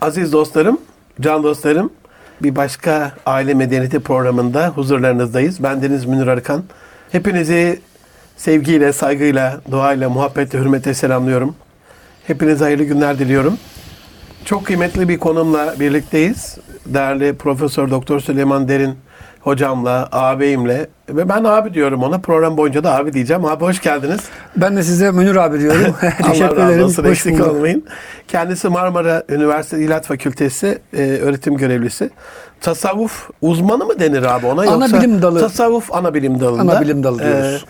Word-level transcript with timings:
Aziz 0.00 0.32
dostlarım, 0.32 0.80
can 1.20 1.42
dostlarım, 1.42 1.92
bir 2.42 2.56
başka 2.56 3.12
Aile 3.26 3.54
Medeniyeti 3.54 4.00
programında 4.00 4.68
huzurlarınızdayız. 4.68 5.62
Ben 5.62 5.82
Deniz 5.82 6.04
Münir 6.04 6.26
Arıkan. 6.26 6.62
Hepinizi 7.12 7.80
sevgiyle, 8.36 8.92
saygıyla, 8.92 9.60
duayla, 9.70 10.08
muhabbetle, 10.08 10.58
hürmetle 10.58 10.94
selamlıyorum. 10.94 11.56
Hepinize 12.26 12.64
hayırlı 12.64 12.84
günler 12.84 13.18
diliyorum. 13.18 13.58
Çok 14.44 14.66
kıymetli 14.66 15.08
bir 15.08 15.18
konumla 15.18 15.74
birlikteyiz. 15.80 16.58
Değerli 16.86 17.36
Profesör 17.36 17.90
Doktor 17.90 18.20
Süleyman 18.20 18.68
Derin 18.68 18.94
hocamla, 19.40 20.08
ağabeyimle 20.12 20.86
ve 21.08 21.28
ben 21.28 21.44
abi 21.44 21.74
diyorum 21.74 22.02
ona. 22.02 22.18
Program 22.18 22.56
boyunca 22.56 22.84
da 22.84 22.96
abi 22.96 23.12
diyeceğim. 23.12 23.44
Abi 23.44 23.64
hoş 23.64 23.80
geldiniz. 23.80 24.20
Ben 24.56 24.76
de 24.76 24.82
size 24.82 25.10
Münir 25.10 25.36
abi 25.36 25.60
diyorum. 25.60 25.94
Teşekkür 26.26 26.56
Allah 26.56 26.70
ederim. 26.72 26.84
olsun, 26.84 27.04
Hoş 27.04 27.10
eksik 27.10 27.32
bulduk. 27.38 27.46
olmayın. 27.52 27.84
Kendisi 28.28 28.68
Marmara 28.68 29.22
Üniversitesi 29.28 29.84
İlahi 29.84 30.02
Fakültesi 30.06 30.78
e, 30.92 31.02
öğretim 31.02 31.56
görevlisi. 31.56 32.10
Tasavvuf 32.60 33.30
uzmanı 33.42 33.84
mı 33.84 34.00
denir 34.00 34.22
abi 34.22 34.46
ona? 34.46 34.60
Ana 34.60 34.70
Yoksa 34.70 34.98
bilim 34.98 35.22
dalı. 35.22 35.40
Tasavvuf 35.40 35.92
ana 35.94 36.14
bilim 36.14 36.40
dalında. 36.40 36.62
Ana 36.72 36.80
bilim 36.80 37.02
dalı 37.04 37.18
diyoruz. 37.18 37.64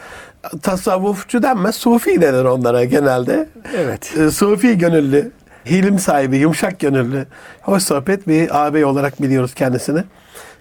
E, 0.54 0.59
tasavvufçu 0.59 1.42
denmez, 1.42 1.74
sufi 1.74 2.20
denir 2.20 2.45
onlara 2.45 2.84
genelde. 2.84 3.48
Evet. 3.76 4.14
E, 4.18 4.30
sufi 4.30 4.78
gönüllü, 4.78 5.30
hilim 5.66 5.98
sahibi, 5.98 6.37
yumuşak 6.37 6.80
gönüllü, 6.80 7.26
hoş 7.62 7.82
sohbet 7.82 8.28
bir 8.28 8.59
ağabey 8.66 8.84
olarak 8.84 9.23
biliyoruz 9.23 9.54
kendisini. 9.54 10.04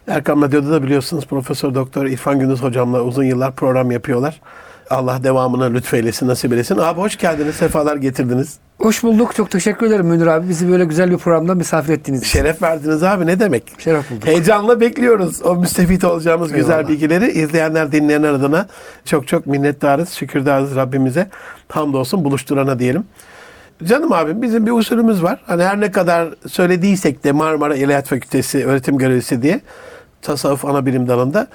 Erkam 0.08 0.42
Radyo'da 0.42 0.72
da 0.72 0.84
biliyorsunuz 0.84 1.26
Profesör 1.26 1.76
Doktor 1.76 2.06
İrfan 2.06 2.40
Gündüz 2.40 2.62
hocamla 2.64 3.02
uzun 3.02 3.24
yıllar 3.24 3.56
program 3.56 3.92
yapıyorlar. 3.92 4.42
Allah 4.90 5.24
devamını 5.24 5.74
lütfeylesin, 5.74 6.28
nasip 6.28 6.52
eylesin. 6.52 6.78
Abi 6.78 7.02
hoş 7.02 7.18
geldiniz, 7.18 7.56
sefalar 7.56 7.96
getirdiniz. 7.96 8.58
Hoş 8.80 9.04
bulduk. 9.04 9.36
Çok 9.36 9.52
teşekkür 9.52 9.88
ederim 9.88 10.06
Münir 10.08 10.28
abi. 10.28 10.50
Bizi 10.50 10.72
böyle 10.72 10.86
güzel 10.86 11.12
bir 11.12 11.18
programda 11.18 11.56
misafir 11.56 11.94
ettiğiniz 11.94 12.22
için. 12.22 12.40
Şeref 12.40 12.62
verdiniz 12.62 13.04
abi 13.04 13.26
ne 13.26 13.40
demek? 13.40 13.64
Şeref 13.78 14.12
bulduk. 14.12 14.26
Heyecanla 14.28 14.80
bekliyoruz 14.82 15.42
o 15.46 15.56
müstefit 15.56 16.04
olacağımız 16.04 16.52
güzel 16.54 16.72
Eyvallah. 16.78 16.90
bilgileri. 16.90 17.32
izleyenler, 17.32 17.92
dinleyenler 17.92 18.34
adına 18.34 18.68
çok 19.06 19.28
çok 19.28 19.48
minnettarız, 19.48 20.10
şükürdarız 20.10 20.76
Rabbimize. 20.76 21.30
Hamdolsun 21.70 22.24
buluşturana 22.26 22.80
diyelim. 22.80 23.04
Canım 23.84 24.12
abim 24.14 24.42
bizim 24.42 24.66
bir 24.66 24.72
usulümüz 24.72 25.24
var. 25.24 25.40
Hani 25.46 25.64
her 25.64 25.80
ne 25.80 25.92
kadar 25.92 26.28
söylediysek 26.48 27.24
de 27.24 27.32
Marmara 27.32 27.76
İlahiyat 27.76 28.08
Fakültesi 28.08 28.66
öğretim 28.66 28.98
görevlisi 28.98 29.42
diye 29.42 29.62
tasavvuf 30.22 30.66
ana 30.66 30.86
bilim 30.86 31.08
dalında 31.08 31.48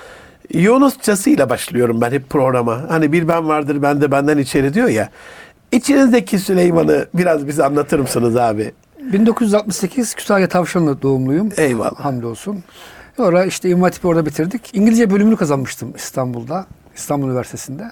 Yunusçasıyla 0.54 1.50
başlıyorum 1.50 2.00
ben 2.00 2.10
hep 2.10 2.30
programa. 2.30 2.84
Hani 2.88 3.12
bir 3.12 3.28
ben 3.28 3.48
vardır 3.48 3.82
ben 3.82 4.00
de 4.00 4.10
benden 4.10 4.38
içeri 4.38 4.74
diyor 4.74 4.88
ya. 4.88 5.08
İçinizdeki 5.72 6.38
Süleyman'ı 6.38 7.06
biraz 7.14 7.46
bize 7.46 7.64
anlatır 7.64 7.98
mısınız 7.98 8.36
abi? 8.36 8.72
1968 9.12 10.14
Kütahya 10.14 10.48
Tavşanlı 10.48 11.02
doğumluyum. 11.02 11.50
Eyvallah. 11.56 11.94
Hamdolsun. 11.94 12.64
Sonra 13.16 13.44
işte 13.44 13.68
İmam 13.68 13.82
Hatip'i 13.82 14.06
orada 14.06 14.26
bitirdik. 14.26 14.70
İngilizce 14.72 15.10
bölümünü 15.10 15.36
kazanmıştım 15.36 15.92
İstanbul'da. 15.96 16.66
İstanbul 16.96 17.28
Üniversitesi'nde. 17.28 17.84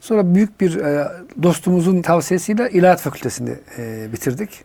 Sonra 0.00 0.34
büyük 0.34 0.60
bir 0.60 0.76
e, 0.76 1.08
dostumuzun 1.42 2.02
tavsiyesiyle 2.02 2.70
İlahiyat 2.70 3.00
Fakültesini 3.00 3.54
e, 3.78 4.12
bitirdik. 4.12 4.64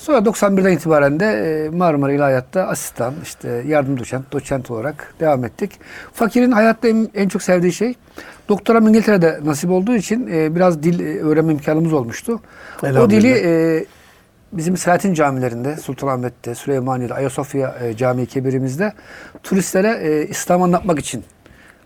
Sonra 0.00 0.18
91'den 0.18 0.72
itibaren 0.72 1.20
de 1.20 1.26
e, 1.26 1.68
Marmara 1.68 2.12
İlahiyat'ta 2.12 2.62
asistan, 2.62 3.14
işte 3.22 3.62
yardım 3.66 3.98
doçent, 3.98 4.32
doçent 4.32 4.70
olarak 4.70 5.14
devam 5.20 5.44
ettik. 5.44 5.72
Fakirin 6.12 6.50
hayatta 6.50 6.88
en, 6.88 7.08
en 7.14 7.28
çok 7.28 7.42
sevdiği 7.42 7.72
şey, 7.72 7.94
doktoram 8.48 8.88
İngiltere'de 8.88 9.40
nasip 9.44 9.70
olduğu 9.70 9.94
için 9.94 10.28
e, 10.32 10.54
biraz 10.54 10.82
dil 10.82 11.00
e, 11.00 11.20
öğrenme 11.20 11.52
imkanımız 11.52 11.92
olmuştu. 11.92 12.40
O 12.82 13.10
dili 13.10 13.28
e, 13.44 13.84
bizim 14.52 14.76
Selahattin 14.76 15.14
camilerinde, 15.14 15.76
Sultanahmet'te, 15.76 16.54
Süleymaniye'de, 16.54 17.14
Ayasofya 17.14 17.76
e, 17.82 17.96
Camii 17.96 18.26
Kebirimizde 18.26 18.92
turistlere 19.42 20.00
e, 20.02 20.26
İslam 20.26 20.62
anlatmak 20.62 20.98
için 20.98 21.24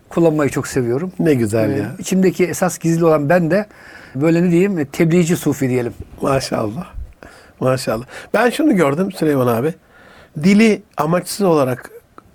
kullanmayı 0.09 0.49
çok 0.49 0.67
seviyorum. 0.67 1.11
Ne 1.19 1.33
güzel 1.33 1.69
Ee, 1.69 1.77
ya. 1.77 1.91
İçimdeki 1.99 2.45
esas 2.45 2.77
gizli 2.77 3.05
olan 3.05 3.29
ben 3.29 3.51
de 3.51 3.65
böyle 4.15 4.43
ne 4.43 4.51
diyeyim 4.51 4.79
e, 4.79 4.85
tebliğci 4.85 5.35
sufi 5.37 5.69
diyelim. 5.69 5.93
Maşallah. 6.21 6.95
Maşallah. 7.59 8.05
Ben 8.33 8.49
şunu 8.49 8.75
gördüm 8.75 9.11
Süleyman 9.11 9.47
abi. 9.47 9.73
Dili 10.43 10.81
amaçsız 10.97 11.45
olarak 11.45 11.91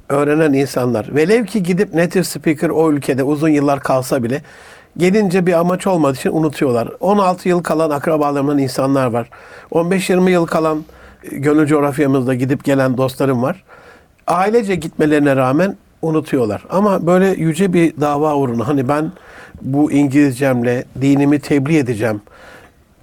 öğrenen 0.08 0.52
insanlar 0.52 1.14
velev 1.14 1.44
ki 1.46 1.62
gidip 1.62 1.94
native 1.94 2.24
speaker 2.24 2.68
o 2.68 2.92
ülkede 2.92 3.22
uzun 3.22 3.48
yıllar 3.48 3.80
kalsa 3.80 4.22
bile 4.22 4.42
gelince 4.96 5.46
bir 5.46 5.52
amaç 5.52 5.86
olmadığı 5.86 6.16
için 6.16 6.30
unutuyorlar. 6.32 6.88
16 7.00 7.48
yıl 7.48 7.62
kalan 7.62 7.90
akrabalarımdan 7.90 8.58
insanlar 8.58 9.06
var. 9.06 9.30
15-20 9.72 10.30
yıl 10.30 10.46
kalan 10.46 10.84
e, 11.32 11.36
gönül 11.36 11.66
coğrafyamızda 11.66 12.34
gidip 12.34 12.64
gelen 12.64 12.96
dostlarım 12.96 13.42
var. 13.42 13.64
Ailece 14.26 14.74
gitmelerine 14.74 15.36
rağmen 15.36 15.76
unutuyorlar. 16.02 16.64
Ama 16.70 17.06
böyle 17.06 17.26
yüce 17.26 17.72
bir 17.72 18.00
dava 18.00 18.34
uğruna 18.34 18.68
hani 18.68 18.88
ben 18.88 19.12
bu 19.62 19.92
İngilizcemle 19.92 20.84
dinimi 21.00 21.40
tebliğ 21.40 21.78
edeceğim. 21.78 22.20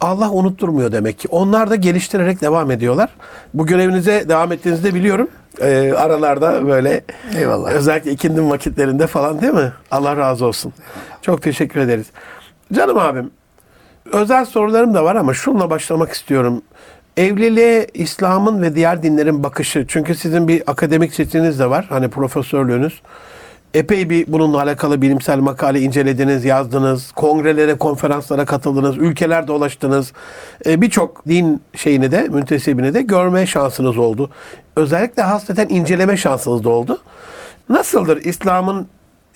Allah 0.02 0.32
unutturmuyor 0.32 0.92
demek 0.92 1.20
ki. 1.20 1.28
Onlar 1.32 1.70
da 1.70 1.76
geliştirerek 1.76 2.42
devam 2.42 2.72
ediyorlar. 2.72 3.10
Bu 3.54 3.66
görevinize 3.66 4.30
devam 4.30 4.52
ettiğinizi 4.52 4.84
de 4.84 4.94
biliyorum. 4.94 5.28
Ee, 5.62 5.94
aralarda 5.98 6.68
böyle 6.68 7.04
Eyvallah. 7.38 7.72
özellikle 7.72 8.12
ikindim 8.12 8.50
vakitlerinde 8.50 9.08
falan 9.08 9.42
değil 9.42 9.54
mi? 9.54 9.72
Allah 9.92 10.18
razı 10.18 10.46
olsun. 10.46 10.74
Çok 11.22 11.42
teşekkür 11.42 11.80
ederiz. 11.80 12.06
Canım 12.74 12.98
abim 12.98 13.32
özel 14.12 14.46
sorularım 14.46 14.94
da 14.94 15.04
var 15.04 15.16
ama 15.16 15.34
şunla 15.34 15.70
başlamak 15.70 16.12
istiyorum. 16.12 16.62
Evliliğe 17.18 17.88
İslam'ın 17.94 18.62
ve 18.62 18.76
diğer 18.76 19.04
dinlerin 19.04 19.44
bakışı. 19.44 19.86
Çünkü 19.88 20.16
sizin 20.16 20.48
bir 20.48 20.64
akademik 20.68 21.14
seçiniz 21.14 21.60
de 21.60 21.70
var. 21.70 21.86
Hani 21.90 22.10
profesörlüğünüz. 22.10 23.02
Epey 23.78 24.10
bir 24.10 24.26
bununla 24.28 24.62
alakalı 24.62 25.02
bilimsel 25.02 25.40
makale 25.40 25.82
incelediniz, 25.82 26.46
yazdınız. 26.46 27.12
Kongrelere, 27.12 27.78
konferanslara 27.78 28.46
katıldınız. 28.46 28.98
Ülkeler 28.98 29.48
dolaştınız. 29.48 30.14
Ee, 30.66 30.82
Birçok 30.82 31.28
din 31.28 31.62
şeyini 31.76 32.12
de, 32.12 32.28
müntesibini 32.28 32.94
de 32.94 33.02
görme 33.02 33.48
şansınız 33.48 33.98
oldu. 33.98 34.30
Özellikle 34.76 35.24
hasreten 35.24 35.70
inceleme 35.70 36.18
şansınız 36.18 36.64
da 36.64 36.70
oldu. 36.70 37.02
Nasıldır 37.70 38.26
İslam'ın 38.26 38.88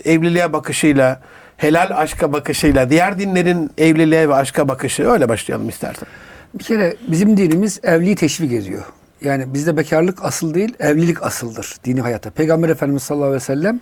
evliliğe 0.06 0.54
bakışıyla, 0.54 1.20
helal 1.58 1.92
aşka 1.96 2.34
bakışıyla, 2.34 2.90
diğer 2.90 3.20
dinlerin 3.20 3.72
evliliğe 3.78 4.30
ve 4.30 4.36
aşka 4.36 4.68
bakışı? 4.68 5.10
Öyle 5.10 5.30
başlayalım 5.30 5.70
istersen. 5.70 6.08
Bir 6.54 6.64
kere 6.64 6.96
bizim 7.08 7.38
dinimiz 7.38 7.80
evliliği 7.84 8.16
teşvik 8.16 8.54
ediyor. 8.54 8.84
Yani 9.22 9.54
bizde 9.54 9.78
bekarlık 9.78 10.26
asıl 10.26 10.54
değil, 10.54 10.74
evlilik 10.80 11.24
asıldır 11.24 11.76
dini 11.86 12.02
hayatta. 12.02 12.30
Peygamber 12.30 12.70
Efendimiz 12.70 13.04
sallallahu 13.04 13.28
aleyhi 13.28 13.42
ve 13.42 13.46
sellem 13.46 13.80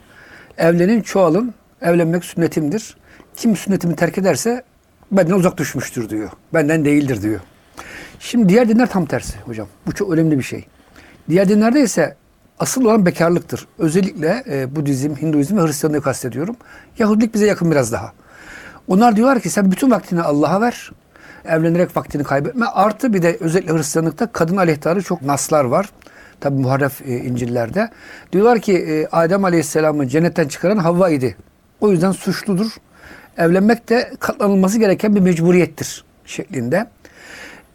evlenin, 0.59 1.01
çoğalın, 1.01 1.53
evlenmek 1.81 2.25
sünnetimdir. 2.25 2.97
Kim 3.35 3.55
sünnetimi 3.55 3.95
terk 3.95 4.17
ederse 4.17 4.63
benden 5.11 5.33
uzak 5.33 5.57
düşmüştür 5.57 6.09
diyor. 6.09 6.29
Benden 6.53 6.85
değildir 6.85 7.21
diyor. 7.21 7.39
Şimdi 8.19 8.49
diğer 8.49 8.69
dinler 8.69 8.89
tam 8.89 9.05
tersi 9.05 9.39
hocam. 9.39 9.67
Bu 9.87 9.91
çok 9.91 10.11
önemli 10.11 10.37
bir 10.37 10.43
şey. 10.43 10.65
Diğer 11.29 11.49
dinlerde 11.49 11.81
ise 11.81 12.15
asıl 12.59 12.85
olan 12.85 13.05
bekarlıktır. 13.05 13.67
Özellikle 13.77 14.43
e, 14.49 14.75
Budizm, 14.75 15.15
Hinduizm 15.15 15.57
ve 15.57 15.61
Hristiyanlığı 15.61 16.01
kastediyorum. 16.01 16.55
Yahudilik 16.97 17.33
bize 17.33 17.45
yakın 17.45 17.71
biraz 17.71 17.91
daha. 17.91 18.13
Onlar 18.87 19.15
diyorlar 19.15 19.39
ki 19.39 19.49
sen 19.49 19.71
bütün 19.71 19.91
vaktini 19.91 20.21
Allah'a 20.21 20.61
ver. 20.61 20.91
Evlenerek 21.45 21.97
vaktini 21.97 22.23
kaybetme. 22.23 22.65
Artı 22.65 23.13
bir 23.13 23.21
de 23.21 23.37
özellikle 23.39 23.73
Hristiyanlıkta 23.73 24.31
kadın 24.31 24.57
aleyhtarı 24.57 25.01
çok 25.01 25.21
naslar 25.21 25.63
var. 25.65 25.89
Tabi 26.39 26.61
muharref 26.61 27.01
e, 27.01 27.17
İncil'lerde. 27.17 27.89
Diyorlar 28.31 28.59
ki 28.59 28.73
e, 28.73 29.07
Adem 29.11 29.45
Aleyhisselam'ı 29.45 30.07
cennetten 30.07 30.47
çıkaran 30.47 30.77
Havva 30.77 31.09
idi. 31.09 31.35
O 31.81 31.91
yüzden 31.91 32.11
suçludur. 32.11 32.71
Evlenmek 33.37 33.89
de 33.89 34.11
katlanılması 34.19 34.79
gereken 34.79 35.15
bir 35.15 35.19
mecburiyettir 35.19 36.03
şeklinde. 36.25 36.87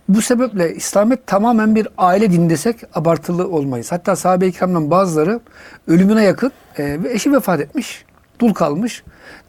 Bu 0.08 0.22
sebeple 0.22 0.74
İslamiyet 0.74 1.26
tamamen 1.26 1.74
bir 1.74 1.88
aile 1.98 2.32
dini 2.32 2.50
desek 2.50 2.76
abartılı 2.94 3.48
olmayız. 3.48 3.92
Hatta 3.92 4.16
sahabe-i 4.16 4.52
kiramdan 4.52 4.90
bazıları 4.90 5.40
ölümüne 5.88 6.24
yakın 6.24 6.52
e, 6.78 7.02
ve 7.02 7.12
eşi 7.12 7.32
vefat 7.32 7.60
etmiş. 7.60 8.04
Dul 8.38 8.54
kalmış. 8.54 9.02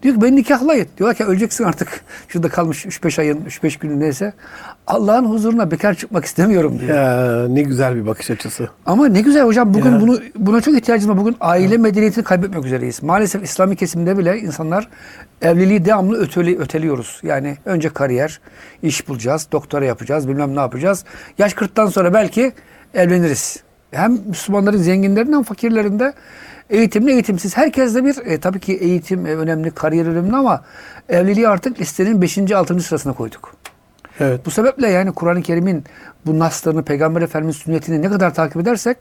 Diyor 0.06 0.16
ki 0.16 0.22
beni 0.22 0.36
nikahlayın. 0.36 0.86
Diyorlar 0.98 1.16
ki 1.16 1.24
öleceksin 1.24 1.64
artık. 1.64 2.00
Şurada 2.28 2.48
kalmış 2.48 2.86
3-5 2.86 3.20
ayın, 3.20 3.44
3-5 3.44 3.78
günün 3.80 4.00
neyse. 4.00 4.32
Allah'ın 4.86 5.24
huzuruna 5.24 5.70
bekar 5.70 5.94
çıkmak 5.94 6.24
istemiyorum 6.24 6.78
diyor. 6.80 6.96
Ya 6.96 7.48
ne 7.48 7.62
güzel 7.62 7.96
bir 7.96 8.06
bakış 8.06 8.30
açısı. 8.30 8.68
Ama 8.86 9.08
ne 9.08 9.20
güzel 9.20 9.42
hocam 9.44 9.74
bugün 9.74 9.90
Ya. 9.92 10.00
bunu 10.00 10.18
buna 10.36 10.60
çok 10.60 10.74
ihtiyacımız 10.74 11.16
var. 11.16 11.22
Bugün 11.22 11.36
aile 11.40 11.76
medeniyetini 11.76 12.24
kaybetmek 12.24 12.64
üzereyiz. 12.64 13.02
Maalesef 13.02 13.42
İslami 13.44 13.76
kesimde 13.76 14.18
bile 14.18 14.38
insanlar 14.38 14.88
evliliği 15.42 15.84
devamlı 15.84 16.18
öteli, 16.18 16.58
öteliyoruz. 16.58 17.20
Yani 17.22 17.56
önce 17.64 17.88
kariyer, 17.88 18.40
iş 18.82 19.08
bulacağız, 19.08 19.48
doktora 19.52 19.84
yapacağız, 19.84 20.28
bilmem 20.28 20.56
ne 20.56 20.60
yapacağız. 20.60 21.04
Yaş 21.38 21.52
40'tan 21.52 21.90
sonra 21.90 22.14
belki 22.14 22.52
evleniriz. 22.94 23.56
Hem 23.90 24.18
Müslümanların 24.28 24.78
zenginlerinin 24.78 25.32
hem 25.32 25.42
fakirlerinde 25.42 26.12
eğitimli 26.70 27.12
eğitimsiz. 27.12 27.56
Herkeste 27.56 28.04
bir 28.04 28.16
e, 28.26 28.40
tabii 28.40 28.60
ki 28.60 28.74
eğitim 28.74 29.26
e, 29.26 29.36
önemli, 29.36 29.70
kariyer 29.70 30.06
önemli 30.06 30.36
ama 30.36 30.64
evliliği 31.08 31.48
artık 31.48 31.80
listenin 31.80 32.22
5. 32.22 32.52
6. 32.52 32.80
sırasına 32.80 33.12
koyduk. 33.12 33.54
Evet. 34.20 34.46
Bu 34.46 34.50
sebeple 34.50 34.88
yani 34.88 35.12
Kur'an-ı 35.12 35.42
Kerim'in 35.42 35.84
bu 36.26 36.38
naslarını, 36.38 36.82
Peygamber 36.82 37.22
Efendimiz'in 37.22 37.60
sünnetini 37.60 38.02
ne 38.02 38.08
kadar 38.08 38.34
takip 38.34 38.56
edersek 38.56 38.96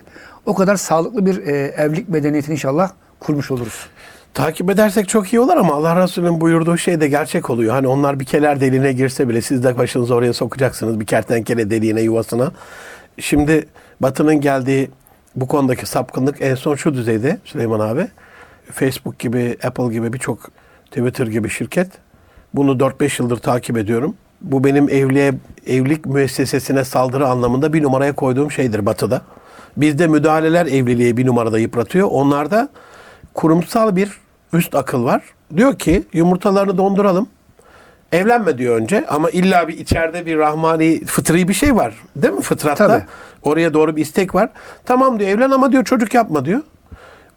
o 0.45 0.55
kadar 0.55 0.75
sağlıklı 0.75 1.25
bir 1.25 1.37
e, 1.47 1.51
evlilik 1.77 2.09
medeniyetini 2.09 2.53
inşallah 2.53 2.91
kurmuş 3.19 3.51
oluruz. 3.51 3.87
Takip 4.33 4.69
edersek 4.69 5.09
çok 5.09 5.33
iyi 5.33 5.39
olur 5.39 5.57
ama 5.57 5.73
Allah 5.73 6.03
Resulü'nün 6.03 6.41
buyurduğu 6.41 6.77
şey 6.77 7.01
de 7.01 7.07
gerçek 7.07 7.49
oluyor. 7.49 7.73
Hani 7.73 7.87
onlar 7.87 8.19
bir 8.19 8.25
keler 8.25 8.61
deliğine 8.61 8.93
girse 8.93 9.29
bile 9.29 9.41
siz 9.41 9.63
de 9.63 9.77
başınızı 9.77 10.15
oraya 10.15 10.33
sokacaksınız 10.33 10.99
bir 10.99 11.05
kertenkele 11.05 11.69
deliğine 11.69 12.01
yuvasına. 12.01 12.51
Şimdi 13.19 13.67
Batı'nın 14.01 14.41
geldiği 14.41 14.89
bu 15.35 15.47
konudaki 15.47 15.85
sapkınlık 15.85 16.41
en 16.41 16.55
son 16.55 16.75
şu 16.75 16.93
düzeyde 16.93 17.37
Süleyman 17.45 17.79
abi. 17.79 18.07
Facebook 18.71 19.19
gibi, 19.19 19.57
Apple 19.63 19.93
gibi 19.93 20.13
birçok 20.13 20.51
Twitter 20.85 21.27
gibi 21.27 21.49
şirket. 21.49 21.87
Bunu 22.53 22.71
4-5 22.71 23.21
yıldır 23.21 23.37
takip 23.37 23.77
ediyorum. 23.77 24.15
Bu 24.41 24.63
benim 24.63 24.89
evliye, 24.89 25.33
evlilik 25.67 26.05
müessesesine 26.05 26.83
saldırı 26.83 27.27
anlamında 27.27 27.73
bir 27.73 27.83
numaraya 27.83 28.15
koyduğum 28.15 28.51
şeydir 28.51 28.85
Batı'da. 28.85 29.21
Bizde 29.77 30.07
müdahaleler 30.07 30.65
evliliği 30.65 31.17
bir 31.17 31.25
numarada 31.25 31.59
yıpratıyor. 31.59 32.07
Onlarda 32.11 32.69
kurumsal 33.33 33.95
bir 33.95 34.11
üst 34.53 34.75
akıl 34.75 35.03
var. 35.03 35.23
Diyor 35.57 35.79
ki 35.79 36.03
yumurtalarını 36.13 36.77
donduralım. 36.77 37.27
Evlenme 38.11 38.57
diyor 38.57 38.75
önce 38.81 39.05
ama 39.07 39.29
illa 39.29 39.67
bir 39.67 39.77
içeride 39.77 40.25
bir 40.25 40.37
rahmani 40.37 41.05
fıtri 41.05 41.47
bir 41.47 41.53
şey 41.53 41.75
var. 41.75 41.93
Değil 42.15 42.33
mi 42.33 42.41
fıtratta? 42.41 42.87
Tabii. 42.87 43.03
Oraya 43.45 43.73
doğru 43.73 43.95
bir 43.95 44.01
istek 44.01 44.35
var. 44.35 44.49
Tamam 44.85 45.19
diyor 45.19 45.29
evlen 45.31 45.51
ama 45.51 45.71
diyor 45.71 45.83
çocuk 45.83 46.13
yapma 46.13 46.45
diyor. 46.45 46.61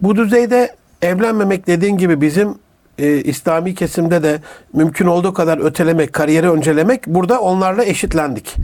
Bu 0.00 0.16
düzeyde 0.16 0.76
evlenmemek 1.02 1.66
dediğin 1.66 1.96
gibi 1.96 2.20
bizim 2.20 2.54
e, 2.98 3.22
İslami 3.22 3.74
kesimde 3.74 4.22
de 4.22 4.38
mümkün 4.72 5.06
olduğu 5.06 5.34
kadar 5.34 5.58
ötelemek, 5.58 6.12
kariyeri 6.12 6.50
öncelemek 6.50 7.06
burada 7.06 7.40
onlarla 7.40 7.84
eşitlendik. 7.84 8.56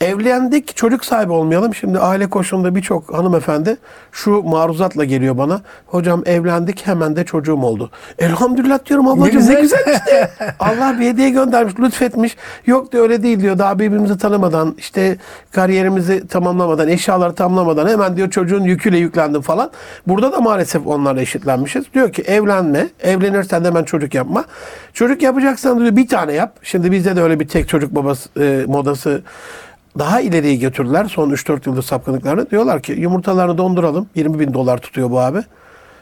Evlendik, 0.00 0.76
çocuk 0.76 1.04
sahibi 1.04 1.32
olmayalım. 1.32 1.74
Şimdi 1.74 1.98
aile 1.98 2.30
koşulunda 2.30 2.74
birçok 2.74 3.14
hanımefendi 3.14 3.76
şu 4.12 4.42
maruzatla 4.42 5.04
geliyor 5.04 5.38
bana. 5.38 5.60
Hocam 5.86 6.22
evlendik 6.26 6.86
hemen 6.86 7.16
de 7.16 7.24
çocuğum 7.24 7.62
oldu. 7.62 7.90
Elhamdülillah 8.18 8.86
diyorum 8.86 9.08
ablacığım 9.08 9.40
ne 9.40 9.60
güzel. 9.60 9.62
güzel 9.62 9.94
işte. 9.94 10.30
Allah 10.58 10.96
bir 11.00 11.06
hediye 11.06 11.30
göndermiş, 11.30 11.74
lütfetmiş. 11.80 12.36
Yok 12.66 12.92
diyor 12.92 13.02
öyle 13.02 13.22
değil 13.22 13.40
diyor. 13.40 13.58
Daha 13.58 13.78
birbirimizi 13.78 14.18
tanımadan, 14.18 14.74
işte 14.78 15.16
kariyerimizi 15.52 16.28
tamamlamadan, 16.28 16.88
eşyaları 16.88 17.34
tamamlamadan 17.34 17.88
hemen 17.88 18.16
diyor 18.16 18.30
çocuğun 18.30 18.62
yüküyle 18.62 18.98
yüklendim 18.98 19.40
falan. 19.40 19.70
Burada 20.06 20.32
da 20.32 20.40
maalesef 20.40 20.86
onlarla 20.86 21.20
eşitlenmişiz. 21.20 21.84
Diyor 21.94 22.12
ki 22.12 22.22
evlenme, 22.22 22.88
evlenirsen 23.00 23.64
de 23.64 23.70
hemen 23.78 23.84
çocuk 23.84 24.14
yapma. 24.14 24.44
Çocuk 24.94 25.22
yapacaksan 25.22 25.80
diyor 25.80 25.96
bir 25.96 26.08
tane 26.08 26.32
yap. 26.32 26.56
Şimdi 26.62 26.92
bizde 26.92 27.16
de 27.16 27.22
öyle 27.22 27.40
bir 27.40 27.48
tek 27.48 27.68
çocuk 27.68 27.94
babası 27.94 28.28
e, 28.40 28.64
modası 28.66 29.22
daha 29.98 30.20
ileriye 30.20 30.56
götürdüler 30.56 31.04
son 31.04 31.30
3-4 31.30 31.68
yıldır 31.68 31.82
sapkınlıklarını. 31.82 32.50
Diyorlar 32.50 32.82
ki 32.82 32.92
yumurtalarını 32.92 33.58
donduralım. 33.58 34.08
20 34.14 34.38
bin 34.38 34.54
dolar 34.54 34.78
tutuyor 34.78 35.10
bu 35.10 35.20
abi. 35.20 35.42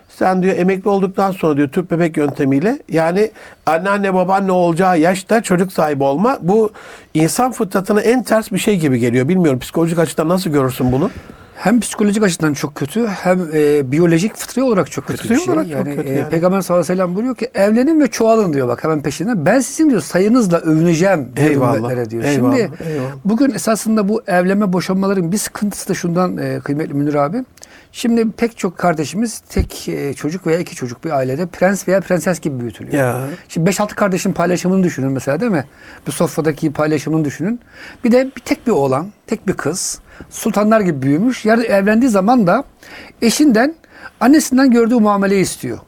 Sen 0.08 0.42
diyor 0.42 0.56
emekli 0.56 0.90
olduktan 0.90 1.30
sonra 1.32 1.56
diyor 1.56 1.68
tüp 1.68 1.90
bebek 1.90 2.16
yöntemiyle 2.16 2.78
yani 2.88 3.30
anneanne 3.66 4.14
babaanne 4.14 4.52
olacağı 4.52 4.98
yaşta 4.98 5.42
çocuk 5.42 5.72
sahibi 5.72 6.04
olma 6.04 6.38
bu 6.40 6.70
insan 7.14 7.52
fıtratına 7.52 8.00
en 8.00 8.22
ters 8.22 8.52
bir 8.52 8.58
şey 8.58 8.78
gibi 8.78 8.98
geliyor. 8.98 9.28
Bilmiyorum 9.28 9.60
psikolojik 9.60 9.98
açıdan 9.98 10.28
nasıl 10.28 10.50
görürsün 10.50 10.92
bunu? 10.92 11.10
Hem 11.56 11.80
psikolojik 11.80 12.22
açıdan 12.22 12.54
çok 12.54 12.74
kötü 12.74 13.06
hem 13.06 13.40
e, 13.54 13.92
biyolojik 13.92 14.36
fıtri 14.36 14.62
olarak 14.62 14.90
çok 14.90 15.06
kötü 15.06 15.22
Fıtri 15.22 15.34
bir 15.34 15.40
şey. 15.40 15.54
olarak 15.54 15.66
çok 15.66 15.76
yani, 15.86 15.96
kötü 15.96 16.08
e, 16.08 16.12
yani. 16.12 16.28
Peygamber 16.28 16.60
sallallahu 16.60 16.84
aleyhi 16.84 16.98
ve 16.98 17.02
sellem 17.02 17.14
buyuruyor 17.14 17.36
ki 17.36 17.50
evlenin 17.54 18.00
ve 18.00 18.06
çoğalın 18.06 18.52
diyor 18.52 18.68
bak 18.68 18.84
hemen 18.84 19.02
peşinden. 19.02 19.46
Ben 19.46 19.60
sizin 19.60 19.90
diyor 19.90 20.00
sayınızla 20.00 20.58
övüneceğim 20.58 21.28
Eyvallah, 21.36 21.74
diyor. 21.76 22.22
eyvallah, 22.22 22.34
Şimdi 22.34 22.56
eyvallah. 22.56 23.12
bugün 23.24 23.50
esasında 23.50 24.08
bu 24.08 24.22
evlenme 24.26 24.72
boşanmaların 24.72 25.32
bir 25.32 25.38
sıkıntısı 25.38 25.88
da 25.88 25.94
şundan 25.94 26.36
e, 26.36 26.60
kıymetli 26.60 26.94
Münir 26.94 27.14
abi. 27.14 27.44
Şimdi 27.92 28.30
pek 28.30 28.58
çok 28.58 28.78
kardeşimiz 28.78 29.38
tek 29.38 29.88
e, 29.88 30.14
çocuk 30.14 30.46
veya 30.46 30.58
iki 30.58 30.74
çocuk 30.76 31.04
bir 31.04 31.10
ailede 31.10 31.46
prens 31.46 31.88
veya 31.88 32.00
prenses 32.00 32.40
gibi 32.40 32.60
büyütülüyor. 32.60 32.94
Ya. 32.94 33.20
Şimdi 33.48 33.70
5-6 33.70 33.94
kardeşin 33.94 34.32
paylaşımını 34.32 34.84
düşünün 34.84 35.12
mesela 35.12 35.40
değil 35.40 35.52
mi? 35.52 35.64
Bu 36.06 36.12
sofradaki 36.12 36.72
paylaşımını 36.72 37.24
düşünün. 37.24 37.60
Bir 38.04 38.12
de 38.12 38.30
bir 38.36 38.40
tek 38.40 38.66
bir 38.66 38.72
oğlan, 38.72 39.06
tek 39.26 39.48
bir 39.48 39.52
kız. 39.52 39.98
Sultanlar 40.30 40.80
gibi 40.80 41.02
büyümüş. 41.02 41.44
Yarın 41.44 41.64
evlendiği 41.64 42.10
zaman 42.10 42.46
da 42.46 42.64
eşinden, 43.22 43.74
annesinden 44.20 44.70
gördüğü 44.70 44.94
muameleyi 44.94 45.42
istiyor. 45.42 45.78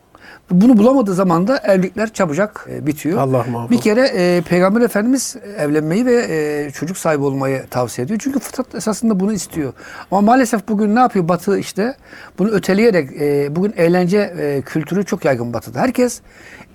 Bunu 0.51 0.77
bulamadığı 0.77 1.15
zaman 1.15 1.49
da 1.49 1.59
evlilikler 1.59 2.13
çabucak 2.13 2.67
e, 2.71 2.87
bitiyor. 2.87 3.19
Allah 3.19 3.45
muhafaza. 3.51 3.71
Bir 3.71 3.81
kere 3.81 4.13
e, 4.15 4.43
Peygamber 4.49 4.81
Efendimiz 4.81 5.37
evlenmeyi 5.59 6.07
ve 6.07 6.27
e, 6.29 6.71
çocuk 6.71 6.97
sahibi 6.97 7.23
olmayı 7.23 7.67
tavsiye 7.71 8.05
ediyor. 8.05 8.21
Çünkü 8.23 8.39
fıtrat 8.39 8.75
esasında 8.75 9.21
bunu 9.21 9.33
istiyor. 9.33 9.73
Ama 10.11 10.21
maalesef 10.21 10.69
bugün 10.69 10.95
ne 10.95 10.99
yapıyor 11.01 11.29
Batı 11.29 11.59
işte? 11.59 11.95
Bunu 12.39 12.51
öteleyerek 12.51 13.11
e, 13.21 13.57
bugün 13.57 13.75
eğlence 13.77 14.19
e, 14.19 14.63
kültürü 14.63 15.05
çok 15.05 15.25
yaygın 15.25 15.53
Batı'da. 15.53 15.81
Herkes 15.81 16.21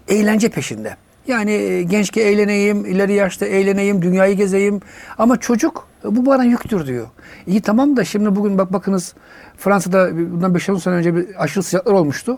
eğlence 0.08 0.50
peşinde. 0.50 0.96
Yani 1.28 1.52
e, 1.52 1.84
gençke 1.84 2.22
eğleneyim, 2.22 2.86
ileri 2.86 3.14
yaşta 3.14 3.46
eğleneyim, 3.46 4.02
dünyayı 4.02 4.36
gezeyim. 4.36 4.82
Ama 5.18 5.40
çocuk 5.40 5.88
bu 6.04 6.26
bana 6.26 6.44
yüktür 6.44 6.88
diyor. 6.88 7.08
İyi 7.48 7.62
tamam 7.62 7.98
da 7.98 8.04
şimdi 8.06 8.36
bugün 8.36 8.58
bak 8.58 8.74
bakınız 8.74 9.14
Fransa'da 9.58 10.18
bundan 10.18 10.54
5-10 10.54 10.80
sene 10.80 10.94
önce 10.94 11.16
bir 11.16 11.44
aşırı 11.44 11.64
sıcaklar 11.64 11.94
olmuştu. 11.94 12.38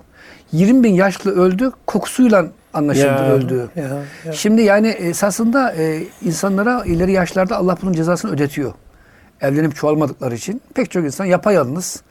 20 0.52 0.84
bin 0.84 0.94
yaşlı 0.94 1.32
öldü, 1.36 1.72
kokusuyla 1.88 2.46
anlaşıldı 2.74 3.06
Ya, 3.08 3.32
öldüğü. 3.32 3.68
ya, 3.76 3.84
ya. 4.26 4.34
Şimdi 4.34 4.62
yani 4.62 4.88
esasında 4.88 5.74
e, 5.74 6.04
insanlara 6.22 6.84
ileri 6.86 7.12
yaşlarda 7.12 7.58
Allah 7.58 7.78
bunun 7.82 7.94
cezasını 7.94 8.32
ödetiyor. 8.32 8.74
Evlenip 9.42 9.76
çoğalmadıkları 9.76 10.36
için. 10.36 10.62
Pek 10.74 10.92
çok 10.92 11.04
insan 11.06 11.26
yapayalnız. 11.26 12.02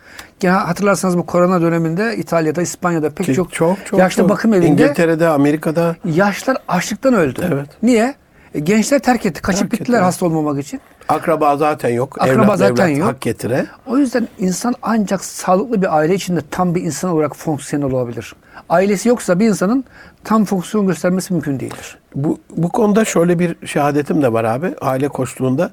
Hatırlarsanız 0.47 1.19
bu 1.19 1.27
korona 1.27 1.61
döneminde 1.63 2.17
İtalya'da, 2.17 2.63
İspanya'da 2.63 3.11
pek 3.11 3.27
Ki 3.27 3.35
çok, 3.35 3.53
çok, 3.53 3.87
çok, 3.87 3.99
yaşlı 3.99 4.23
çok. 4.23 4.31
bakım 4.31 4.55
evinde 4.55 4.67
İngiltere'de, 4.67 5.29
Amerika'da 5.29 5.97
yaşlar 6.05 6.57
açlıktan 6.69 7.15
öldü. 7.15 7.41
Evet. 7.53 7.69
Niye? 7.83 8.15
E, 8.55 8.61
gençler 8.61 8.99
terk 8.99 9.27
etti. 9.27 9.43
Kaçıp 9.43 9.61
Terk 9.61 9.73
gittiler 9.81 9.99
etti. 9.99 10.05
hasta 10.05 10.27
olmamak 10.27 10.59
için. 10.65 10.81
Akraba 11.09 11.57
zaten 11.57 11.89
yok. 11.89 12.23
Akraba 12.23 12.45
Evlat, 12.45 12.59
zaten 12.59 12.87
evlat 12.89 12.99
yok. 12.99 13.09
Hak 13.09 13.21
getire. 13.21 13.67
O 13.87 13.99
yüzden 13.99 14.29
insan 14.39 14.75
ancak 14.83 15.25
sağlıklı 15.25 15.83
bir 15.83 15.97
aile 15.97 16.15
içinde 16.15 16.41
tam 16.51 16.75
bir 16.75 16.83
insan 16.83 17.11
olarak 17.11 17.37
fonksiyonel 17.37 17.91
olabilir. 17.91 18.35
Ailesi 18.69 19.09
yoksa 19.09 19.41
bir 19.41 19.49
insanın 19.49 19.85
tam 20.25 20.45
fonksiyon 20.45 20.87
göstermesi 20.87 21.33
mümkün 21.33 21.61
değildir. 21.61 21.99
Bu, 22.15 22.39
bu 22.57 22.69
konuda 22.69 23.05
şöyle 23.05 23.39
bir 23.39 23.67
şehadetim 23.67 24.23
de 24.23 24.33
var 24.33 24.45
abi. 24.45 24.75
Aile 24.81 25.09
koçluğunda 25.09 25.71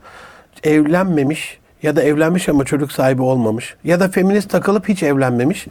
evlenmemiş 0.63 1.61
ya 1.83 1.95
da 1.95 2.03
evlenmiş 2.03 2.49
ama 2.49 2.65
çocuk 2.65 2.91
sahibi 2.91 3.21
olmamış 3.21 3.75
ya 3.83 3.99
da 3.99 4.07
feminist 4.07 4.49
takılıp 4.49 4.89
hiç 4.89 5.03
evlenmemiş. 5.03 5.67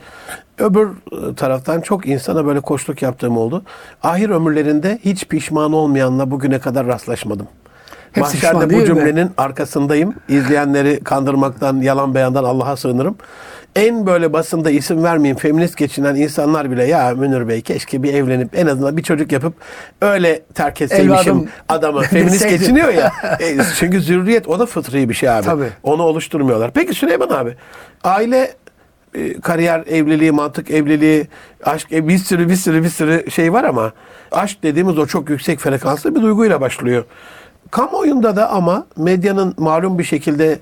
Öbür 0.58 0.88
e, 0.88 1.34
taraftan 1.34 1.80
çok 1.80 2.06
insana 2.06 2.46
böyle 2.46 2.60
koçluk 2.60 3.02
yaptığım 3.02 3.36
oldu. 3.36 3.62
Ahir 4.02 4.30
ömürlerinde 4.30 4.98
hiç 5.04 5.24
pişman 5.28 5.72
olmayanla 5.72 6.30
bugüne 6.30 6.58
kadar 6.58 6.86
rastlaşmadım. 6.86 7.48
Hepsi 8.12 8.34
Mahşerde 8.34 8.66
bu 8.66 8.70
değil 8.70 8.80
mi? 8.80 8.86
cümlenin 8.86 9.30
arkasındayım. 9.36 10.14
İzleyenleri 10.28 11.00
kandırmaktan, 11.04 11.76
yalan 11.80 12.14
beyandan 12.14 12.44
Allah'a 12.44 12.76
sığınırım. 12.76 13.16
En 13.76 14.06
böyle 14.06 14.32
basında 14.32 14.70
isim 14.70 15.04
vermeyeyim 15.04 15.36
feminist 15.36 15.76
geçinen 15.76 16.14
insanlar 16.14 16.70
bile 16.70 16.84
ya 16.84 17.14
Münir 17.14 17.48
Bey 17.48 17.60
keşke 17.60 18.02
bir 18.02 18.14
evlenip 18.14 18.58
en 18.58 18.66
azından 18.66 18.96
bir 18.96 19.02
çocuk 19.02 19.32
yapıp 19.32 19.54
öyle 20.02 20.42
terk 20.54 20.82
etseymişim 20.82 21.32
Evladım 21.32 21.48
adamı. 21.68 22.02
Feminist 22.10 22.48
geçiniyor 22.48 22.88
ya. 22.88 23.12
E, 23.40 23.56
çünkü 23.78 24.00
zürriyet 24.00 24.48
o 24.48 24.58
da 24.58 24.66
fıtri 24.66 25.08
bir 25.08 25.14
şey 25.14 25.30
abi. 25.30 25.44
Tabii. 25.44 25.68
Onu 25.82 26.02
oluşturmuyorlar. 26.02 26.70
Peki 26.70 26.94
Süleyman 26.94 27.28
abi 27.28 27.56
aile 28.04 28.54
e, 29.14 29.40
kariyer 29.40 29.84
evliliği, 29.86 30.32
mantık 30.32 30.70
evliliği, 30.70 31.26
aşk 31.64 31.92
e, 31.92 32.08
bir 32.08 32.18
sürü 32.18 32.48
bir 32.48 32.56
sürü 32.56 32.84
bir 32.84 32.88
sürü 32.88 33.30
şey 33.30 33.52
var 33.52 33.64
ama 33.64 33.92
aşk 34.32 34.62
dediğimiz 34.62 34.98
o 34.98 35.06
çok 35.06 35.30
yüksek 35.30 35.58
frekanslı 35.58 36.14
bir 36.14 36.22
duyguyla 36.22 36.60
başlıyor. 36.60 37.04
Kamuoyunda 37.70 38.36
da 38.36 38.50
ama 38.50 38.86
medyanın 38.96 39.54
malum 39.58 39.98
bir 39.98 40.04
şekilde 40.04 40.58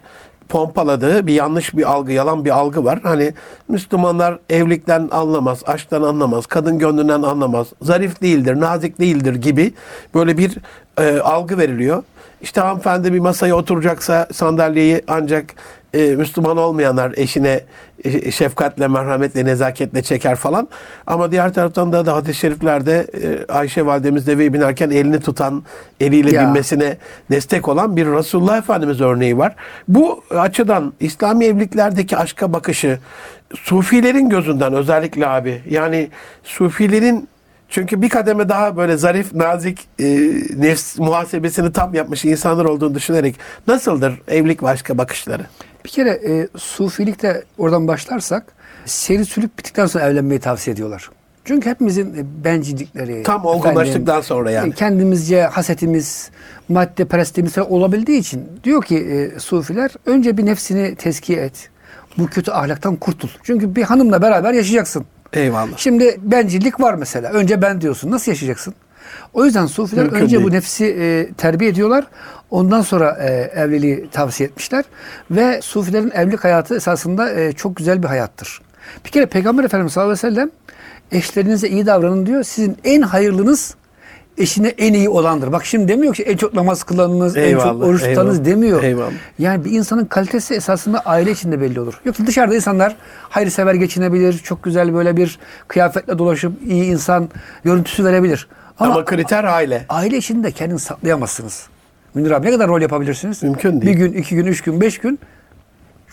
pompaladığı 0.48 1.26
bir 1.26 1.34
yanlış 1.34 1.76
bir 1.76 1.90
algı, 1.90 2.12
yalan 2.12 2.44
bir 2.44 2.50
algı 2.50 2.84
var. 2.84 3.00
Hani 3.02 3.34
Müslümanlar 3.68 4.38
evlilikten 4.50 5.08
anlamaz, 5.12 5.62
aşktan 5.66 6.02
anlamaz, 6.02 6.46
kadın 6.46 6.78
gönlünden 6.78 7.22
anlamaz, 7.22 7.66
zarif 7.82 8.22
değildir, 8.22 8.60
nazik 8.60 9.00
değildir 9.00 9.34
gibi 9.34 9.72
böyle 10.14 10.38
bir 10.38 10.58
e, 10.98 11.20
algı 11.20 11.58
veriliyor. 11.58 12.02
İşte 12.42 12.60
hanımefendi 12.60 13.12
bir 13.12 13.18
masaya 13.18 13.54
oturacaksa 13.54 14.26
sandalyeyi 14.32 15.02
ancak 15.08 15.54
e, 15.94 16.16
Müslüman 16.16 16.56
olmayanlar 16.56 17.12
eşine 17.16 17.60
e, 18.04 18.30
şefkatle, 18.30 18.88
merhametle, 18.88 19.44
nezaketle 19.44 20.02
çeker 20.02 20.36
falan. 20.36 20.68
Ama 21.06 21.30
diğer 21.32 21.54
taraftan 21.54 21.92
da, 21.92 22.06
da 22.06 22.16
hadis-i 22.16 22.38
şeriflerde 22.38 23.06
e, 23.22 23.52
Ayşe 23.52 23.86
validemiz 23.86 24.26
deveye 24.26 24.52
binerken 24.52 24.90
elini 24.90 25.20
tutan, 25.20 25.64
eliyle 26.00 26.28
Ya. 26.34 26.42
binmesine 26.42 26.96
destek 27.30 27.68
olan 27.68 27.96
bir 27.96 28.06
Resulullah 28.06 28.58
Efendimiz 28.58 29.00
örneği 29.00 29.38
var. 29.38 29.54
Bu 29.88 30.24
açıdan 30.30 30.92
İslami 31.00 31.44
evliliklerdeki 31.44 32.16
aşka 32.16 32.52
bakışı 32.52 32.98
Sufilerin 33.54 34.28
gözünden 34.28 34.72
özellikle 34.72 35.26
abi 35.26 35.62
yani 35.70 36.08
Sufilerin 36.44 37.28
Çünkü 37.68 38.02
bir 38.02 38.08
kademe 38.08 38.48
daha 38.48 38.76
böyle 38.76 38.96
zarif, 38.96 39.34
nazik, 39.34 39.88
e, 39.98 40.04
nefs 40.56 40.98
muhasebesini 40.98 41.72
tam 41.72 41.94
yapmış 41.94 42.24
insanlar 42.24 42.64
olduğunu 42.64 42.94
düşünerek 42.94 43.36
nasıldır 43.66 44.22
evlilik 44.28 44.62
başka 44.62 44.98
bakışları? 44.98 45.46
Bir 45.84 45.90
kere 45.90 46.10
e, 46.10 46.48
sufilikte 46.56 47.44
oradan 47.58 47.88
başlarsak 47.88 48.52
seri 48.84 49.24
sülük 49.24 49.58
bittikten 49.58 49.86
sonra 49.86 50.04
evlenmeyi 50.04 50.40
tavsiye 50.40 50.74
ediyorlar. 50.74 51.10
Çünkü 51.44 51.70
hepimizin 51.70 52.14
e, 52.14 52.44
bencillikleri, 52.44 53.22
Tam 53.22 53.44
olgunlaştıktan 53.44 54.20
sonra 54.20 54.50
yani. 54.50 54.68
e, 54.68 54.72
kendimizce 54.72 55.42
hasetimiz, 55.42 56.30
madde 56.68 57.04
perestimiz 57.04 57.58
olabildiği 57.58 58.20
için 58.20 58.48
diyor 58.64 58.84
ki 58.84 58.96
e, 58.98 59.40
sufiler 59.40 59.90
önce 60.06 60.36
bir 60.36 60.46
nefsini 60.46 60.94
tezkiye 60.94 61.40
et. 61.40 61.70
Bu 62.18 62.26
kötü 62.26 62.50
ahlaktan 62.50 62.96
kurtul. 62.96 63.28
Çünkü 63.42 63.76
bir 63.76 63.82
hanımla 63.82 64.22
beraber 64.22 64.52
yaşayacaksın. 64.52 65.06
Eyvallah. 65.32 65.76
Şimdi 65.76 66.16
bencillik 66.22 66.80
var 66.80 66.94
mesela. 66.94 67.30
Önce 67.30 67.62
ben 67.62 67.80
diyorsun. 67.80 68.10
Nasıl 68.10 68.32
yaşayacaksın? 68.32 68.74
O 69.34 69.44
yüzden 69.44 69.66
sufiler 69.66 70.04
Mümkün 70.04 70.20
önce 70.20 70.36
bu 70.36 70.40
değil. 70.40 70.52
nefsi 70.52 70.84
e, 70.86 71.32
terbiye 71.32 71.70
ediyorlar. 71.70 72.04
Ondan 72.50 72.82
sonra 72.82 73.18
e, 73.20 73.30
evliliği 73.60 74.08
tavsiye 74.12 74.48
etmişler. 74.48 74.84
Ve 75.30 75.60
sufilerin 75.62 76.10
evlilik 76.10 76.44
hayatı 76.44 76.76
esasında 76.76 77.40
e, 77.40 77.52
çok 77.52 77.76
güzel 77.76 78.02
bir 78.02 78.08
hayattır. 78.08 78.60
Bir 79.04 79.10
kere 79.10 79.26
Peygamber 79.26 79.64
Efendimiz 79.64 79.92
sallallahu 79.92 80.12
aleyhi 80.12 80.26
ve 80.26 80.34
sellem 80.34 80.50
eşlerinize 81.12 81.68
iyi 81.68 81.86
davranın 81.86 82.26
diyor. 82.26 82.42
Sizin 82.42 82.76
en 82.84 83.02
hayırlınız 83.02 83.74
eşine 84.38 84.68
en 84.68 84.92
iyi 84.94 85.08
olandır. 85.08 85.52
Bak 85.52 85.64
şimdi 85.66 85.88
demiyor 85.88 86.14
ki 86.14 86.22
en 86.22 86.36
çok 86.36 86.54
namaz 86.54 86.82
kılanınız, 86.82 87.36
en 87.36 87.52
çok 87.52 87.62
Eyvallah, 87.62 87.86
oruç 87.86 88.02
tutanınız 88.02 88.34
eyvallah, 88.38 88.50
demiyor. 88.50 88.82
eyvallah. 88.82 89.10
Yani 89.38 89.64
bir 89.64 89.70
insanın 89.70 90.04
kalitesi 90.04 90.54
esasında 90.54 91.00
aile 91.00 91.30
içinde 91.30 91.60
belli 91.60 91.80
olur. 91.80 92.00
Yoksa 92.04 92.26
dışarıda 92.26 92.54
insanlar 92.54 92.96
hayırsever 93.28 93.74
geçinebilir, 93.74 94.38
çok 94.38 94.62
güzel 94.64 94.94
böyle 94.94 95.16
bir 95.16 95.38
kıyafetle 95.68 96.18
dolaşıp 96.18 96.52
iyi 96.66 96.84
insan 96.84 97.28
görüntüsü 97.64 98.04
verebilir. 98.04 98.48
Ama, 98.78 98.94
Ama 98.94 99.04
kriter 99.04 99.44
aile. 99.44 99.84
aile 99.88 100.16
içinde 100.16 100.52
kendini 100.52 100.78
saklayamazsınız. 100.78 101.66
Münir 102.14 102.30
abi 102.30 102.46
ne 102.46 102.50
kadar 102.50 102.68
rol 102.68 102.80
yapabilirsiniz? 102.80 103.42
Mümkün 103.42 103.80
değil. 103.80 103.92
Bir 103.92 103.98
gün, 103.98 104.12
iki 104.12 104.34
gün, 104.36 104.46
üç 104.46 104.62
gün, 104.62 104.80
beş 104.80 104.98
gün 104.98 105.18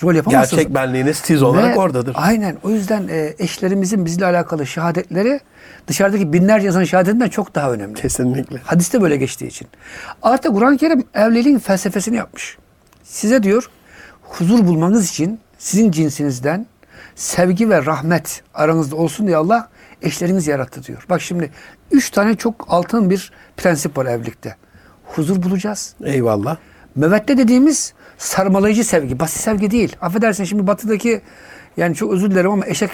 rol 0.04 0.16
yapamazsınız. 0.16 0.60
Gerçek 0.60 0.76
benliğiniz 0.76 1.22
tiz 1.22 1.44
olarak 1.44 1.76
Ve 1.76 1.80
oradadır. 1.80 2.16
Aynen. 2.20 2.58
O 2.64 2.70
yüzden 2.70 3.08
e, 3.08 3.34
eşlerimizin 3.40 4.06
bizle 4.06 4.26
alakalı 4.26 4.68
şehadetleri 4.68 5.40
dışarıdaki 5.88 6.34
binlerce 6.34 6.68
insanın 6.68 6.84
şehadetinden 6.84 7.30
çok 7.30 7.56
daha 7.56 7.72
önemli. 7.72 7.94
Kesinlikle. 7.94 8.58
Hadiste 8.58 9.02
böyle 9.02 9.18
geçtiği 9.18 9.48
için. 9.48 9.68
Artık 10.22 10.54
Kur'an-ı 10.54 10.78
Kerim 10.78 11.04
evliliğin 11.14 11.60
felsefesini 11.60 12.16
yapmış. 12.18 12.58
Size 13.04 13.44
diyor 13.44 13.70
huzur 14.22 14.68
bulmanız 14.68 15.10
için 15.10 15.40
sizin 15.58 15.92
cinsinizden 15.92 16.66
sevgi 17.16 17.70
ve 17.70 17.86
rahmet 17.86 18.44
aranızda 18.54 18.96
olsun 18.96 19.28
diye 19.28 19.38
Allah 19.38 19.70
eşleriniz 20.02 20.48
yarattı 20.48 20.84
diyor. 20.84 21.06
Bak 21.10 21.22
şimdi 21.22 21.52
üç 21.92 22.10
tane 22.10 22.36
çok 22.36 22.66
altın 22.70 23.10
bir 23.10 23.32
prensip 23.58 23.98
var 23.98 24.06
evlilikte. 24.06 24.56
Huzur 25.06 25.44
bulacağız. 25.44 25.96
Eyvallah. 26.04 26.58
Mevette 26.96 27.38
dediğimiz 27.38 27.94
sarmalayıcı 28.18 28.84
sevgi. 28.84 29.20
Basit 29.20 29.42
sevgi 29.42 29.72
değil. 29.72 29.96
Affedersin 30.02 30.44
şimdi 30.44 30.68
batıdaki 30.68 31.22
yani 31.78 31.96
çok 31.96 32.14
özür 32.14 32.32
dilerim 32.32 32.52
ama 32.52 32.66
eşek 32.68 32.92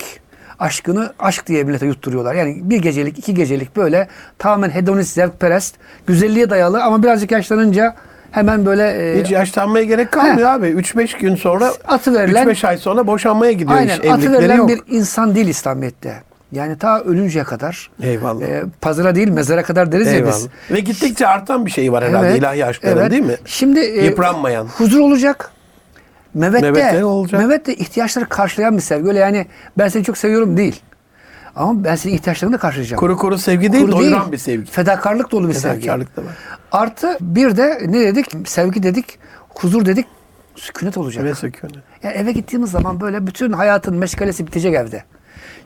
aşkını 0.59 1.13
aşk 1.19 1.47
diye 1.47 1.63
millete 1.63 1.85
yutturuyorlar. 1.85 2.35
Yani 2.35 2.57
bir 2.63 2.77
gecelik, 2.81 3.19
iki 3.19 3.33
gecelik 3.33 3.75
böyle 3.75 4.07
tamamen 4.39 4.69
hedonist, 4.69 5.13
zevkperest, 5.13 5.75
güzelliğe 6.07 6.49
dayalı 6.49 6.83
ama 6.83 7.03
birazcık 7.03 7.31
yaşlanınca 7.31 7.95
hemen 8.31 8.65
böyle 8.65 9.11
e, 9.13 9.21
Hiç 9.23 9.31
yaşlanmaya 9.31 9.85
gerek 9.85 10.11
kalmıyor 10.11 10.49
abi. 10.49 10.67
3-5 10.67 11.19
gün 11.19 11.35
sonra, 11.35 11.71
Atı 11.87 12.13
verilen- 12.13 12.45
3-5 12.47 12.67
ay 12.67 12.77
sonra 12.77 13.07
boşanmaya 13.07 13.51
gidiyor 13.51 13.71
aynen 13.79 13.87
iş. 13.93 13.99
atı 13.99 14.07
Evlilikleri 14.07 14.39
verilen 14.41 14.55
yok. 14.57 14.69
bir 14.69 14.81
insan 14.87 15.35
değil 15.35 15.47
İslamiyet'te. 15.47 16.23
Yani 16.51 16.77
ta 16.77 17.01
ölünceye 17.01 17.43
kadar. 17.45 17.89
Eyvallah. 18.03 18.41
e, 18.41 18.63
pazara 18.81 19.15
değil 19.15 19.27
mezara 19.29 19.63
kadar 19.63 19.91
deriz 19.91 20.07
ya 20.07 20.13
Eyvallah. 20.13 20.33
biz. 20.33 20.47
Ve 20.71 20.79
gittikçe 20.79 21.27
artan 21.27 21.65
bir 21.65 21.71
şey 21.71 21.91
var 21.91 22.03
herhalde 22.03 22.27
Evet, 22.27 22.39
ilahi 22.39 22.65
aşkların 22.65 22.97
evet. 22.97 23.11
değil 23.11 23.23
mi? 23.23 23.35
Şimdi 23.45 23.79
e, 23.79 24.05
Yıpranmayan. 24.05 24.65
huzur 24.65 24.99
olacak. 24.99 25.51
Mevette 26.33 27.05
olacak. 27.05 27.41
Mevette 27.41 27.75
ihtiyaçları 27.75 28.29
karşılayan 28.29 28.77
bir 28.77 28.81
sevgi. 28.81 29.07
Öyle 29.07 29.19
yani 29.19 29.45
ben 29.77 29.87
seni 29.87 30.03
çok 30.03 30.17
seviyorum 30.17 30.57
değil. 30.57 30.81
Ama 31.55 31.83
ben 31.83 31.95
senin 31.95 32.13
ihtiyaçlarını 32.13 32.53
da 32.55 32.59
karşılayacağım. 32.59 32.99
Kuru 32.99 33.17
kuru 33.17 33.37
sevgi 33.37 33.73
değil, 33.73 33.85
Kuru 33.85 33.91
doyuran 33.91 34.31
bir 34.31 34.37
sevgi. 34.37 34.71
Fedakarlık 34.71 35.31
dolu 35.31 35.47
bir 35.47 35.53
sevgi. 35.53 35.81
Fedakarlık 35.81 36.17
da 36.17 36.21
var. 36.21 36.31
Artı 36.71 37.17
bir 37.21 37.57
de 37.57 37.81
ne 37.87 37.99
dedik? 37.99 38.25
Sevgi 38.47 38.83
dedik, 38.83 39.19
huzur 39.49 39.85
dedik, 39.85 40.05
sükunet 40.55 40.97
olacak. 40.97 41.23
Ve 41.23 41.35
söküyor. 41.35 41.73
Yani 42.03 42.15
eve 42.15 42.31
gittiğimiz 42.31 42.71
zaman 42.71 43.01
böyle 43.01 43.27
bütün 43.27 43.51
hayatın 43.53 43.95
meşgalesi 43.95 44.47
bitecek 44.47 44.73
evde. 44.75 45.03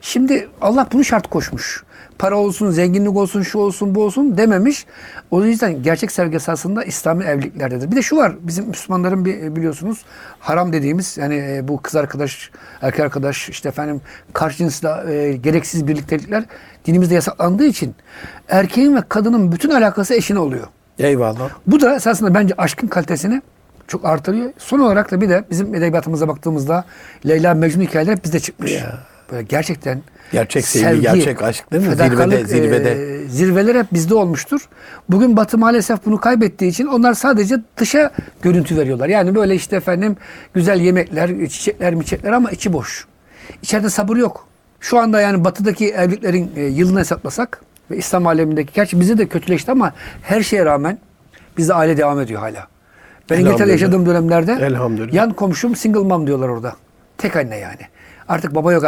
Şimdi 0.00 0.48
Allah 0.60 0.86
bunu 0.92 1.04
şart 1.04 1.30
koşmuş. 1.30 1.84
Para 2.18 2.36
olsun, 2.36 2.70
zenginlik 2.70 3.16
olsun, 3.16 3.42
şu 3.42 3.58
olsun, 3.58 3.94
bu 3.94 4.04
olsun 4.04 4.38
dememiş. 4.38 4.86
O 5.30 5.44
yüzden 5.44 5.82
gerçek 5.82 6.12
sevgi 6.12 6.36
esasında 6.36 6.84
İslami 6.84 7.24
evliliklerdedir. 7.24 7.90
Bir 7.90 7.96
de 7.96 8.02
şu 8.02 8.16
var, 8.16 8.32
bizim 8.40 8.66
Müslümanların 8.66 9.24
bir 9.24 9.56
biliyorsunuz 9.56 10.04
haram 10.38 10.72
dediğimiz 10.72 11.16
yani 11.16 11.34
e, 11.34 11.68
bu 11.68 11.82
kız 11.82 11.96
arkadaş, 11.96 12.50
erkek 12.82 13.00
arkadaş, 13.00 13.48
işte 13.48 13.68
efendim 13.68 14.00
karşı 14.32 14.56
cinsle 14.56 14.88
e, 15.12 15.36
gereksiz 15.36 15.86
birliktelikler 15.86 16.44
dinimizde 16.84 17.14
yasaklandığı 17.14 17.64
için 17.64 17.94
erkeğin 18.48 18.96
ve 18.96 19.02
kadının 19.08 19.52
bütün 19.52 19.70
alakası 19.70 20.14
eşine 20.14 20.38
oluyor. 20.38 20.66
Eyvallah. 20.98 21.50
Bu 21.66 21.80
da 21.80 21.96
esasında 21.96 22.34
bence 22.34 22.54
aşkın 22.58 22.86
kalitesini 22.88 23.42
çok 23.88 24.04
artırıyor. 24.04 24.52
Son 24.58 24.78
olarak 24.78 25.10
da 25.10 25.20
bir 25.20 25.28
de 25.28 25.44
bizim 25.50 25.74
edebiyatımıza 25.74 26.28
baktığımızda 26.28 26.84
Leyla 27.26 27.54
Mecnun 27.54 27.82
hikayeleri 27.82 28.16
hep 28.16 28.24
bizde 28.24 28.40
çıkmış. 28.40 28.72
Ya. 28.72 28.98
Böyle 29.30 29.42
gerçekten 29.42 30.02
Gerçek 30.32 30.66
sevgi, 30.66 31.00
gerçek 31.00 31.42
aşk 31.42 31.72
değil 31.72 31.88
mi? 31.88 31.94
Zirvede, 31.96 32.44
zirvede. 32.44 32.92
e, 32.92 33.28
zirveler 33.28 33.74
hep 33.74 33.92
bizde 33.92 34.14
olmuştur. 34.14 34.68
Bugün 35.08 35.36
Batı 35.36 35.58
maalesef 35.58 36.06
bunu 36.06 36.20
kaybettiği 36.20 36.70
için 36.70 36.86
onlar 36.86 37.14
sadece 37.14 37.56
dışa 37.76 38.10
görüntü 38.42 38.76
veriyorlar. 38.76 39.08
Yani 39.08 39.34
böyle 39.34 39.54
işte 39.54 39.76
efendim 39.76 40.16
güzel 40.54 40.80
yemekler, 40.80 41.48
çiçekler, 41.48 41.94
miçekler 41.94 42.32
ama 42.32 42.50
içi 42.50 42.72
boş. 42.72 43.06
İçeride 43.62 43.90
sabır 43.90 44.16
yok. 44.16 44.46
Şu 44.80 44.98
anda 44.98 45.20
yani 45.20 45.44
batıdaki 45.44 45.90
evliliklerin 45.90 46.50
e, 46.56 46.62
yılını 46.62 46.98
hesaplasak 46.98 47.60
ve 47.90 47.96
İslam 47.96 48.26
alemindeki, 48.26 48.72
gerçi 48.74 49.00
bizi 49.00 49.18
de 49.18 49.26
kötüleşti 49.26 49.70
ama 49.70 49.92
her 50.22 50.42
şeye 50.42 50.64
rağmen 50.64 50.98
bizde 51.58 51.74
aile 51.74 51.96
devam 51.96 52.20
ediyor 52.20 52.40
hala. 52.40 52.66
Ben 53.30 53.40
İngiltere'de 53.40 53.72
yaşadığım 53.72 54.06
dönemlerde 54.06 54.52
yan 55.12 55.32
komşum 55.32 55.76
single 55.76 56.00
mom 56.00 56.26
diyorlar 56.26 56.48
orada. 56.48 56.76
Tek 57.18 57.36
anne 57.36 57.56
yani. 57.56 57.80
Artık 58.28 58.54
baba 58.54 58.72
yok, 58.72 58.84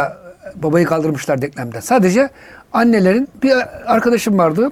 babayı 0.55 0.85
kaldırmışlar 0.85 1.41
denklemden. 1.41 1.79
Sadece 1.79 2.29
annelerin 2.73 3.27
bir 3.43 3.53
arkadaşım 3.93 4.37
vardı. 4.37 4.71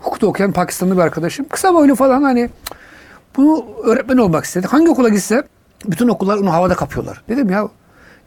Hukukta 0.00 0.26
okuyan 0.26 0.52
Pakistanlı 0.52 0.96
bir 0.96 1.02
arkadaşım. 1.02 1.46
Kısa 1.48 1.74
boylu 1.74 1.94
falan 1.94 2.22
hani 2.22 2.50
bunu 3.36 3.66
öğretmen 3.84 4.16
olmak 4.16 4.44
istedi. 4.44 4.66
Hangi 4.66 4.90
okula 4.90 5.08
gitse 5.08 5.42
bütün 5.86 6.08
okullar 6.08 6.36
onu 6.36 6.52
havada 6.52 6.74
kapıyorlar. 6.74 7.22
Dedim 7.28 7.50
ya 7.50 7.68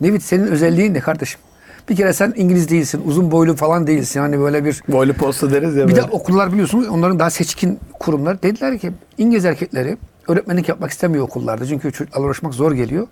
Nevit 0.01 0.23
senin 0.23 0.47
özelliğin 0.47 0.93
ne 0.93 0.99
kardeşim? 0.99 1.41
Bir 1.89 1.95
kere 1.95 2.13
sen 2.13 2.33
İngiliz 2.35 2.69
değilsin, 2.69 3.01
uzun 3.05 3.31
boylu 3.31 3.55
falan 3.55 3.87
değilsin. 3.87 4.19
Hani 4.19 4.39
böyle 4.39 4.65
bir 4.65 4.81
Boylu 4.87 5.13
posta 5.13 5.51
deriz 5.51 5.75
ya. 5.75 5.87
bir 5.87 5.95
de 5.95 6.01
böyle. 6.01 6.11
okullar 6.11 6.51
biliyorsunuz 6.53 6.87
onların 6.87 7.19
daha 7.19 7.29
seçkin 7.29 7.79
kurumlar. 7.99 8.41
Dediler 8.43 8.77
ki 8.77 8.91
İngiliz 9.17 9.45
erkekleri 9.45 9.97
öğretmenlik 10.27 10.69
yapmak 10.69 10.91
istemiyor 10.91 11.23
okullarda. 11.23 11.65
Çünkü 11.65 11.91
çocuklarla 11.91 12.25
uğraşmak 12.27 12.53
zor 12.53 12.71
geliyor. 12.71 13.07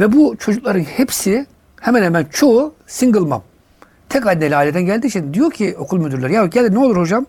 Ve 0.00 0.12
bu 0.12 0.36
çocukların 0.36 0.80
hepsi 0.80 1.46
hemen 1.84 2.02
hemen 2.02 2.24
çoğu 2.24 2.74
single 2.86 3.20
mom. 3.20 3.42
Tek 4.08 4.26
anneli 4.26 4.56
aileden 4.56 4.82
geldiği 4.86 5.06
için 5.06 5.34
diyor 5.34 5.50
ki 5.50 5.74
okul 5.78 5.98
müdürleri 5.98 6.32
ya 6.32 6.46
gel 6.46 6.70
ne 6.70 6.78
olur 6.78 6.96
hocam 6.96 7.26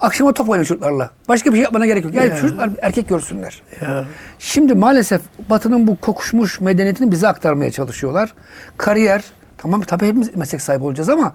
akşama 0.00 0.32
top 0.32 0.48
oyna 0.48 0.64
çocuklarla. 0.64 1.10
Başka 1.28 1.50
bir 1.50 1.54
şey 1.56 1.62
yapmana 1.62 1.86
gerek 1.86 2.04
yok. 2.04 2.12
Gel 2.12 2.30
Ya. 2.30 2.36
çocuklar 2.36 2.70
erkek 2.82 3.08
görsünler. 3.08 3.62
Ya. 3.82 4.04
Şimdi 4.38 4.74
maalesef 4.74 5.20
Batı'nın 5.50 5.86
bu 5.86 5.96
kokuşmuş 5.96 6.60
medeniyetini 6.60 7.10
bize 7.10 7.28
aktarmaya 7.28 7.70
çalışıyorlar. 7.70 8.34
Kariyer, 8.76 9.24
tamam 9.58 9.80
tabii 9.80 10.06
hepimiz 10.06 10.36
meslek 10.36 10.62
sahibi 10.62 10.84
olacağız 10.84 11.08
ama 11.08 11.32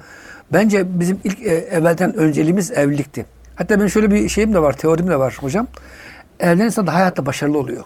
bence 0.54 1.00
bizim 1.00 1.20
ilk 1.24 1.42
e, 1.42 1.50
evvelden 1.56 2.16
önceliğimiz 2.16 2.72
evlilikti. 2.72 3.26
Hatta 3.56 3.76
benim 3.78 3.90
şöyle 3.90 4.12
bir 4.12 4.30
şeyim 4.30 4.54
de 4.54 4.62
var, 4.62 4.74
teorim 4.74 5.08
de 5.08 5.20
var 5.20 5.38
hocam. 5.42 5.68
Evlenen 6.40 6.66
insan 6.66 6.88
da 6.88 6.94
hayatta 6.94 7.26
başarılı 7.26 7.58
oluyor. 7.58 7.84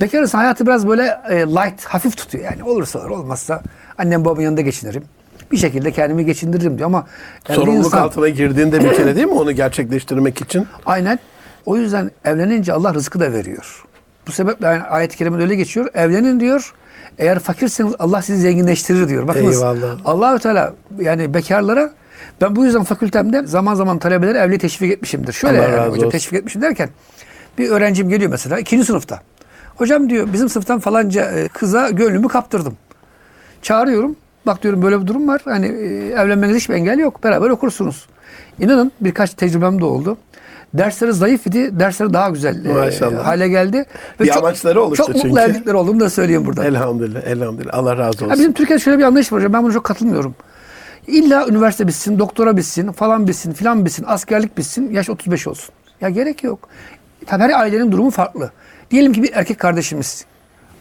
Bekar 0.00 0.22
insan 0.22 0.38
hayatı 0.38 0.66
biraz 0.66 0.88
böyle 0.88 1.20
e, 1.28 1.36
light, 1.40 1.84
hafif 1.84 2.16
tutuyor 2.16 2.44
yani. 2.44 2.64
Olursa 2.64 2.98
olur, 2.98 3.10
olmazsa 3.10 3.62
annem 3.98 4.24
babamın 4.24 4.42
yanında 4.42 4.60
geçinirim. 4.60 5.04
Bir 5.52 5.56
şekilde 5.56 5.92
kendimi 5.92 6.24
geçindiririm 6.26 6.78
diyor 6.78 6.86
ama 6.86 7.06
evli 7.48 7.56
Sorumluluk 7.56 7.86
insan- 7.86 7.98
altına 8.02 8.28
girdiğinde 8.28 8.84
bir 8.84 8.94
kere 8.94 9.16
değil 9.16 9.26
mi 9.26 9.32
onu 9.32 9.52
gerçekleştirmek 9.52 10.40
için? 10.40 10.66
Aynen. 10.86 11.18
O 11.66 11.76
yüzden 11.76 12.10
evlenince 12.24 12.72
Allah 12.72 12.94
rızkı 12.94 13.20
da 13.20 13.32
veriyor. 13.32 13.84
Bu 14.26 14.32
sebeple 14.32 14.66
yani 14.66 14.82
ayet-i 14.82 15.16
kerimede 15.16 15.42
öyle 15.42 15.54
geçiyor. 15.54 15.90
Evlenin 15.94 16.40
diyor. 16.40 16.74
Eğer 17.18 17.38
fakirseniz 17.38 17.94
Allah 17.98 18.22
sizi 18.22 18.40
zenginleştirir 18.42 19.08
diyor. 19.08 19.28
Bakınız 19.28 19.56
Eyvallah. 19.56 19.96
Allahü 20.04 20.38
Teala 20.38 20.74
yani 21.00 21.34
bekarlara 21.34 21.90
ben 22.40 22.56
bu 22.56 22.64
yüzden 22.64 22.82
fakültemde 22.84 23.46
zaman 23.46 23.74
zaman 23.74 23.98
talebeleri 23.98 24.38
evliliğe 24.38 24.58
teşvik 24.58 24.92
etmişimdir. 24.92 25.32
Şöyle 25.32 25.60
Allah 25.60 25.68
yani 25.68 25.80
hocam 25.80 25.98
olsun. 25.98 26.10
teşvik 26.10 26.38
etmişim 26.38 26.62
derken 26.62 26.88
bir 27.58 27.70
öğrencim 27.70 28.08
geliyor 28.08 28.30
mesela 28.30 28.58
ikinci 28.58 28.84
sınıfta. 28.84 29.20
Hocam 29.82 30.10
diyor 30.10 30.28
bizim 30.32 30.48
sınıftan 30.48 30.78
falanca 30.78 31.22
e, 31.30 31.48
kıza 31.48 31.90
gönlümü 31.90 32.28
kaptırdım. 32.28 32.76
Çağırıyorum. 33.62 34.16
Bak 34.46 34.62
diyorum 34.62 34.82
böyle 34.82 35.00
bir 35.02 35.06
durum 35.06 35.28
var. 35.28 35.40
Hani 35.44 35.66
e, 35.66 36.08
evlenmenize 36.08 36.58
hiçbir 36.58 36.74
engel 36.74 36.98
yok. 36.98 37.24
Beraber 37.24 37.50
okursunuz. 37.50 38.06
İnanın 38.60 38.92
birkaç 39.00 39.34
tecrübem 39.34 39.80
de 39.80 39.84
oldu. 39.84 40.16
Dersleri 40.74 41.12
zayıf 41.12 41.46
idi, 41.46 41.80
dersleri 41.80 42.12
daha 42.12 42.30
güzel 42.30 42.64
e, 42.64 42.72
Maşallah. 42.72 43.26
hale 43.26 43.48
geldi. 43.48 43.84
Bir 44.20 44.38
amaçları 44.38 44.82
oluştu 44.82 45.04
Çok 45.04 45.14
mutlu 45.14 45.28
çünkü. 45.28 45.40
evlilikler 45.40 45.74
olduğunu 45.74 46.00
da 46.00 46.10
söyleyeyim 46.10 46.46
burada. 46.46 46.64
Elhamdülillah, 46.64 47.22
elhamdülillah. 47.26 47.74
Allah 47.74 47.96
razı 47.96 48.24
Ya 48.24 48.26
olsun. 48.30 48.38
bizim 48.40 48.52
Türkiye'de 48.52 48.82
şöyle 48.84 48.98
bir 48.98 49.02
anlayış 49.04 49.32
var 49.32 49.38
hocam. 49.40 49.52
Ben 49.52 49.62
buna 49.62 49.72
çok 49.72 49.84
katılmıyorum. 49.84 50.34
İlla 51.06 51.48
üniversite 51.48 51.88
bitsin, 51.88 52.18
doktora 52.18 52.56
bitsin, 52.56 52.92
falan 52.92 53.28
bitsin, 53.28 53.52
filan 53.52 53.84
bitsin, 53.84 54.04
askerlik 54.08 54.58
bitsin, 54.58 54.90
yaş 54.92 55.10
35 55.10 55.46
olsun. 55.46 55.74
Ya 56.00 56.08
gerek 56.08 56.44
yok. 56.44 56.68
Tabii 57.26 57.42
her 57.42 57.50
ailenin 57.60 57.92
durumu 57.92 58.10
farklı. 58.10 58.50
Diyelim 58.90 59.12
ki 59.12 59.22
bir 59.22 59.30
erkek 59.34 59.58
kardeşimiz 59.58 60.24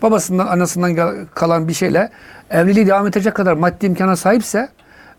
babasından, 0.02 0.48
anasından 0.48 0.96
gel- 0.96 1.26
kalan 1.36 1.68
bir 1.68 1.74
şeyle 1.74 2.10
evliliği 2.50 2.88
devam 2.88 3.08
edecek 3.08 3.34
kadar 3.36 3.54
maddi 3.54 3.86
imkana 3.86 4.16
sahipse 4.16 4.70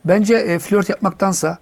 bence 0.05 0.35
e, 0.35 0.59
flört 0.59 0.89
yapmaktansa, 0.89 1.59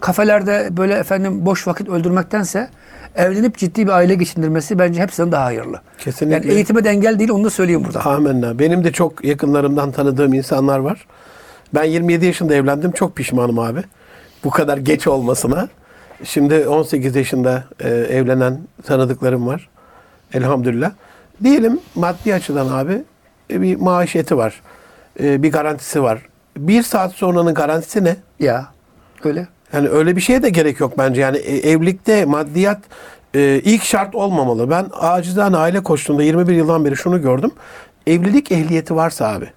kafelerde 0.00 0.68
böyle 0.70 0.94
efendim 0.94 1.46
boş 1.46 1.66
vakit 1.66 1.88
öldürmektense 1.88 2.68
evlenip 3.16 3.56
ciddi 3.58 3.86
bir 3.86 3.92
aile 3.92 4.14
geçindirmesi 4.14 4.78
bence 4.78 5.02
hepsinden 5.02 5.32
daha 5.32 5.44
hayırlı. 5.44 5.80
Kesinlikle. 5.98 6.34
Yani 6.48 6.56
eğitime 6.56 6.84
de 6.84 6.90
engel 6.90 7.18
değil 7.18 7.30
onu 7.30 7.44
da 7.44 7.50
söyleyeyim 7.50 7.84
burada. 7.84 8.06
Amenna. 8.06 8.58
Benim 8.58 8.84
de 8.84 8.92
çok 8.92 9.24
yakınlarımdan 9.24 9.92
tanıdığım 9.92 10.32
insanlar 10.34 10.78
var. 10.78 11.06
Ben 11.74 11.84
27 11.84 12.26
yaşında 12.26 12.54
evlendim. 12.54 12.92
Çok 12.92 13.16
pişmanım 13.16 13.58
abi. 13.58 13.80
Bu 14.44 14.50
kadar 14.50 14.78
geç 14.78 15.06
olmasına. 15.06 15.68
Şimdi 16.24 16.68
18 16.68 17.16
yaşında 17.16 17.64
e, 17.80 17.88
evlenen 17.88 18.58
tanıdıklarım 18.84 19.46
var. 19.46 19.68
Elhamdülillah. 20.34 20.92
Diyelim 21.44 21.80
maddi 21.94 22.34
açıdan 22.34 22.68
abi 22.68 23.02
e, 23.50 23.60
bir 23.62 23.76
maaşiyeti 23.76 24.36
var. 24.36 24.60
E, 25.22 25.42
bir 25.42 25.52
garantisi 25.52 26.02
var. 26.02 26.26
Bir 26.56 26.82
saat 26.82 27.12
sonranın 27.12 27.54
garantisi 27.54 28.04
ne? 28.04 28.16
Ya 28.40 28.68
öyle. 29.24 29.46
Yani 29.72 29.88
öyle 29.88 30.16
bir 30.16 30.20
şeye 30.20 30.42
de 30.42 30.50
gerek 30.50 30.80
yok 30.80 30.98
bence. 30.98 31.20
Yani 31.20 31.36
e, 31.38 31.70
evlilikte 31.70 32.24
maddiyat 32.24 32.78
e, 33.34 33.60
ilk 33.64 33.84
şart 33.84 34.14
olmamalı. 34.14 34.70
Ben 34.70 34.86
acizane 34.92 35.56
aile 35.56 35.82
koştuğunda 35.82 36.22
21 36.22 36.54
yıldan 36.54 36.84
beri 36.84 36.96
şunu 36.96 37.22
gördüm. 37.22 37.50
Evlilik 38.06 38.52
ehliyeti 38.52 38.96
varsa 38.96 39.28
abi. 39.28 39.50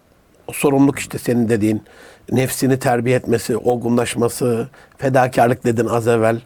O 0.48 0.54
sorumluluk 0.54 1.00
işte 1.00 1.18
senin 1.18 1.50
dediğin 1.50 1.84
nefsini 2.32 2.80
terbiye 2.80 3.16
etmesi, 3.16 3.58
olgunlaşması, 3.58 4.68
fedakarlık 4.98 5.64
dedin 5.64 5.86
az 5.86 6.08
evvel. 6.08 6.42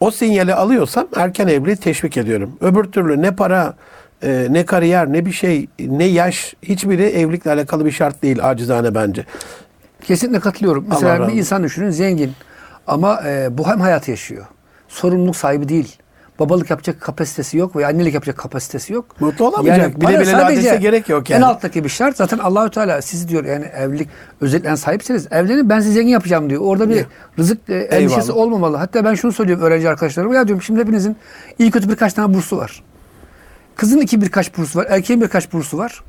O 0.00 0.10
sinyali 0.10 0.54
alıyorsam 0.54 1.08
erken 1.16 1.46
evliliği 1.46 1.76
teşvik 1.76 2.16
ediyorum. 2.16 2.56
Öbür 2.60 2.84
türlü 2.84 3.22
ne 3.22 3.36
para, 3.36 3.74
e, 4.22 4.46
ne 4.50 4.66
kariyer, 4.66 5.12
ne 5.12 5.26
bir 5.26 5.32
şey, 5.32 5.66
ne 5.78 6.04
yaş 6.04 6.54
hiçbiri 6.62 7.04
evlilikle 7.04 7.52
alakalı 7.52 7.84
bir 7.84 7.90
şart 7.90 8.22
değil 8.22 8.38
acizane 8.42 8.94
bence. 8.94 9.24
Kesinlikle 10.04 10.40
katılıyorum. 10.40 10.84
Allah 10.84 10.94
Mesela 10.94 11.18
razı 11.18 11.32
bir 11.32 11.38
insan 11.38 11.64
düşünün 11.64 11.90
zengin 11.90 12.32
ama 12.86 13.22
e, 13.26 13.58
bohem 13.58 13.80
hayatı 13.80 14.10
yaşıyor. 14.10 14.46
Sorumluluk 14.88 15.36
sahibi 15.36 15.68
değil. 15.68 15.96
Babalık 16.38 16.70
yapacak 16.70 17.00
kapasitesi 17.00 17.56
yok 17.56 17.76
veya 17.76 17.88
annelik 17.88 18.14
yapacak 18.14 18.36
kapasitesi 18.36 18.92
yok. 18.92 19.20
Mutlu 19.20 19.48
olamayacak. 19.48 19.96
Bile 19.96 20.04
para 20.04 20.20
bile 20.20 20.24
sadece 20.24 20.76
gerek 20.76 21.08
yok 21.08 21.30
yani. 21.30 21.38
En 21.38 21.42
alttaki 21.48 21.84
bir 21.84 21.88
şart 21.88 22.16
zaten 22.16 22.38
Allahü 22.38 22.70
Teala 22.70 23.02
siz 23.02 23.28
diyor 23.28 23.44
yani 23.44 23.64
evlilik 23.64 24.08
özellikle 24.40 24.76
sahipseniz 24.76 25.26
evlenin 25.30 25.70
ben 25.70 25.80
sizi 25.80 25.92
zengin 25.92 26.10
yapacağım 26.10 26.50
diyor. 26.50 26.62
Orada 26.62 26.90
bir 26.90 27.04
rızık 27.38 27.58
e, 27.68 27.74
endişesi 27.76 28.30
Eyvallah. 28.30 28.42
olmamalı. 28.42 28.76
Hatta 28.76 29.04
ben 29.04 29.14
şunu 29.14 29.32
söylüyorum 29.32 29.64
öğrenci 29.64 29.88
arkadaşlarıma 29.88 30.34
ya 30.34 30.46
diyorum 30.46 30.62
şimdi 30.62 30.80
hepinizin 30.80 31.16
iyi 31.58 31.70
kötü 31.70 31.88
birkaç 31.88 32.12
tane 32.12 32.34
bursu 32.34 32.56
var. 32.56 32.82
Kızın 33.76 33.98
iki 34.00 34.22
birkaç 34.22 34.58
bursu 34.58 34.78
var, 34.78 34.86
erkeğin 34.90 35.22
birkaç 35.22 35.52
bursu 35.52 35.78
var. 35.78 36.02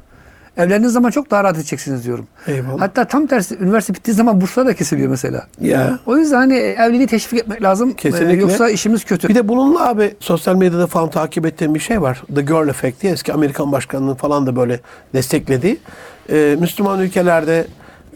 Evlendiğiniz 0.60 0.94
zaman 0.94 1.10
çok 1.12 1.32
daha 1.32 1.44
rahat 1.44 1.56
edeceksiniz 1.56 2.06
diyorum. 2.06 2.28
Eyvallah. 2.48 2.82
Hatta 2.82 3.06
tam 3.06 3.28
tersi 3.28 3.58
üniversite 3.60 3.94
bittiği 3.94 4.16
zaman 4.16 4.42
burslar 4.42 4.66
da 4.66 4.74
kesiliyor 4.75 5.10
mesela. 5.10 5.48
Ya. 5.62 6.00
O 6.06 6.18
yüzden 6.18 6.36
hani 6.38 6.56
evliliği 6.56 7.08
teşvik 7.08 7.39
etmek 7.39 7.63
lazım. 7.63 7.94
Kesinlikle. 7.94 8.34
Ee, 8.34 8.42
Yoksa 8.42 8.70
işimiz 8.70 9.06
kötü. 9.06 9.28
Bir 9.30 9.36
de 9.36 9.48
bununla 9.48 9.89
abi 9.89 10.16
sosyal 10.20 10.56
medyada 10.56 10.88
falan 10.88 11.10
takip 11.10 11.46
ettiğim 11.46 11.75
bir 11.75 11.80
şey 11.80 12.01
var. 12.01 12.24
The 12.36 12.42
Girl 12.42 12.68
Effect 12.68 13.01
diye 13.01 13.13
eski 13.13 13.34
Amerikan 13.34 13.72
başkanının 13.72 14.16
falan 14.16 14.48
da 14.48 14.56
böyle 14.56 14.80
desteklediği. 15.13 15.78
Ee, 16.30 16.58
Müslüman 16.60 17.00
ülkelerde 17.00 17.68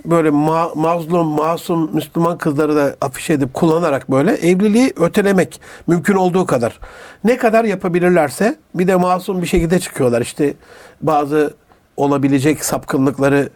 böyle 0.06 0.30
ma- 0.30 0.78
mazlum, 0.80 1.28
masum 1.28 1.96
Müslüman 1.96 2.38
kızları 2.38 2.76
da 2.76 2.96
afiş 3.02 3.30
edip 3.30 3.54
kullanarak 3.54 4.12
böyle 4.12 4.32
evliliği 4.34 4.94
ötelemek 4.96 5.62
mümkün 5.88 6.14
olduğu 6.16 6.46
kadar. 6.46 6.80
Ne 7.24 7.38
kadar 7.38 7.66
yapabilirlerse 7.66 8.56
bir 8.76 8.88
de 8.88 8.96
masum 8.96 9.42
bir 9.42 9.48
şekilde 9.48 9.80
çıkıyorlar. 9.80 10.22
İşte 10.22 10.54
bazı 11.02 11.54
olabilecek 11.98 12.66
sapkınlıkları 12.66 13.50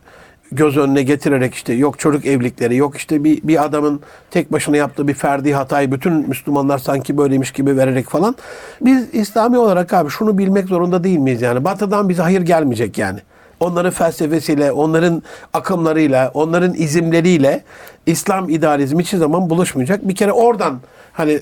göz 0.51 0.77
önüne 0.77 1.03
getirerek 1.03 1.53
işte 1.53 1.73
yok 1.73 1.99
çocuk 1.99 2.25
evlilikleri 2.25 2.75
yok 2.75 2.97
işte 2.97 3.23
bir, 3.23 3.43
bir 3.43 3.65
adamın 3.65 4.01
tek 4.31 4.51
başına 4.51 4.77
yaptığı 4.77 5.07
bir 5.07 5.13
ferdi 5.13 5.53
hatayı 5.53 5.91
bütün 5.91 6.13
Müslümanlar 6.13 6.77
sanki 6.77 7.17
böyleymiş 7.17 7.51
gibi 7.51 7.77
vererek 7.77 8.09
falan. 8.09 8.35
Biz 8.81 9.07
İslami 9.13 9.57
olarak 9.57 9.93
abi 9.93 10.09
şunu 10.09 10.37
bilmek 10.37 10.65
zorunda 10.67 11.03
değil 11.03 11.17
miyiz 11.19 11.41
yani? 11.41 11.63
Batı'dan 11.63 12.09
bize 12.09 12.21
hayır 12.21 12.41
gelmeyecek 12.41 12.97
yani. 12.97 13.19
Onların 13.59 13.91
felsefesiyle, 13.91 14.71
onların 14.71 15.23
akımlarıyla, 15.53 16.31
onların 16.33 16.73
izimleriyle 16.73 17.63
İslam 18.05 18.49
idealizmi 18.49 19.03
hiçbir 19.03 19.17
zaman 19.17 19.49
buluşmayacak. 19.49 20.07
Bir 20.07 20.15
kere 20.15 20.31
oradan 20.31 20.79
hani 21.13 21.39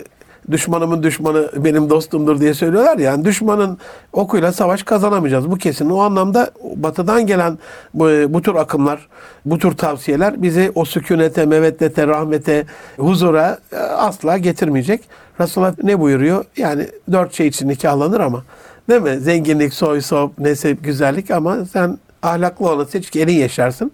düşmanımın 0.52 1.04
düşmanı 1.04 1.52
benim 1.56 1.90
dostumdur 1.90 2.40
diye 2.40 2.54
söylüyorlar 2.54 2.98
ya. 2.98 3.12
Yani 3.12 3.26
düşmanın 3.26 3.78
okuyla 4.14 4.52
savaş 4.52 4.84
kazanamayacağız. 4.84 5.52
Bu 5.52 5.58
kesin. 5.58 5.90
O 5.90 6.00
anlamda 6.00 6.52
batıdan 6.76 7.28
gelen 7.28 7.58
bu, 7.94 8.06
bu 8.06 8.42
tür 8.42 8.56
akımlar, 8.56 9.08
bu 9.46 9.60
tür 9.60 9.78
tavsiyeler 9.78 10.42
bizi 10.42 10.72
o 10.76 10.86
sükunete, 10.86 11.46
meveddete, 11.46 12.08
rahmete, 12.08 12.66
huzura 12.98 13.58
e, 13.72 13.78
asla 13.78 14.38
getirmeyecek. 14.38 15.02
Resulullah 15.40 15.74
ne 15.84 16.00
buyuruyor? 16.00 16.46
Yani 16.58 16.88
dört 17.12 17.34
şey 17.34 17.48
için 17.48 17.70
nikahlanır 17.70 18.20
ama 18.20 18.44
değil 18.90 19.02
mi? 19.02 19.20
Zenginlik, 19.20 19.74
soy, 19.74 20.02
sop, 20.02 20.40
nesep, 20.40 20.84
güzellik 20.84 21.32
ama 21.32 21.66
sen 21.66 21.98
ahlaklı 22.26 22.70
olanı 22.70 22.86
seç 22.86 23.10
ki 23.10 23.22
elin 23.22 23.38
yaşarsın. 23.38 23.92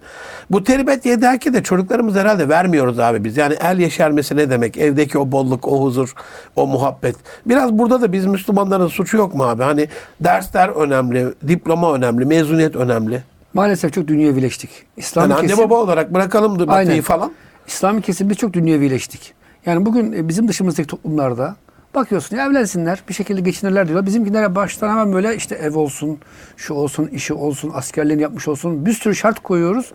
Bu 0.50 0.64
teribet 0.64 1.06
yedaki 1.06 1.54
de 1.54 1.62
çocuklarımız 1.62 2.14
herhalde 2.14 2.48
vermiyoruz 2.48 2.98
abi 2.98 3.24
biz. 3.24 3.36
Yani 3.36 3.54
el 3.60 3.78
yeşermesi 3.78 4.36
ne 4.36 4.50
demek? 4.50 4.76
Evdeki 4.76 5.18
o 5.18 5.32
bolluk, 5.32 5.68
o 5.68 5.82
huzur, 5.82 6.14
o 6.56 6.66
muhabbet. 6.66 7.16
Biraz 7.46 7.72
burada 7.72 8.00
da 8.00 8.12
biz 8.12 8.26
Müslümanların 8.26 8.88
suçu 8.88 9.16
yok 9.16 9.34
mu 9.34 9.44
abi? 9.44 9.62
Hani 9.62 9.88
dersler 10.20 10.68
önemli, 10.68 11.26
diploma 11.48 11.94
önemli, 11.94 12.24
mezuniyet 12.24 12.76
önemli. 12.76 13.22
Maalesef 13.54 13.92
çok 13.92 14.08
dünyevileştik. 14.08 14.70
İslam 14.96 15.22
Yani 15.30 15.34
anne 15.38 15.46
kesim, 15.46 15.64
baba 15.64 15.74
olarak 15.74 16.14
bırakalım 16.14 16.68
Aynen. 16.68 17.00
falan. 17.00 17.32
İslami 17.66 18.02
kesimde 18.02 18.34
çok 18.34 18.52
dünyevileştik. 18.52 19.34
Yani 19.66 19.86
bugün 19.86 20.12
e, 20.12 20.28
bizim 20.28 20.48
dışımızdaki 20.48 20.86
toplumlarda 20.86 21.56
bakıyorsun 21.94 22.36
ya 22.36 22.46
evlensinler 22.46 23.02
bir 23.08 23.14
şekilde 23.14 23.40
geçinirler 23.40 23.88
diyorlar. 23.88 24.06
Bizimkiler 24.06 24.54
baştan 24.54 24.88
hemen 24.88 25.12
böyle 25.12 25.36
işte 25.36 25.54
ev 25.54 25.74
olsun, 25.74 26.18
şu 26.56 26.74
olsun, 26.74 27.06
işi 27.06 27.34
olsun, 27.34 27.70
askerliğini 27.74 28.22
yapmış 28.22 28.48
olsun. 28.48 28.86
Bir 28.86 28.92
sürü 28.92 29.14
şart 29.14 29.38
koyuyoruz. 29.38 29.92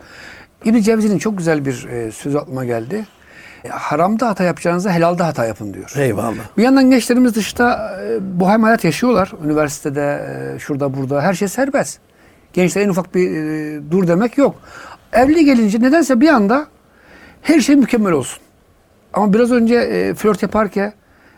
İbn 0.66 0.80
Cevzi'nin 0.80 1.18
çok 1.18 1.38
güzel 1.38 1.66
bir 1.66 1.88
e, 1.88 2.12
sözü 2.12 2.38
aklıma 2.38 2.66
geldi. 2.66 3.06
E, 3.64 3.70
haramda 3.70 4.28
hata 4.28 4.44
yapacağınıza 4.44 4.92
helalde 4.92 5.24
hata 5.24 5.46
yapın 5.46 5.74
diyor. 5.74 5.94
Eyvallah. 5.98 6.58
Bir 6.58 6.64
yandan 6.64 6.92
gençlerimiz 6.92 7.36
dışta 7.36 7.98
e, 8.04 8.40
bohem 8.40 8.64
hayat 8.64 8.84
yaşıyorlar. 8.84 9.32
Üniversitede, 9.46 10.26
e, 10.56 10.60
şurada 10.60 10.98
burada 10.98 11.22
her 11.22 11.34
şey 11.34 11.48
serbest. 11.48 12.00
Gençlere 12.54 12.84
en 12.86 12.90
ufak 12.90 13.16
bir 13.16 13.32
e, 13.32 13.92
dur 13.92 14.08
demek 14.08 14.38
yok. 14.38 14.56
Evli 15.14 15.46
gelince 15.46 15.82
nedense 15.82 16.22
bir 16.22 16.28
anda 16.30 16.68
her 17.42 17.60
şey 17.60 17.76
mükemmel 17.76 18.14
olsun. 18.14 18.40
Ama 19.14 19.34
biraz 19.34 19.52
önce 19.52 19.76
e, 19.76 20.14
flört 20.14 20.42
yaparken 20.42 20.94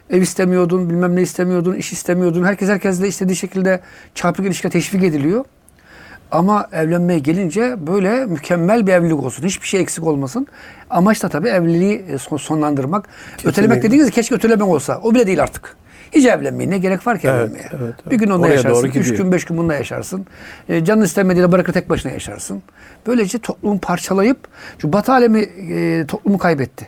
ev 0.10 0.22
istemiyordun, 0.22 0.89
bilmem 0.89 1.15
ne 1.15 1.22
istemiyordun, 1.22 1.76
iş 1.76 1.93
istemiyordun. 1.93 2.43
Herkes 2.43 2.69
herkesle 2.69 3.08
istediği 3.08 3.36
şekilde 3.36 3.80
çarpık 4.15 4.45
ilişkiye 4.45 4.72
teşvik 4.72 5.04
ediliyor. 5.04 5.45
Ama 6.32 6.67
evlenmeye 6.72 7.19
gelince 7.19 7.76
böyle 7.88 8.26
mükemmel 8.26 8.88
bir 8.88 8.93
evlilik 8.93 9.24
olsun. 9.24 9.43
Hiçbir 9.43 9.67
şey 9.67 9.82
eksik 9.82 10.04
olmasın. 10.08 10.48
Amaç 10.89 11.24
da 11.24 11.30
tabii 11.30 11.48
evliliği 11.50 12.06
e, 12.10 12.17
son- 12.17 12.38
sonlandırmak. 12.38 13.08
Ötelemek 13.45 13.84
dediğiniz 13.84 14.12
keşke 14.12 14.36
ötelemek 14.36 14.67
olsa. 14.67 15.00
O 15.04 15.15
bile 15.15 15.28
değil 15.28 15.43
artık. 15.43 15.76
Hiç 16.12 16.26
evlenmeyin. 16.26 16.72
Ne 16.72 16.78
gerek 16.78 17.08
var 17.08 17.19
ki 17.19 17.28
Evet, 17.28 17.39
evlenmeye? 17.39 17.69
evet, 17.72 17.82
evet. 18.04 18.12
Bir 18.12 18.17
gün 18.17 18.30
onunla 18.30 18.45
Oraya 18.45 18.54
yaşarsın. 18.56 18.88
Üç 18.88 18.93
gidiyor. 18.93 19.17
gün, 19.17 19.32
beş 19.32 19.45
gün 19.45 19.58
bununla 19.58 19.74
yaşarsın. 19.74 20.26
E, 20.69 20.86
canın 20.86 21.02
istemediğiyle 21.02 21.52
bırakır 21.52 21.74
tek 21.74 21.89
başına 21.89 22.12
yaşarsın. 22.12 22.63
Böylece 23.08 23.39
toplumu 23.39 23.80
parçalayıp 23.80 24.38
şu 24.82 24.93
batı 24.93 25.12
alemi 25.12 25.39
e, 25.39 26.06
toplumu 26.08 26.38
kaybetti. 26.38 26.88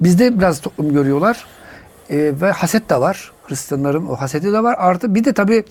Bizde 0.00 0.38
biraz 0.38 0.60
toplum 0.60 0.92
görüyorlar. 0.92 1.44
E, 2.12 2.40
ve 2.40 2.50
haset 2.50 2.90
de 2.90 3.00
var. 3.00 3.32
Hristiyanların 3.48 4.06
o 4.06 4.16
haseti 4.16 4.52
de 4.52 4.62
var. 4.62 4.74
Artı 4.78 5.14
bir 5.14 5.24
de 5.24 5.32
tabii 5.32 5.64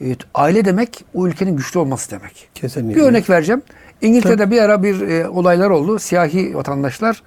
e, 0.00 0.16
aile 0.34 0.64
demek 0.64 1.04
o 1.14 1.26
ülkenin 1.26 1.56
güçlü 1.56 1.80
olması 1.80 2.10
demek. 2.10 2.48
Kesinlikle. 2.54 3.00
Bir 3.00 3.06
örnek 3.06 3.30
vereceğim. 3.30 3.62
İngiltere'de 4.02 4.50
bir 4.50 4.62
ara 4.62 4.82
bir 4.82 5.00
e, 5.08 5.28
olaylar 5.28 5.70
oldu. 5.70 5.98
Siyahi 5.98 6.56
vatandaşlar 6.56 7.22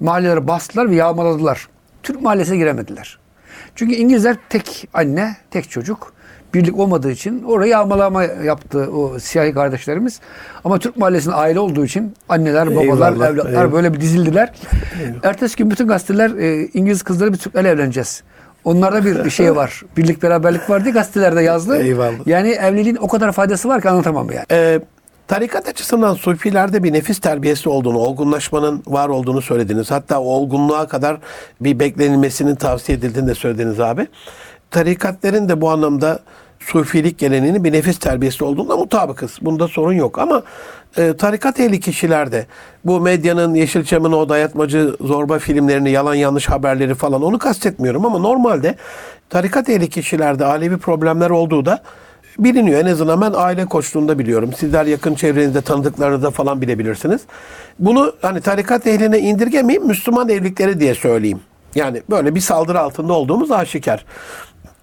mahalleleri 0.00 0.48
bastılar 0.48 0.90
ve 0.90 0.94
yağmaladılar. 0.94 1.68
Türk 2.02 2.22
mahallesine 2.22 2.56
giremediler. 2.56 3.18
Çünkü 3.74 3.94
İngilizler 3.94 4.36
tek 4.48 4.88
anne, 4.94 5.36
tek 5.50 5.70
çocuk. 5.70 6.12
Birlik 6.54 6.78
olmadığı 6.78 7.10
için 7.10 7.42
orayı 7.42 7.70
yağmalama 7.70 8.24
yaptı 8.24 8.78
o 8.78 9.18
siyahi 9.18 9.52
kardeşlerimiz. 9.54 10.20
Ama 10.64 10.78
Türk 10.78 10.96
mahallesinin 10.96 11.34
aile 11.34 11.60
olduğu 11.60 11.84
için 11.84 12.14
anneler, 12.28 12.70
babalar, 12.70 12.82
Eyvallah, 12.84 13.28
evlatlar 13.30 13.50
eyvallah. 13.50 13.72
böyle 13.72 13.94
bir 13.94 14.00
dizildiler. 14.00 14.52
Ertesi 15.22 15.56
gün 15.56 15.70
bütün 15.70 15.88
gazeteler 15.88 16.30
e, 16.30 16.68
İngiliz 16.74 17.02
kızları 17.02 17.32
bir 17.32 17.38
Türklerle 17.38 17.68
evleneceğiz. 17.68 18.22
Onlarda 18.64 19.04
bir 19.24 19.30
şey 19.40 19.56
var. 19.56 19.82
Birlik 19.96 20.22
beraberlik 20.22 20.70
var 20.70 20.84
diye 20.84 20.94
gazetelerde 20.94 21.42
yazdı. 21.42 21.76
Eyvallah. 21.82 22.26
Yani 22.26 22.48
evliliğin 22.50 22.96
o 22.96 23.08
kadar 23.08 23.32
faydası 23.32 23.68
var 23.68 23.82
ki 23.82 23.88
anlatamam 23.88 24.30
yani. 24.30 24.44
Ee, 24.50 24.80
tarikat 25.28 25.68
açısından 25.68 26.14
sufilerde 26.14 26.82
bir 26.82 26.92
nefis 26.92 27.18
terbiyesi 27.20 27.68
olduğunu, 27.68 27.98
olgunlaşmanın 27.98 28.82
var 28.86 29.08
olduğunu 29.08 29.42
söylediniz. 29.42 29.90
Hatta 29.90 30.20
olgunluğa 30.20 30.86
kadar 30.88 31.18
bir 31.60 31.78
beklenilmesinin 31.78 32.54
tavsiye 32.54 32.98
edildiğini 32.98 33.28
de 33.28 33.34
söylediniz 33.34 33.80
abi. 33.80 34.06
Tarikatlerin 34.70 35.48
de 35.48 35.60
bu 35.60 35.70
anlamda 35.70 36.18
sufilik 36.60 37.18
geleneğinin 37.18 37.64
bir 37.64 37.72
nefis 37.72 37.98
terbiyesi 37.98 38.44
olduğunda 38.44 38.76
mutabıkız. 38.76 39.38
Bunda 39.42 39.68
sorun 39.68 39.92
yok 39.92 40.18
ama 40.18 40.42
e, 40.98 41.16
tarikat 41.16 41.60
ehli 41.60 41.80
kişilerde 41.80 42.46
bu 42.84 43.00
medyanın 43.00 43.54
Yeşilçam'ın 43.54 44.12
o 44.12 44.28
dayatmacı 44.28 44.96
zorba 45.00 45.38
filmlerini, 45.38 45.90
yalan 45.90 46.14
yanlış 46.14 46.48
haberleri 46.48 46.94
falan 46.94 47.22
onu 47.22 47.38
kastetmiyorum 47.38 48.04
ama 48.06 48.18
normalde 48.18 48.74
tarikat 49.30 49.68
ehli 49.68 49.88
kişilerde 49.90 50.44
alevi 50.44 50.78
problemler 50.78 51.30
olduğu 51.30 51.64
da 51.64 51.82
biliniyor. 52.38 52.80
En 52.80 52.86
azından 52.86 53.20
ben 53.20 53.32
aile 53.36 53.66
koçluğunda 53.66 54.18
biliyorum. 54.18 54.52
Sizler 54.52 54.86
yakın 54.86 55.14
çevrenizde 55.14 55.60
tanıdıklarınızda 55.60 56.30
falan 56.30 56.60
bilebilirsiniz. 56.60 57.20
Bunu 57.78 58.12
hani 58.22 58.40
tarikat 58.40 58.86
ehline 58.86 59.18
indirgemeyeyim, 59.18 59.86
Müslüman 59.86 60.28
evlilikleri 60.28 60.80
diye 60.80 60.94
söyleyeyim. 60.94 61.40
Yani 61.74 62.02
böyle 62.10 62.34
bir 62.34 62.40
saldırı 62.40 62.80
altında 62.80 63.12
olduğumuz 63.12 63.50
aşikar. 63.50 64.04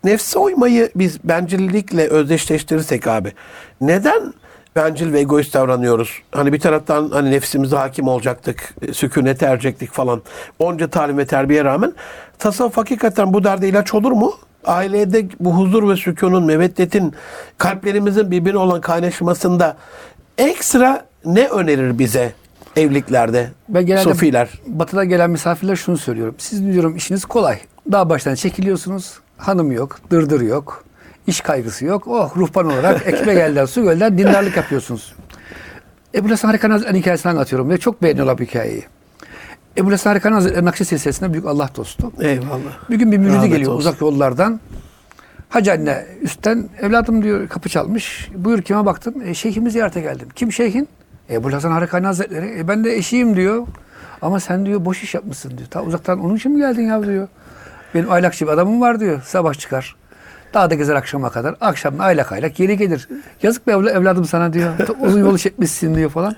Nefse 0.07 0.39
uymayı 0.39 0.91
biz 0.95 1.23
bencillikle 1.23 2.07
özdeşleştirirsek 2.07 3.07
abi. 3.07 3.31
Neden 3.81 4.33
bencil 4.75 5.13
ve 5.13 5.19
egoist 5.19 5.53
davranıyoruz? 5.53 6.21
Hani 6.31 6.53
bir 6.53 6.59
taraftan 6.59 7.09
hani 7.09 7.31
nefsimize 7.31 7.75
hakim 7.75 8.07
olacaktık, 8.07 8.73
e, 8.81 8.93
sükunete 8.93 9.45
erecektik 9.45 9.91
falan. 9.91 10.21
Onca 10.59 10.87
talim 10.87 11.17
ve 11.17 11.25
terbiye 11.25 11.63
rağmen 11.63 11.93
tasavvuf 12.39 12.77
hakikaten 12.77 13.33
bu 13.33 13.43
derde 13.43 13.69
ilaç 13.69 13.93
olur 13.93 14.11
mu? 14.11 14.33
Ailede 14.65 15.27
bu 15.39 15.55
huzur 15.57 15.89
ve 15.89 15.95
sükunun, 15.95 16.45
meveddetin, 16.45 17.13
kalplerimizin 17.57 18.31
birbirine 18.31 18.57
olan 18.57 18.81
kaynaşmasında 18.81 19.77
ekstra 20.37 21.05
ne 21.25 21.47
önerir 21.47 21.99
bize 21.99 22.33
evliliklerde? 22.75 23.51
Ben 23.69 23.85
genelde 23.85 24.03
Sofiler. 24.03 24.49
batıda 24.67 25.03
gelen 25.03 25.29
misafirler 25.29 25.75
şunu 25.75 25.97
söylüyorum. 25.97 26.35
Siz 26.37 26.65
diyorum 26.65 26.95
işiniz 26.95 27.25
kolay. 27.25 27.59
Daha 27.91 28.09
baştan 28.09 28.35
çekiliyorsunuz. 28.35 29.19
Hanım 29.37 29.71
yok, 29.71 29.99
dırdır 30.11 30.41
yok. 30.41 30.83
iş 31.27 31.41
kaygısı 31.41 31.85
yok. 31.85 32.07
Oh 32.07 32.37
ruhban 32.37 32.65
olarak 32.65 33.07
ekmek 33.07 33.37
elden 33.37 33.65
su 33.65 33.83
gölden 33.83 34.17
dindarlık 34.17 34.57
yapıyorsunuz. 34.57 35.15
Ebu 36.15 36.29
Hasan 36.31 36.47
Harika'nın 36.47 36.71
Hazretleri'nin 36.73 37.01
hikayesini 37.01 37.31
anlatıyorum 37.31 37.69
ve 37.69 37.77
çok 37.77 38.03
beğeniyorlar 38.03 38.37
bu 38.37 38.43
hikayeyi. 38.43 38.83
Ebu 39.77 39.91
Hasan 39.91 40.09
Harika'nın 40.11 40.33
Hazretleri 40.35 40.65
Nakşi 40.65 40.85
silsilesinde 40.85 41.33
büyük 41.33 41.45
Allah 41.45 41.69
dostu. 41.75 42.11
Eyvallah. 42.19 42.89
Bir 42.89 42.95
gün 42.95 43.11
bir 43.11 43.17
müridi 43.17 43.35
Rahmet 43.35 43.51
geliyor 43.51 43.71
olsun. 43.71 43.79
uzak 43.89 44.01
yollardan. 44.01 44.59
Hacı 45.49 45.71
anne 45.71 46.05
üstten 46.21 46.69
evladım 46.81 47.23
diyor 47.23 47.47
kapı 47.47 47.69
çalmış. 47.69 48.29
Buyur 48.35 48.61
kime 48.61 48.85
baktım? 48.85 49.13
E, 49.25 49.33
şeyhimi 49.33 49.71
ziyarete 49.71 50.01
geldim. 50.01 50.27
Kim 50.35 50.51
şeyhin? 50.51 50.87
Ebu 51.29 51.53
Hasan 51.53 51.71
Harakani 51.71 52.05
Hazretleri. 52.05 52.59
E, 52.59 52.67
ben 52.67 52.83
de 52.83 52.95
eşiyim 52.95 53.35
diyor. 53.35 53.67
Ama 54.21 54.39
sen 54.39 54.65
diyor 54.65 54.85
boş 54.85 55.03
iş 55.03 55.13
yapmışsın 55.15 55.57
diyor. 55.57 55.69
Ta 55.69 55.81
uzaktan 55.83 56.19
onun 56.19 56.35
için 56.35 56.51
mi 56.51 56.59
geldin 56.59 56.81
ya 56.87 57.03
diyor. 57.03 57.27
Benim 57.97 58.11
aylakçı 58.11 58.45
bir 58.45 58.51
adamım 58.51 58.81
var 58.81 58.99
diyor. 58.99 59.21
Sabah 59.25 59.53
çıkar. 59.53 59.95
Dağda 60.53 60.75
gezer 60.75 60.95
akşama 60.95 61.29
kadar. 61.29 61.55
Akşam 61.61 61.93
aylak 61.99 62.31
aylak 62.31 62.55
geri 62.55 62.77
gelir. 62.77 63.07
Yazık 63.43 63.67
be 63.67 63.71
evla- 63.71 63.91
evladım 63.91 64.25
sana 64.25 64.53
diyor. 64.53 64.73
Uzun 64.99 65.19
yolu 65.19 65.37
çekmişsin 65.37 65.95
diyor 65.95 66.09
falan. 66.09 66.35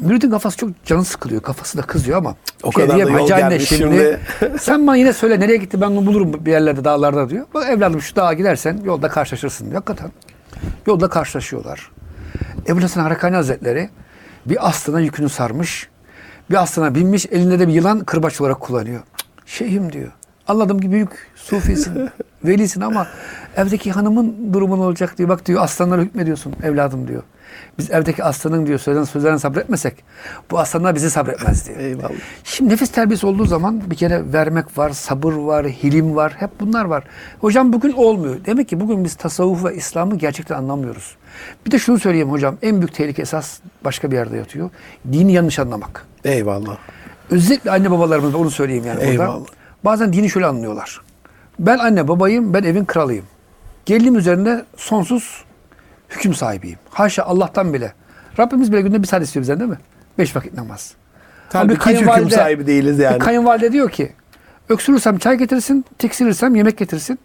Müridin 0.00 0.30
kafası 0.30 0.56
çok 0.56 0.84
canı 0.84 1.04
sıkılıyor. 1.04 1.42
Kafası 1.42 1.78
da 1.78 1.82
kızıyor 1.82 2.18
ama. 2.18 2.36
O 2.62 2.72
şey 2.72 2.82
kadar 2.86 2.96
da 2.96 3.00
yol 3.02 3.20
"Hacı 3.20 3.34
anne 3.44 3.58
şimdi." 3.58 4.20
sen 4.60 4.86
bana 4.86 4.96
yine 4.96 5.12
söyle 5.12 5.40
nereye 5.40 5.56
gitti 5.56 5.80
ben 5.80 5.86
onu 5.86 6.06
bulurum 6.06 6.46
bir 6.46 6.50
yerlerde 6.52 6.84
dağlarda 6.84 7.28
diyor. 7.30 7.46
Bak 7.54 7.68
evladım 7.70 8.00
şu 8.02 8.16
dağa 8.16 8.32
gidersen 8.32 8.80
yolda 8.84 9.08
karşılaşırsın 9.08 9.64
diyor. 9.64 9.74
Hakikaten. 9.74 10.10
Yolda 10.86 11.08
karşılaşıyorlar. 11.08 11.90
Ebu 12.68 12.82
Hasan 12.82 13.02
Harakani 13.02 13.36
Hazretleri 13.36 13.90
bir 14.46 14.68
aslana 14.68 15.00
yükünü 15.00 15.28
sarmış. 15.28 15.88
Bir 16.50 16.62
aslana 16.62 16.94
binmiş 16.94 17.26
elinde 17.30 17.58
de 17.58 17.68
bir 17.68 17.72
yılan 17.72 18.00
kırbaç 18.00 18.40
olarak 18.40 18.60
kullanıyor. 18.60 19.00
Şeyhim 19.46 19.92
diyor. 19.92 20.12
Anladım 20.50 20.78
ki 20.78 20.90
büyük 20.90 21.10
sufisin, 21.36 22.10
velisin 22.44 22.80
ama 22.80 23.06
evdeki 23.56 23.92
hanımın 23.92 24.52
durumu 24.52 24.78
ne 24.78 24.82
olacak 24.82 25.18
diyor. 25.18 25.28
Bak 25.28 25.46
diyor 25.46 25.62
aslanlara 25.62 26.02
hükmediyorsun 26.02 26.54
evladım 26.62 27.08
diyor. 27.08 27.22
Biz 27.78 27.90
evdeki 27.90 28.24
aslanın 28.24 28.66
diyor 28.66 28.78
sözlerine, 28.78 29.06
sözlerine 29.06 29.38
sabretmesek 29.38 30.04
bu 30.50 30.58
aslanlar 30.58 30.94
bizi 30.94 31.10
sabretmez 31.10 31.68
diyor. 31.68 31.78
Eyvallah. 31.78 32.10
Şimdi 32.44 32.72
nefis 32.72 32.90
terbiyesi 32.90 33.26
olduğu 33.26 33.44
zaman 33.44 33.90
bir 33.90 33.96
kere 33.96 34.32
vermek 34.32 34.78
var, 34.78 34.90
sabır 34.90 35.32
var, 35.32 35.66
hilim 35.66 36.16
var. 36.16 36.32
Hep 36.38 36.50
bunlar 36.60 36.84
var. 36.84 37.04
Hocam 37.40 37.72
bugün 37.72 37.92
olmuyor. 37.92 38.36
Demek 38.46 38.68
ki 38.68 38.80
bugün 38.80 39.04
biz 39.04 39.14
tasavvuf 39.14 39.64
ve 39.64 39.74
İslam'ı 39.74 40.16
gerçekten 40.16 40.54
anlamıyoruz. 40.54 41.16
Bir 41.66 41.70
de 41.70 41.78
şunu 41.78 41.98
söyleyeyim 41.98 42.30
hocam. 42.30 42.56
En 42.62 42.80
büyük 42.80 42.94
tehlike 42.94 43.22
esas 43.22 43.60
başka 43.84 44.10
bir 44.10 44.16
yerde 44.16 44.36
yatıyor. 44.36 44.70
Dini 45.12 45.32
yanlış 45.32 45.58
anlamak. 45.58 46.06
Eyvallah. 46.24 46.76
Özellikle 47.30 47.70
anne 47.70 47.90
babalarımız 47.90 48.34
onu 48.34 48.50
söyleyeyim 48.50 48.84
yani 48.86 49.00
burada. 49.00 49.40
Bazen 49.84 50.12
dini 50.12 50.30
şöyle 50.30 50.46
anlıyorlar. 50.46 51.00
Ben 51.58 51.78
anne 51.78 52.08
babayım, 52.08 52.54
ben 52.54 52.62
evin 52.62 52.84
kralıyım. 52.84 53.24
Gelinim 53.86 54.16
üzerinde 54.16 54.64
sonsuz 54.76 55.44
hüküm 56.08 56.34
sahibiyim. 56.34 56.78
Haşa 56.90 57.22
Allah'tan 57.22 57.74
bile. 57.74 57.92
Rabbimiz 58.38 58.72
bile 58.72 58.80
günde 58.80 59.02
bir 59.02 59.06
saat 59.06 59.22
istiyor 59.22 59.40
bizden 59.42 59.60
değil 59.60 59.70
mi? 59.70 59.78
Beş 60.18 60.36
vakit 60.36 60.54
namaz. 60.54 60.94
Ama 61.54 61.62
Tabii 61.62 61.72
bir 61.72 61.80
hiç 61.80 62.00
hüküm 62.00 62.30
sahibi 62.30 62.66
değiliz 62.66 62.98
yani. 62.98 63.18
Kayınvalide 63.18 63.72
diyor 63.72 63.90
ki 63.90 64.12
öksürürsem 64.68 65.18
çay 65.18 65.38
getirsin, 65.38 65.84
tiksinirsem 65.98 66.54
yemek 66.54 66.78
getirsin. 66.78 67.18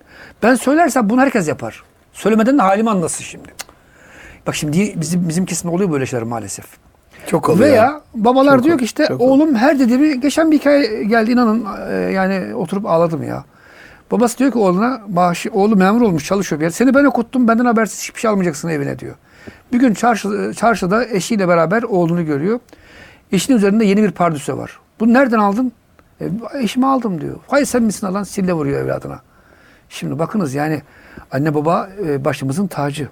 Ben 0.43 0.55
söylersem 0.55 1.09
bunu 1.09 1.21
herkes 1.21 1.47
yapar. 1.47 1.83
Söylemeden 2.13 2.57
de 2.57 2.61
halimi 2.61 2.89
anlasın 2.89 3.23
şimdi. 3.23 3.47
Bak 4.47 4.55
şimdi 4.55 4.93
bizim 5.01 5.29
bizim 5.29 5.45
kesimde 5.45 5.73
oluyor 5.75 5.91
böyle 5.91 6.05
şeyler 6.05 6.23
maalesef. 6.23 6.65
Çok 7.27 7.49
oluyor. 7.49 7.69
Veya 7.69 8.01
babalar 8.15 8.55
Çok 8.55 8.63
diyor 8.63 8.77
ki 8.77 8.85
işte 8.85 9.15
oğlum 9.19 9.55
her 9.55 9.79
dediğimi 9.79 10.19
geçen 10.19 10.51
bir 10.51 10.59
hikaye 10.59 11.03
geldi 11.03 11.31
inanın 11.31 11.65
e, 11.89 11.93
yani 11.93 12.55
oturup 12.55 12.85
ağladım 12.85 13.23
ya. 13.23 13.43
Babası 14.11 14.37
diyor 14.37 14.51
ki 14.51 14.57
oğluna 14.57 15.01
maaşı, 15.09 15.49
oğlu 15.53 15.75
memur 15.75 16.01
olmuş 16.01 16.25
çalışıyor 16.25 16.59
bir 16.59 16.65
yer. 16.65 16.69
Seni 16.71 16.93
ben 16.93 17.05
okuttum 17.05 17.47
benden 17.47 17.65
habersiz 17.65 18.03
hiçbir 18.03 18.19
şey 18.19 18.31
almayacaksın 18.31 18.69
evine 18.69 18.99
diyor. 18.99 19.15
Bir 19.73 19.79
gün 19.79 19.93
çarşı, 19.93 20.53
çarşıda 20.57 21.05
eşiyle 21.05 21.47
beraber 21.47 21.83
oğlunu 21.83 22.25
görüyor. 22.25 22.59
Eşinin 23.31 23.57
üzerinde 23.57 23.85
yeni 23.85 24.03
bir 24.03 24.11
pardüse 24.11 24.57
var. 24.57 24.79
Bunu 24.99 25.13
nereden 25.13 25.39
aldın? 25.39 25.71
E, 26.21 26.25
eşime 26.59 26.87
aldım 26.87 27.21
diyor. 27.21 27.35
Hayır 27.47 27.65
sen 27.65 27.83
misin 27.83 28.07
alan 28.07 28.23
sille 28.23 28.53
vuruyor 28.53 28.81
evladına. 28.81 29.19
Şimdi 29.89 30.19
bakınız 30.19 30.53
yani 30.53 30.81
anne 31.31 31.55
baba 31.55 31.89
e, 32.07 32.25
başımızın 32.25 32.67
tacı. 32.67 33.09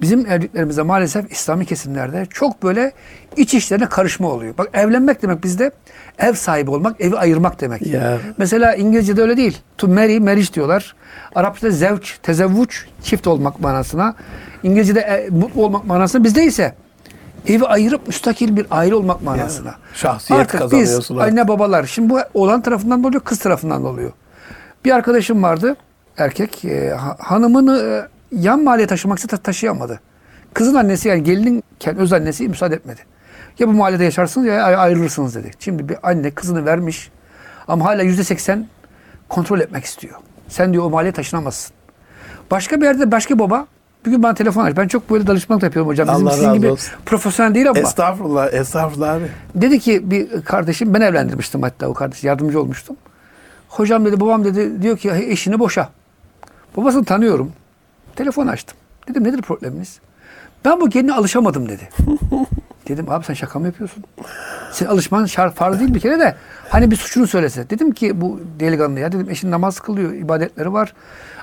Bizim 0.00 0.26
evliliklerimizde 0.26 0.82
maalesef 0.82 1.32
İslami 1.32 1.66
kesimlerde 1.66 2.26
çok 2.30 2.62
böyle 2.62 2.92
iç 3.36 3.54
işlerine 3.54 3.86
karışma 3.88 4.28
oluyor. 4.28 4.54
Bak 4.58 4.68
evlenmek 4.72 5.22
demek 5.22 5.44
bizde 5.44 5.70
ev 6.18 6.32
sahibi 6.32 6.70
olmak, 6.70 7.00
evi 7.00 7.16
ayırmak 7.16 7.60
demek. 7.60 7.86
Ya. 7.86 8.18
Mesela 8.38 8.74
İngilizce'de 8.74 9.22
öyle 9.22 9.36
değil. 9.36 9.58
To 9.78 9.88
marry, 9.88 10.20
marriage 10.20 10.52
diyorlar. 10.54 10.94
Arapçada 11.34 11.70
zevç, 11.70 12.18
tezevvuç, 12.22 12.86
çift 13.02 13.26
olmak 13.26 13.60
manasına. 13.60 14.14
İngilizce'de 14.62 15.00
e, 15.00 15.28
mutlu 15.30 15.62
olmak 15.64 15.84
manasına. 15.84 16.24
Bizde 16.24 16.44
ise 16.44 16.74
evi 17.46 17.64
ayırıp 17.64 18.06
müstakil 18.06 18.56
bir 18.56 18.66
aile 18.70 18.94
olmak 18.94 19.22
manasına. 19.22 19.74
şahsiyet 19.94 20.42
Artık 20.42 20.60
kazanıyorsun 20.60 21.16
biz 21.16 21.22
anne 21.24 21.48
babalar, 21.48 21.84
şimdi 21.84 22.10
bu 22.10 22.18
oğlan 22.34 22.60
tarafından 22.60 23.04
da 23.04 23.08
oluyor, 23.08 23.22
kız 23.22 23.38
tarafından 23.38 23.84
da 23.84 23.88
oluyor. 23.88 24.12
Bir 24.84 24.90
arkadaşım 24.90 25.42
vardı, 25.42 25.76
erkek. 26.16 26.64
e, 26.64 26.90
ha- 26.90 27.16
hanımını 27.18 27.78
e, 27.82 28.13
yan 28.32 28.62
mahalleye 28.62 28.86
taşımak 28.86 29.18
istedi, 29.18 29.42
taşıyamadı. 29.42 30.00
Kızın 30.54 30.74
annesi 30.74 31.08
yani 31.08 31.22
gelinin 31.24 31.62
kendi 31.80 32.00
öz 32.00 32.12
annesi 32.12 32.48
müsaade 32.48 32.74
etmedi. 32.74 33.00
Ya 33.58 33.68
bu 33.68 33.72
mahallede 33.72 34.04
yaşarsınız 34.04 34.46
ya 34.46 34.62
ay- 34.64 34.76
ayrılırsınız 34.76 35.34
dedi. 35.34 35.50
Şimdi 35.58 35.88
bir 35.88 35.96
anne 36.02 36.30
kızını 36.30 36.66
vermiş 36.66 37.10
ama 37.68 37.84
hala 37.84 38.02
yüzde 38.02 38.24
seksen 38.24 38.66
kontrol 39.28 39.60
etmek 39.60 39.84
istiyor. 39.84 40.14
Sen 40.48 40.72
diyor 40.72 40.84
o 40.84 40.90
mahalleye 40.90 41.12
taşınamazsın. 41.12 41.74
Başka 42.50 42.80
bir 42.80 42.84
yerde 42.86 43.10
başka 43.12 43.38
baba 43.38 43.66
bir 44.06 44.10
gün 44.10 44.22
bana 44.22 44.34
telefon 44.34 44.64
açtı. 44.64 44.76
Ben 44.82 44.88
çok 44.88 45.10
böyle 45.10 45.26
danışmanlık 45.26 45.62
yapıyorum 45.62 45.90
hocam. 45.90 46.08
Bizim 46.08 46.26
Allah 46.26 46.34
sizin 46.34 46.52
gibi 46.54 46.70
olsun. 46.70 46.92
profesyonel 47.06 47.54
değil 47.54 47.70
ama. 47.70 47.78
Estağfurullah, 47.78 48.52
estağfurullah 48.52 49.12
abi. 49.14 49.24
Dedi 49.54 49.80
ki 49.80 50.10
bir 50.10 50.42
kardeşim 50.42 50.94
ben 50.94 51.00
evlendirmiştim 51.00 51.62
hatta 51.62 51.88
o 51.88 51.94
kardeş 51.94 52.24
yardımcı 52.24 52.60
olmuştum. 52.60 52.96
Hocam 53.68 54.04
dedi 54.04 54.20
babam 54.20 54.44
dedi 54.44 54.82
diyor 54.82 54.98
ki 54.98 55.10
eşini 55.10 55.58
boşa. 55.58 55.88
Babasını 56.76 57.04
tanıyorum. 57.04 57.52
Telefon 58.16 58.46
açtım. 58.46 58.78
Dedim 59.08 59.24
nedir 59.24 59.42
probleminiz? 59.42 60.00
Ben 60.64 60.80
bu 60.80 60.90
geline 60.90 61.12
alışamadım 61.12 61.68
dedi. 61.68 61.88
Dedim 62.88 63.10
abi 63.10 63.24
sen 63.24 63.34
şaka 63.34 63.58
mı 63.58 63.66
yapıyorsun? 63.66 64.04
Senin 64.72 64.90
alışman 64.90 65.26
şart 65.26 65.54
farz 65.54 65.80
değil 65.80 65.94
bir 65.94 66.00
kere 66.00 66.18
de. 66.18 66.34
Hani 66.68 66.90
bir 66.90 66.96
suçunu 66.96 67.26
söylese. 67.26 67.70
Dedim 67.70 67.92
ki 67.92 68.20
bu 68.20 68.40
delikanlıya 68.60 69.12
dedim 69.12 69.30
eşin 69.30 69.50
namaz 69.50 69.80
kılıyor, 69.80 70.12
ibadetleri 70.12 70.72
var. 70.72 70.94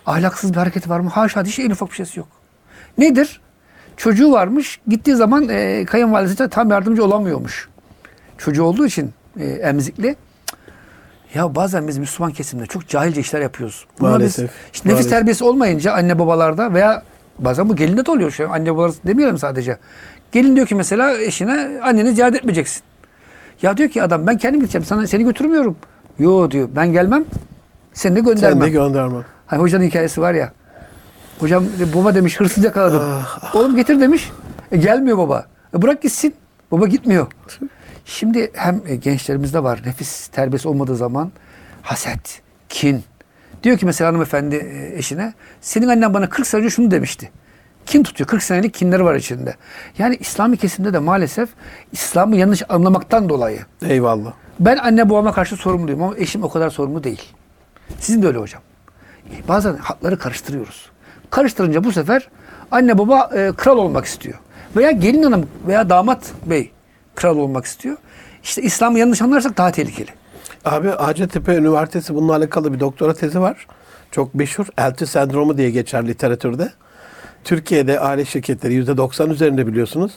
Ahlaksız 0.06 0.54
bir 0.54 0.58
hareketi 0.58 0.90
var 0.90 1.00
mı? 1.00 1.10
Haşa 1.10 1.44
hiç 1.44 1.60
en 1.60 1.70
ufak 1.70 1.90
bir 1.90 1.96
şeysi 1.96 2.20
yok. 2.20 2.28
Nedir? 2.98 3.42
Çocuğu 3.98 4.32
varmış. 4.32 4.80
Gittiği 4.88 5.16
zaman 5.16 5.50
e, 5.50 5.86
kayınvalidesi 5.86 6.40
de 6.40 6.50
tam 6.50 6.70
yardımcı 6.70 7.06
olamıyormuş. 7.06 7.70
Çocuğu 8.38 8.64
olduğu 8.64 8.86
için 8.86 9.14
e, 9.40 9.46
emzikli. 9.46 10.16
Ya 11.36 11.56
bazen 11.56 11.88
biz 11.88 11.98
Müslüman 11.98 12.32
kesimde 12.32 12.66
çok 12.66 12.88
cahilce 12.88 13.22
işler 13.22 13.42
yapıyoruz. 13.42 13.86
Buna 14.00 14.10
Maalesef, 14.10 14.46
Biz, 14.46 14.52
işte 14.74 14.90
nefis 14.90 14.94
maalesef. 14.94 15.10
terbiyesi 15.12 15.44
olmayınca 15.44 15.94
anne 15.94 16.20
babalarda 16.20 16.74
veya 16.74 17.04
bazen 17.40 17.70
bu 17.70 17.76
gelinde 17.76 18.06
de 18.06 18.12
oluyor. 18.12 18.38
An 18.40 18.50
anne 18.50 18.74
babalar 18.74 18.92
demeyelim 19.08 19.38
sadece. 19.38 19.78
Gelin 20.32 20.56
diyor 20.56 20.68
ki 20.68 20.76
mesela 20.76 21.18
eşine 21.18 21.80
anneni 21.84 22.14
ziyaret 22.14 22.36
etmeyeceksin. 22.36 22.84
Ya 23.62 23.78
diyor 23.78 23.90
ki 23.90 24.04
adam 24.04 24.28
ben 24.28 24.38
kendim 24.38 24.60
gideceğim 24.62 24.86
sana 24.86 25.08
seni 25.08 25.24
götürmüyorum. 25.24 25.76
Yo 26.20 26.52
diyor 26.52 26.70
ben 26.76 26.94
gelmem 26.94 27.26
seni 27.94 28.16
de 28.16 28.20
göndermem. 28.20 28.62
de 28.62 28.70
göndermem. 28.70 29.26
Hani 29.48 29.62
hocanın 29.62 29.84
hikayesi 29.84 30.22
var 30.22 30.34
ya. 30.34 30.52
Hocam 31.40 31.66
baba 31.96 32.16
demiş 32.16 32.40
hırsız 32.40 32.64
yakaladım. 32.64 33.02
Ah, 33.06 33.56
Oğlum 33.56 33.76
getir 33.76 34.02
demiş. 34.02 34.32
E, 34.72 34.78
gelmiyor 34.78 35.18
baba. 35.18 35.46
E, 35.78 35.82
bırak 35.82 36.02
gitsin. 36.02 36.34
Baba 36.72 36.88
gitmiyor. 36.88 37.28
Şimdi 38.06 38.52
hem 38.54 38.82
e, 38.88 38.96
gençlerimizde 38.96 39.64
var 39.64 39.82
nefis 39.86 40.28
terbiyesi 40.28 40.68
olmadığı 40.68 40.96
zaman 40.96 41.32
haset, 41.82 42.42
kin. 42.70 43.04
Diyor 43.64 43.78
ki 43.78 43.86
mesela 43.86 44.08
hanımefendi 44.08 44.56
e, 44.56 44.98
eşine 44.98 45.34
senin 45.62 45.88
annen 45.88 46.14
bana 46.14 46.30
40 46.30 46.48
sene 46.48 46.62
önce 46.62 46.70
şunu 46.70 46.92
demişti. 46.92 47.32
Kin 47.86 48.04
tutuyor. 48.04 48.28
40 48.28 48.44
senelik 48.44 48.74
kinleri 48.74 49.06
var 49.06 49.16
içinde. 49.16 49.56
Yani 49.98 50.18
İslami 50.20 50.58
kesimde 50.58 50.94
de 50.94 51.00
maalesef 51.00 51.50
İslam'ı 51.92 52.36
yanlış 52.36 52.64
anlamaktan 52.70 53.30
dolayı. 53.30 53.60
Eyvallah. 53.86 54.34
Ben 54.60 54.78
anne 54.78 55.10
babama 55.10 55.32
karşı 55.32 55.56
sorumluyum 55.56 56.04
ama 56.04 56.18
eşim 56.18 56.44
o 56.44 56.50
kadar 56.50 56.70
sorumlu 56.70 57.04
değil. 57.04 57.34
Sizin 58.00 58.22
de 58.22 58.28
öyle 58.28 58.38
hocam. 58.38 58.62
Bazen 59.48 59.76
hatları 59.76 60.20
karıştırıyoruz. 60.20 60.90
Karıştırınca 61.30 61.84
bu 61.84 61.92
sefer 61.92 62.30
anne 62.72 62.98
baba 62.98 63.30
e, 63.36 63.52
kral 63.58 63.78
olmak 63.78 64.06
istiyor. 64.06 64.40
Veya 64.76 64.92
gelin 64.92 65.24
hanım 65.24 65.48
veya 65.68 65.90
damat 65.90 66.32
bey 66.46 66.72
kral 67.22 67.38
olmak 67.38 67.66
istiyor. 67.66 67.98
İşte 68.44 68.62
İslam'ı 68.62 69.00
yanlış 69.00 69.22
anlarsak 69.22 69.58
daha 69.58 69.72
tehlikeli. 69.72 70.10
Abi 70.66 70.90
Hacettepe 70.90 71.56
Üniversitesi 71.56 72.16
bununla 72.16 72.36
alakalı 72.36 72.74
bir 72.74 72.80
doktora 72.80 73.14
tezi 73.14 73.42
var. 73.42 73.68
Çok 74.12 74.36
meşhur. 74.36 74.68
Elti 74.78 75.08
sendromu 75.08 75.58
diye 75.58 75.70
geçer 75.70 76.08
literatürde. 76.08 76.72
Türkiye'de 77.44 78.00
aile 78.00 78.26
şirketleri 78.26 78.74
%90 78.84 79.32
üzerinde 79.32 79.68
biliyorsunuz. 79.68 80.12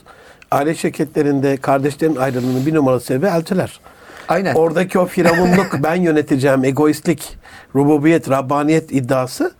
Aile 0.51 0.75
şirketlerinde 0.75 1.57
kardeşlerin 1.57 2.15
ayrılığının 2.15 2.65
bir 2.65 2.75
numaralı 2.75 3.01
sebebi 3.01 3.25
eltiler. 3.25 3.79
Aynen. 4.27 4.55
Oradaki 4.55 4.99
o 4.99 5.05
firavunluk, 5.05 5.75
ben 5.83 5.95
yöneteceğim, 5.95 6.63
egoistlik, 6.63 7.37
rububiyet, 7.75 8.29
rabbaniyet 8.29 8.91
iddiası 8.91 9.53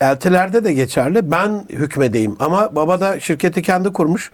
eltilerde 0.00 0.64
de 0.64 0.72
geçerli. 0.72 1.30
Ben 1.30 1.64
hükmedeyim. 1.70 2.36
Ama 2.40 2.76
baba 2.76 3.00
da 3.00 3.20
şirketi 3.20 3.62
kendi 3.62 3.92
kurmuş. 3.92 4.30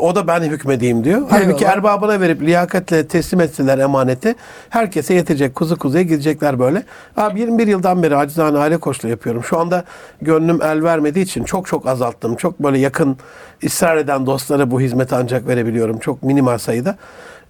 O 0.00 0.14
da 0.14 0.26
ben 0.26 0.40
hükmedeyim 0.42 1.04
diyor. 1.04 1.22
Halbuki 1.30 1.64
Eyvallah. 1.64 1.76
erbabına 1.76 2.20
verip 2.20 2.42
liyakatle 2.42 3.06
teslim 3.08 3.40
etseler 3.40 3.78
emaneti 3.78 4.34
herkese 4.70 5.14
yetecek. 5.14 5.54
Kuzu 5.54 5.78
kuzuya 5.78 6.02
gidecekler 6.02 6.58
böyle. 6.58 6.82
Abi 7.16 7.40
21 7.40 7.66
yıldan 7.66 8.02
beri 8.02 8.16
acizane 8.16 8.58
aile 8.58 8.76
koçluğu 8.76 9.08
yapıyorum. 9.08 9.44
Şu 9.44 9.58
anda 9.58 9.84
gönlüm 10.22 10.62
el 10.62 10.82
vermediği 10.82 11.24
için 11.24 11.44
çok 11.44 11.66
çok 11.66 11.86
azalttım. 11.86 12.36
Çok 12.36 12.62
böyle 12.62 12.78
yakın 12.78 13.16
ısrar 13.64 13.96
eden 13.96 14.26
dostlara 14.26 14.70
bu 14.70 14.80
hizmeti 14.80 15.14
ancak 15.14 15.48
verebiliyorum. 15.48 15.98
Çok 15.98 16.22
minimal 16.22 16.58
sayıda. 16.58 16.96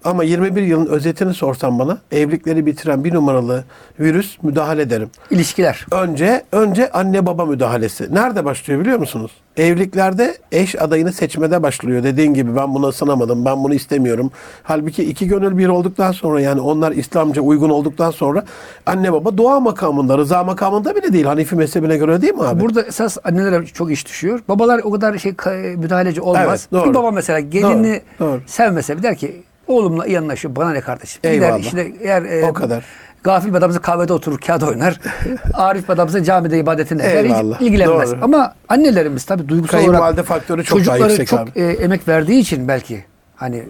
Ama 0.03 0.23
21 0.23 0.61
yılın 0.61 0.85
özetini 0.85 1.33
sorsam 1.33 1.79
bana 1.79 1.97
evlilikleri 2.11 2.65
bitiren 2.65 3.03
bir 3.03 3.13
numaralı 3.13 3.63
virüs 3.99 4.43
müdahale 4.43 4.81
ederim. 4.81 5.09
İlişkiler. 5.31 5.85
Önce 5.91 6.43
önce 6.51 6.91
anne 6.91 7.25
baba 7.25 7.45
müdahalesi. 7.45 8.15
Nerede 8.15 8.45
başlıyor 8.45 8.79
biliyor 8.81 8.99
musunuz? 8.99 9.31
Evliliklerde 9.57 10.37
eş 10.51 10.81
adayını 10.81 11.13
seçmede 11.13 11.63
başlıyor. 11.63 12.03
Dediğin 12.03 12.33
gibi 12.33 12.55
ben 12.55 12.73
buna 12.75 12.87
ısınamadım, 12.87 13.45
ben 13.45 13.63
bunu 13.63 13.73
istemiyorum. 13.73 14.31
Halbuki 14.63 15.03
iki 15.03 15.27
gönül 15.27 15.57
bir 15.57 15.67
olduktan 15.67 16.11
sonra 16.11 16.41
yani 16.41 16.61
onlar 16.61 16.91
İslamca 16.91 17.41
uygun 17.41 17.69
olduktan 17.69 18.11
sonra 18.11 18.43
anne 18.85 19.13
baba 19.13 19.37
dua 19.37 19.59
makamında, 19.59 20.17
rıza 20.17 20.43
makamında 20.43 20.95
bile 20.95 21.13
değil. 21.13 21.25
Hanifi 21.25 21.55
mezhebine 21.55 21.97
göre 21.97 22.21
değil 22.21 22.33
mi 22.33 22.43
abi? 22.43 22.59
Burada 22.61 22.81
esas 22.81 23.17
annelere 23.23 23.65
çok 23.65 23.91
iş 23.91 24.05
düşüyor. 24.07 24.39
Babalar 24.47 24.81
o 24.83 24.91
kadar 24.91 25.17
şey 25.17 25.33
müdahaleci 25.77 26.21
olmaz. 26.21 26.45
Evet, 26.49 26.67
doğru. 26.71 26.89
Bir 26.89 26.93
baba 26.93 27.11
mesela 27.11 27.39
gelini 27.39 28.01
Doğru, 28.19 28.29
doğru. 28.31 28.41
sevmese 28.45 28.97
bir 28.97 29.03
der 29.03 29.15
ki 29.17 29.43
oğlumla 29.67 30.05
iyi 30.05 30.19
anlaşıyor 30.19 30.55
bana 30.55 30.71
ne 30.71 30.81
kardeşim. 30.81 31.19
Gider 31.23 31.33
Eyvallah. 31.33 31.59
işte 31.59 31.93
eğer 32.01 32.23
e, 32.23 32.45
O 32.45 32.53
kadar. 32.53 32.85
Gafil 33.23 33.55
adamsa 33.55 33.81
kahvede 33.81 34.13
oturur, 34.13 34.37
kağıt 34.39 34.63
oynar. 34.63 34.99
Arif 35.53 35.89
adamsa 35.89 36.23
camide 36.23 36.59
ibadetini 36.59 37.01
eder. 37.01 37.23
Eyvallah, 37.23 37.61
ilgilenmez. 37.61 38.11
doğru. 38.11 38.19
Ama 38.21 38.53
annelerimiz 38.69 39.25
tabii 39.25 39.47
duygusal 39.49 39.71
Kayınvalide 39.77 40.01
olarak 40.01 40.25
faktörü 40.25 40.63
çok 40.63 40.79
daha 40.79 40.85
çocukları 40.85 41.11
yüksek 41.11 41.27
çok 41.27 41.39
abi. 41.39 41.51
e, 41.55 41.63
emek 41.65 42.07
verdiği 42.07 42.39
için 42.39 42.67
belki 42.67 43.05
hani 43.35 43.63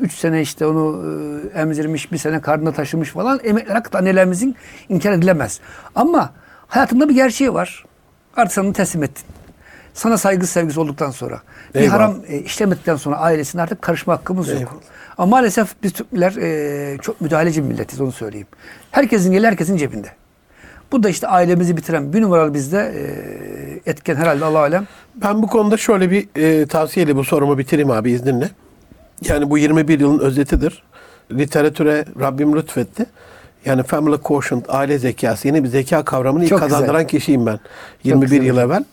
3 0.00 0.12
sene 0.12 0.40
işte 0.42 0.66
onu 0.66 1.02
e, 1.54 1.58
emzirmiş, 1.60 2.12
bir 2.12 2.18
sene 2.18 2.40
karnına 2.40 2.72
taşımış 2.72 3.08
falan 3.08 3.40
emekler 3.44 3.74
hakikaten 3.74 3.98
annelerimizin 3.98 4.56
inkar 4.88 5.12
edilemez. 5.12 5.60
Ama 5.94 6.32
hayatında 6.68 7.08
bir 7.08 7.14
gerçeği 7.14 7.54
var. 7.54 7.84
Artık 8.36 8.64
onu 8.64 8.72
teslim 8.72 9.02
ettin. 9.02 9.24
Sana 9.94 10.18
saygı 10.18 10.46
sevgisi 10.46 10.80
olduktan 10.80 11.10
sonra. 11.10 11.40
Bir 11.74 11.80
Eyvallah. 11.80 11.94
haram 11.98 12.16
e, 12.28 12.38
işlemedikten 12.38 12.96
sonra 12.96 13.16
ailesine 13.16 13.62
artık 13.62 13.82
karışma 13.82 14.12
hakkımız 14.14 14.48
yok. 14.48 14.58
Eyvallah. 14.58 14.74
Ama 15.18 15.30
maalesef 15.36 15.74
biz 15.82 15.92
Türkler 15.92 16.32
e, 16.36 16.98
çok 16.98 17.20
müdahaleci 17.20 17.62
bir 17.62 17.68
milletiz 17.68 18.00
onu 18.00 18.12
söyleyeyim. 18.12 18.46
Herkesin 18.90 19.32
eli 19.32 19.46
herkesin 19.46 19.76
cebinde. 19.76 20.08
Bu 20.92 21.02
da 21.02 21.08
işte 21.08 21.26
ailemizi 21.28 21.76
bitiren 21.76 22.12
bir 22.12 22.22
numaralı 22.22 22.54
bizde 22.54 22.78
e, 23.86 23.90
etken 23.90 24.16
herhalde 24.16 24.44
Allah 24.44 24.58
alem. 24.58 24.86
Ben 25.14 25.42
bu 25.42 25.46
konuda 25.46 25.76
şöyle 25.76 26.10
bir 26.10 26.28
e, 26.36 26.66
tavsiyeyle 26.66 27.16
bu 27.16 27.24
sorumu 27.24 27.58
bitireyim 27.58 27.90
abi 27.90 28.10
izninle. 28.10 28.50
Yani 29.28 29.50
bu 29.50 29.58
21 29.58 30.00
yılın 30.00 30.18
özetidir. 30.18 30.82
Literatüre 31.32 32.04
Rabbim 32.20 32.56
lütfetti. 32.56 33.06
Yani 33.64 33.82
family 33.82 34.16
quotient, 34.16 34.64
aile 34.68 34.98
zekası, 34.98 35.48
yeni 35.48 35.64
bir 35.64 35.68
zeka 35.68 36.04
kavramını 36.04 36.44
ilk 36.44 36.58
kazandıran 36.58 37.02
güzel. 37.02 37.08
kişiyim 37.08 37.46
ben. 37.46 37.60
21 38.04 38.26
güzel 38.26 38.42
yıl 38.42 38.58
evvel. 38.58 38.84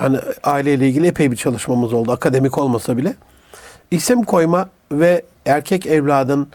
Yani 0.00 0.18
aileyle 0.44 0.88
ilgili 0.88 1.06
epey 1.06 1.30
bir 1.30 1.36
çalışmamız 1.36 1.92
oldu. 1.92 2.12
Akademik 2.12 2.58
olmasa 2.58 2.96
bile. 2.96 3.14
İsim 3.90 4.22
koyma 4.22 4.68
ve 4.92 5.22
erkek 5.46 5.86
evladın 5.86 6.48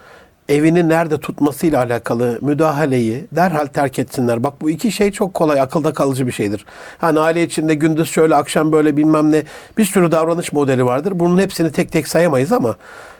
evini 0.50 0.90
nerede 0.90 1.20
tutmasıyla 1.20 1.80
alakalı 1.80 2.40
müdahaleyi 2.42 3.26
derhal 3.32 3.66
terk 3.66 4.00
etsinler. 4.00 4.44
Bak 4.44 4.54
bu 4.62 4.70
iki 4.70 4.92
şey 4.92 5.12
çok 5.12 5.34
kolay, 5.34 5.62
akılda 5.62 5.94
kalıcı 5.94 6.28
bir 6.28 6.32
şeydir. 6.32 6.66
Hani 6.98 7.20
aile 7.20 7.44
içinde 7.44 7.76
gündüz 7.76 8.10
şöyle, 8.10 8.36
akşam 8.36 8.72
böyle 8.72 8.98
bilmem 8.98 9.32
ne 9.32 9.44
bir 9.78 9.86
sürü 9.86 10.12
davranış 10.12 10.54
modeli 10.54 10.86
vardır. 10.86 11.20
Bunun 11.20 11.38
hepsini 11.38 11.72
tek 11.72 11.92
tek 11.92 12.08
sayamayız 12.08 12.52
ama 12.52 12.76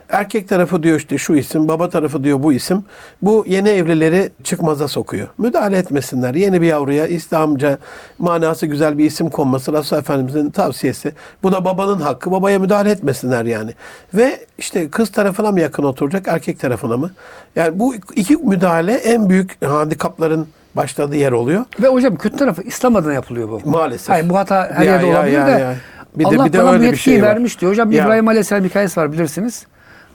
erkek 0.08 0.48
tarafı 0.48 0.82
diyor 0.82 0.98
işte 0.98 1.18
şu 1.18 1.34
isim, 1.34 1.68
baba 1.68 1.88
tarafı 1.90 2.24
diyor 2.24 2.42
bu 2.42 2.52
isim. 2.52 2.84
Bu 3.22 3.44
yeni 3.48 3.68
evlileri 3.68 4.30
çıkmaza 4.44 4.88
sokuyor. 4.88 5.28
Müdahale 5.38 5.78
etmesinler. 5.78 6.34
Yeni 6.34 6.60
bir 6.62 6.66
yavruya 6.66 7.06
İslamca 7.06 7.78
manası 8.18 8.66
güzel 8.66 8.98
bir 8.98 9.04
isim 9.04 9.30
konması 9.30 9.72
Resulullah 9.72 10.02
Efendimizin 10.02 10.50
tavsiyesi. 10.50 11.12
Bu 11.42 11.52
da 11.52 11.64
babanın 11.64 12.00
hakkı. 12.00 12.30
Babaya 12.32 12.58
müdahale 12.58 12.90
etmesinler 12.90 13.44
yani. 13.44 13.70
Ve 14.14 14.46
işte 14.58 14.90
kız 14.90 15.12
tarafına 15.12 15.50
mı 15.50 15.60
yakın 15.60 15.82
oturacak, 15.82 16.28
erkek 16.28 16.60
tarafına 16.60 16.96
mı? 16.96 17.10
Yani 17.56 17.78
bu 17.78 17.94
iki 18.16 18.36
müdahale 18.36 18.92
en 18.94 19.28
büyük 19.28 19.64
handikapların 19.64 20.46
başladığı 20.76 21.16
yer 21.16 21.32
oluyor. 21.32 21.64
Ve 21.82 21.88
hocam 21.88 22.16
kötü 22.16 22.36
tarafı 22.36 22.62
İslam 22.62 22.96
adına 22.96 23.12
yapılıyor 23.12 23.48
bu. 23.48 23.70
Maalesef. 23.70 24.08
Hayır 24.08 24.28
bu 24.28 24.38
hata 24.38 24.70
her 24.74 24.84
Ya, 24.84 24.92
yerde 24.92 25.06
ya, 25.06 25.16
olabilir 25.18 25.38
ya, 25.38 25.46
de. 25.46 25.50
ya. 25.50 25.74
Bir 26.16 26.24
de- 26.24 26.28
Allah 26.28 26.44
bir 26.46 26.52
de 26.52 26.58
bana 26.58 26.68
bu 26.68 26.72
öyle 26.72 26.86
yetkiyi 26.86 27.14
şey 27.14 27.22
var. 27.22 27.28
vermiş 27.28 27.60
diyor. 27.60 27.72
Hocam 27.72 27.92
Ya. 27.92 28.04
İbrahim 28.04 28.28
Aleyhisselam 28.28 28.64
hikayesi 28.64 29.00
var 29.00 29.12
bilirsiniz. 29.12 29.66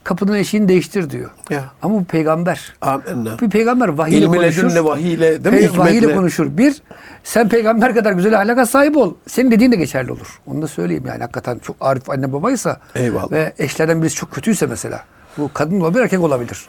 Kapının 0.08 0.34
eşiğini 0.34 0.68
değiştir 0.68 1.10
diyor. 1.10 1.30
Ya. 1.50 1.64
Ama 1.82 1.94
bu 1.94 2.04
peygamber. 2.04 2.74
Amenna. 2.80 3.38
Bir 3.40 3.50
peygamber 3.50 3.88
vahiyle 3.88 4.18
İlmi 4.18 4.36
konuşur. 4.36 4.64
ledünle, 4.64 4.84
vahiyle, 4.84 5.44
değil 5.44 5.54
mi? 5.56 5.60
Pe- 5.62 5.78
vahiyle 5.78 6.14
konuşur. 6.14 6.56
Bir, 6.58 6.82
sen 7.24 7.48
peygamber 7.48 7.94
kadar 7.94 8.12
güzel 8.12 8.40
ahlaka 8.40 8.66
sahip 8.66 8.96
ol. 8.96 9.14
Senin 9.26 9.50
dediğin 9.50 9.72
de 9.72 9.76
geçerli 9.76 10.12
olur. 10.12 10.40
Onu 10.46 10.62
da 10.62 10.66
söyleyeyim 10.68 11.04
yani. 11.06 11.20
Hakikaten 11.20 11.58
çok 11.58 11.76
arif 11.80 12.10
anne 12.10 12.32
babaysa 12.32 12.80
Eyvallah. 12.94 13.30
ve 13.32 13.52
eşlerden 13.58 14.02
birisi 14.02 14.16
çok 14.16 14.32
kötüyse 14.32 14.66
mesela. 14.66 15.04
Bu 15.38 15.50
kadın 15.54 15.80
olabilir, 15.80 16.02
erkek 16.02 16.20
olabilir. 16.20 16.66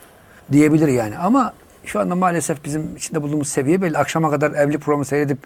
Diyebilir 0.52 0.88
yani. 0.88 1.18
Ama 1.18 1.54
şu 1.86 2.00
anda 2.00 2.16
maalesef 2.16 2.66
bizim 2.66 2.96
içinde 2.96 3.22
bulunduğumuz 3.22 3.48
seviye 3.48 3.82
belli. 3.82 3.98
Akşama 3.98 4.30
kadar 4.30 4.52
evli 4.52 4.78
programı 4.78 5.06
seyredip, 5.06 5.38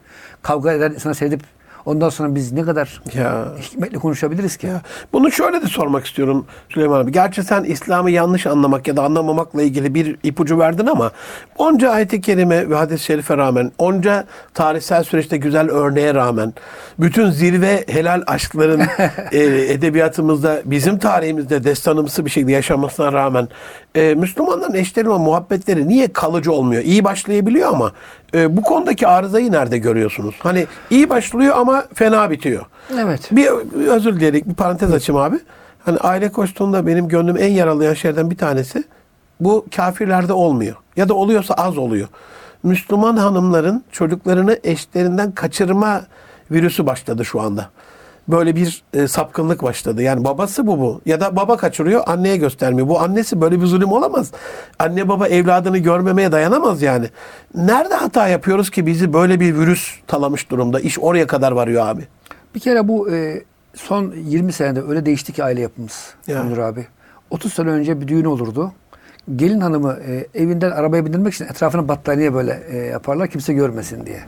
kavga 0.42 0.74
eden 0.74 0.92
insana 0.92 1.14
seyredip 1.14 1.42
ondan 1.86 2.10
sonra 2.10 2.36
biz 2.36 2.52
ne 2.52 2.62
kadar 2.64 3.02
Ya. 3.16 3.46
hikmetli 3.62 4.00
konuşabiliriz 4.00 4.58
ki? 4.58 4.68
Ya, 4.68 4.82
bunu 5.14 5.32
şöyle 5.32 5.62
de 5.62 5.66
sormak 5.68 6.06
istiyorum 6.06 6.46
Süleyman 6.70 7.00
abi. 7.00 7.12
Gerçi 7.12 7.44
sen 7.44 7.64
İslam'ı 7.64 8.12
yanlış 8.12 8.48
anlamak 8.48 8.88
ya 8.88 8.98
da 8.98 9.04
anlamamakla 9.04 9.62
ilgili 9.62 9.94
bir 9.96 10.18
ipucu 10.24 10.60
verdin 10.60 10.86
ama 10.88 11.12
onca 11.58 11.90
ayet-i 11.90 12.22
kerime 12.22 12.70
ve 12.70 12.76
hadis-i 12.76 13.04
şerife 13.04 13.38
rağmen, 13.38 13.72
onca 13.78 14.26
tarihsel 14.54 15.04
süreçte 15.04 15.38
güzel 15.38 15.70
örneğe 15.70 16.14
rağmen, 16.14 16.54
bütün 17.00 17.30
zirve 17.30 17.86
helal 17.88 18.22
aşkların 18.28 18.82
e, 19.32 19.40
edebiyatımızda, 19.74 20.62
bizim 20.66 21.00
tarihimizde 21.00 21.64
destanımsı 21.64 22.26
bir 22.26 22.30
şekilde 22.30 22.52
yaşamasına 22.52 23.14
rağmen 23.14 23.48
e, 23.96 24.14
Müslümanların 24.16 24.74
eşlerine 24.74 25.18
muhabbetleri 25.18 25.88
niye 25.88 26.14
kalıcı 26.14 26.52
olmuyor? 26.52 26.84
İyi 26.84 27.04
başlayabiliyor 27.04 27.70
ama 27.70 27.92
e, 28.34 28.58
bu 28.58 28.62
konudaki 28.62 29.08
arızayı 29.08 29.52
nerede 29.52 29.78
görüyorsunuz? 29.78 30.36
Hani 30.40 30.68
iyi 30.90 31.10
başlıyor 31.10 31.56
ama 31.58 31.86
fena 31.94 32.32
bitiyor. 32.32 32.66
Evet. 33.00 33.30
Bir, 33.32 33.46
bir 33.76 33.88
özür 33.88 34.16
dileyerek 34.16 34.50
bir 34.50 34.54
parantez 34.54 34.94
açayım 34.94 35.22
abi. 35.22 35.40
Hani 35.86 35.98
aile 35.98 36.32
koştuğunda 36.32 36.88
benim 36.88 37.08
gönlüm 37.08 37.38
en 37.38 37.52
yaralayan 37.52 37.94
şeylerden 37.94 38.32
bir 38.32 38.38
tanesi 38.38 38.84
bu 39.40 39.66
kafirlerde 39.76 40.34
olmuyor. 40.34 40.76
Ya 40.96 41.10
da 41.10 41.14
oluyorsa 41.14 41.54
az 41.54 41.78
oluyor. 41.78 42.08
Müslüman 42.64 43.18
hanımların 43.18 43.84
çocuklarını 43.92 44.60
eşlerinden 44.64 45.32
kaçırma 45.32 46.02
virüsü 46.52 46.86
başladı 46.86 47.26
şu 47.26 47.42
anda. 47.42 47.70
Böyle 48.28 48.56
bir 48.56 48.84
e, 48.94 49.08
sapkınlık 49.08 49.64
başladı. 49.64 50.02
Yani 50.02 50.24
babası 50.24 50.68
bu 50.68 50.80
bu. 50.80 51.02
Ya 51.06 51.22
da 51.22 51.36
baba 51.36 51.58
kaçırıyor 51.58 52.04
anneye 52.06 52.38
göstermiyor. 52.38 52.88
Bu 52.88 53.00
annesi 53.00 53.42
böyle 53.42 53.62
bir 53.62 53.66
zulüm 53.66 53.92
olamaz. 53.92 54.32
Anne 54.80 55.10
baba 55.10 55.28
evladını 55.28 55.78
görmemeye 55.78 56.32
dayanamaz 56.32 56.82
yani. 56.82 57.10
Nerede 57.56 57.96
hata 57.96 58.28
yapıyoruz 58.28 58.70
ki 58.70 58.86
bizi 58.86 59.14
böyle 59.14 59.40
bir 59.40 59.56
virüs 59.56 60.00
talamış 60.08 60.50
durumda? 60.52 60.80
İş 60.80 61.00
oraya 61.00 61.28
kadar 61.28 61.52
varıyor 61.52 61.88
abi. 61.88 62.08
Bir 62.56 62.60
kere 62.60 62.88
bu 62.88 63.12
e, 63.12 63.44
son 63.76 64.14
20 64.26 64.54
senede 64.54 64.82
öyle 64.82 65.06
değişti 65.06 65.34
ki 65.34 65.44
aile 65.44 65.62
yapımız. 65.62 66.14
Ya. 66.28 66.44
Münir 66.44 66.58
abi. 66.58 66.88
30 67.30 67.54
sene 67.54 67.70
önce 67.70 68.02
bir 68.02 68.08
düğün 68.08 68.26
olurdu. 68.26 68.72
Gelin 69.36 69.60
hanımı 69.60 69.98
e, 70.08 70.28
evinden 70.34 70.72
arabaya 70.72 71.06
bindirmek 71.06 71.34
için 71.34 71.46
etrafına 71.46 71.88
battaniye 71.88 72.34
böyle 72.34 72.64
e, 72.70 72.78
yaparlar 72.78 73.28
kimse 73.28 73.54
görmesin 73.54 74.06
diye. 74.06 74.20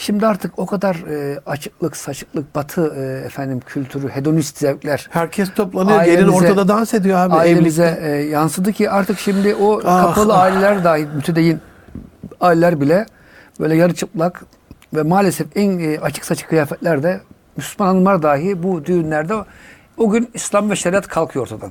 Şimdi 0.00 0.26
artık 0.26 0.58
o 0.58 0.66
kadar 0.66 0.94
e, 0.94 1.40
açıklık, 1.46 1.96
saçıklık, 1.96 2.54
batı 2.54 2.94
e, 2.96 3.26
efendim 3.26 3.60
kültürü, 3.66 4.08
hedonist 4.08 4.58
zevkler 4.58 5.06
Herkes 5.10 5.54
toplanıyor. 5.54 6.04
gelin 6.04 6.28
ortada 6.28 6.68
dans 6.68 6.94
ediyor 6.94 7.18
abi. 7.18 7.34
ailemize 7.34 7.84
evlilikte. 7.84 8.08
e, 8.10 8.22
yansıdı 8.22 8.72
ki 8.72 8.90
artık 8.90 9.18
şimdi 9.18 9.54
o 9.54 9.80
Ah, 9.84 10.02
kapalı 10.02 10.34
ah. 10.34 10.38
aileler 10.42 10.84
dahil 10.84 11.06
mütedeyin 11.14 11.58
aileler 12.40 12.80
bile 12.80 13.06
böyle 13.60 13.76
yarı 13.76 13.94
çıplak 13.94 14.42
ve 14.94 15.02
maalesef 15.02 15.46
en 15.56 15.78
e, 15.78 15.98
açık 15.98 16.24
saçık 16.24 16.48
kıyafetlerde 16.48 17.20
Müslüman 17.56 17.88
hanımlar 17.88 18.22
dahi 18.22 18.62
bu 18.62 18.84
düğünlerde 18.84 19.34
o 19.96 20.10
gün 20.10 20.30
İslam 20.34 20.70
ve 20.70 20.76
şeriat 20.76 21.06
kalkıyor 21.06 21.44
ortadan. 21.44 21.70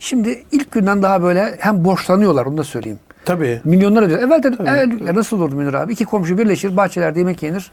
Şimdi 0.00 0.44
ilk 0.52 0.72
günden 0.72 1.02
daha 1.02 1.22
böyle 1.22 1.56
hem 1.58 1.84
borçlanıyorlar 1.84 2.46
onu 2.46 2.58
da 2.58 2.64
söyleyeyim. 2.64 2.98
Tabii. 3.24 3.60
Milyonlar 3.64 4.02
ödüyor. 4.02 4.20
Evvel 4.22 4.42
de 4.42 4.48
evvel, 4.48 5.14
nasıl 5.14 5.36
olurdu 5.40 5.54
Münir 5.56 5.74
abi? 5.74 5.92
İki 5.92 6.04
komşu 6.04 6.38
birleşir, 6.38 6.76
bahçelerde 6.76 7.18
yemek 7.18 7.42
yenir. 7.42 7.70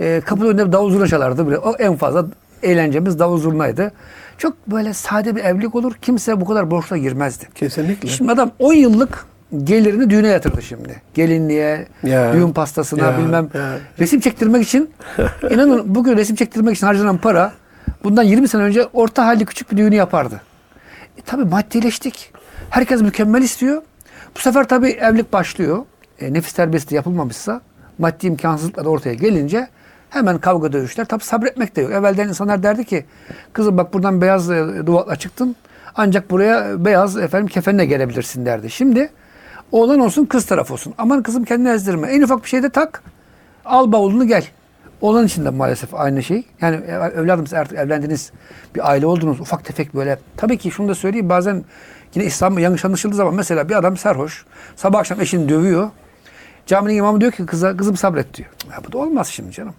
E, 0.00 0.20
kapının 0.24 0.48
önünde 0.48 0.72
davul 0.72 0.90
zurna 0.90 1.06
çalardı. 1.06 1.46
Böyle. 1.46 1.58
O 1.58 1.74
en 1.78 1.96
fazla 1.96 2.26
eğlencemiz 2.62 3.18
davul 3.18 3.38
zurnaydı. 3.38 3.92
Çok 4.38 4.66
böyle 4.66 4.92
sade 4.94 5.36
bir 5.36 5.44
evlilik 5.44 5.74
olur. 5.74 5.94
Kimse 6.02 6.40
bu 6.40 6.44
kadar 6.44 6.70
borçla 6.70 6.96
girmezdi. 6.96 7.44
Kesinlikle. 7.54 8.08
Şimdi 8.08 8.32
adam 8.32 8.50
10 8.58 8.72
yıllık 8.72 9.26
gelirini 9.64 10.10
düğüne 10.10 10.28
yatırdı 10.28 10.62
şimdi. 10.62 11.02
Gelinliğe, 11.14 11.86
Ya. 12.02 12.32
düğün 12.32 12.52
pastasına 12.52 13.04
Ya, 13.06 13.18
bilmem. 13.18 13.48
ya. 13.54 13.70
Resim 13.98 14.20
çektirmek 14.20 14.62
için 14.66 14.90
inanın 15.50 15.94
bugün 15.94 16.16
resim 16.16 16.36
çektirmek 16.36 16.76
için 16.76 16.86
harcanan 16.86 17.18
para 17.18 17.52
bundan 18.04 18.22
20 18.22 18.48
sene 18.48 18.62
önce 18.62 18.84
orta 18.92 19.26
halli 19.26 19.44
küçük 19.46 19.72
bir 19.72 19.76
düğünü 19.76 19.94
yapardı. 19.94 20.40
E, 21.18 21.20
tabii 21.26 21.44
maddileştik. 21.44 22.32
Herkes 22.70 23.02
mükemmel 23.02 23.42
istiyor. 23.42 23.82
Bu 24.36 24.40
sefer 24.40 24.68
tabii 24.68 24.88
evlilik 24.90 25.32
başlıyor. 25.32 25.84
E, 26.20 26.32
nefis 26.32 26.52
terbiyesi 26.52 26.90
de 26.90 26.94
yapılmamışsa 26.94 27.60
maddi 27.98 28.26
imkansızlıklar 28.26 28.84
ortaya 28.84 29.14
gelince 29.14 29.68
hemen 30.10 30.38
kavga 30.38 30.72
dövüşler. 30.72 31.04
Tabii 31.04 31.24
sabretmek 31.24 31.76
de 31.76 31.80
yok. 31.80 31.92
Evvelden 31.92 32.28
insanlar 32.28 32.62
derdi 32.62 32.84
ki 32.84 33.04
kızım 33.52 33.76
bak 33.76 33.94
buradan 33.94 34.20
beyaz 34.20 34.50
e, 34.50 34.66
çıktın 35.18 35.56
ancak 35.94 36.30
buraya 36.30 36.84
beyaz 36.84 37.16
efendim 37.16 37.46
kefenle 37.48 37.84
gelebilirsin 37.86 38.46
derdi. 38.46 38.70
Şimdi 38.70 39.10
oğlan 39.72 40.00
olsun 40.00 40.24
kız 40.24 40.46
taraf 40.46 40.70
olsun. 40.70 40.94
Aman 40.98 41.22
kızım 41.22 41.44
kendini 41.44 41.68
ezdirme. 41.68 42.08
En 42.08 42.22
ufak 42.22 42.42
bir 42.44 42.48
şeyde 42.48 42.70
tak. 42.70 43.02
Al 43.64 43.92
bavulunu 43.92 44.26
gel. 44.26 44.44
Oğlan 45.00 45.26
için 45.26 45.44
de 45.44 45.50
maalesef 45.50 45.94
aynı 45.94 46.22
şey. 46.22 46.44
Yani 46.60 46.76
ev- 46.76 47.18
evladım 47.18 47.46
siz 47.46 47.54
artık 47.54 47.78
evlendiniz. 47.78 48.32
Bir 48.74 48.90
aile 48.90 49.06
oldunuz. 49.06 49.40
Ufak 49.40 49.64
tefek 49.64 49.94
böyle. 49.94 50.18
Tabii 50.36 50.58
ki 50.58 50.70
şunu 50.70 50.88
da 50.88 50.94
söyleyeyim. 50.94 51.28
Bazen 51.28 51.64
yine 52.16 52.26
İslam 52.26 52.58
yanlış 52.58 52.84
anlaşıldığı 52.84 53.16
zaman 53.16 53.34
mesela 53.34 53.68
bir 53.68 53.74
adam 53.74 53.96
sarhoş. 53.96 54.44
Sabah 54.76 54.98
akşam 54.98 55.20
eşini 55.20 55.48
dövüyor. 55.48 55.90
Caminin 56.66 56.96
imamı 56.96 57.20
diyor 57.20 57.32
ki 57.32 57.46
kıza 57.46 57.76
kızım 57.76 57.96
sabret 57.96 58.34
diyor. 58.34 58.48
Ya 58.70 58.78
bu 58.88 58.92
da 58.92 58.98
olmaz 58.98 59.28
şimdi 59.28 59.52
canım. 59.52 59.74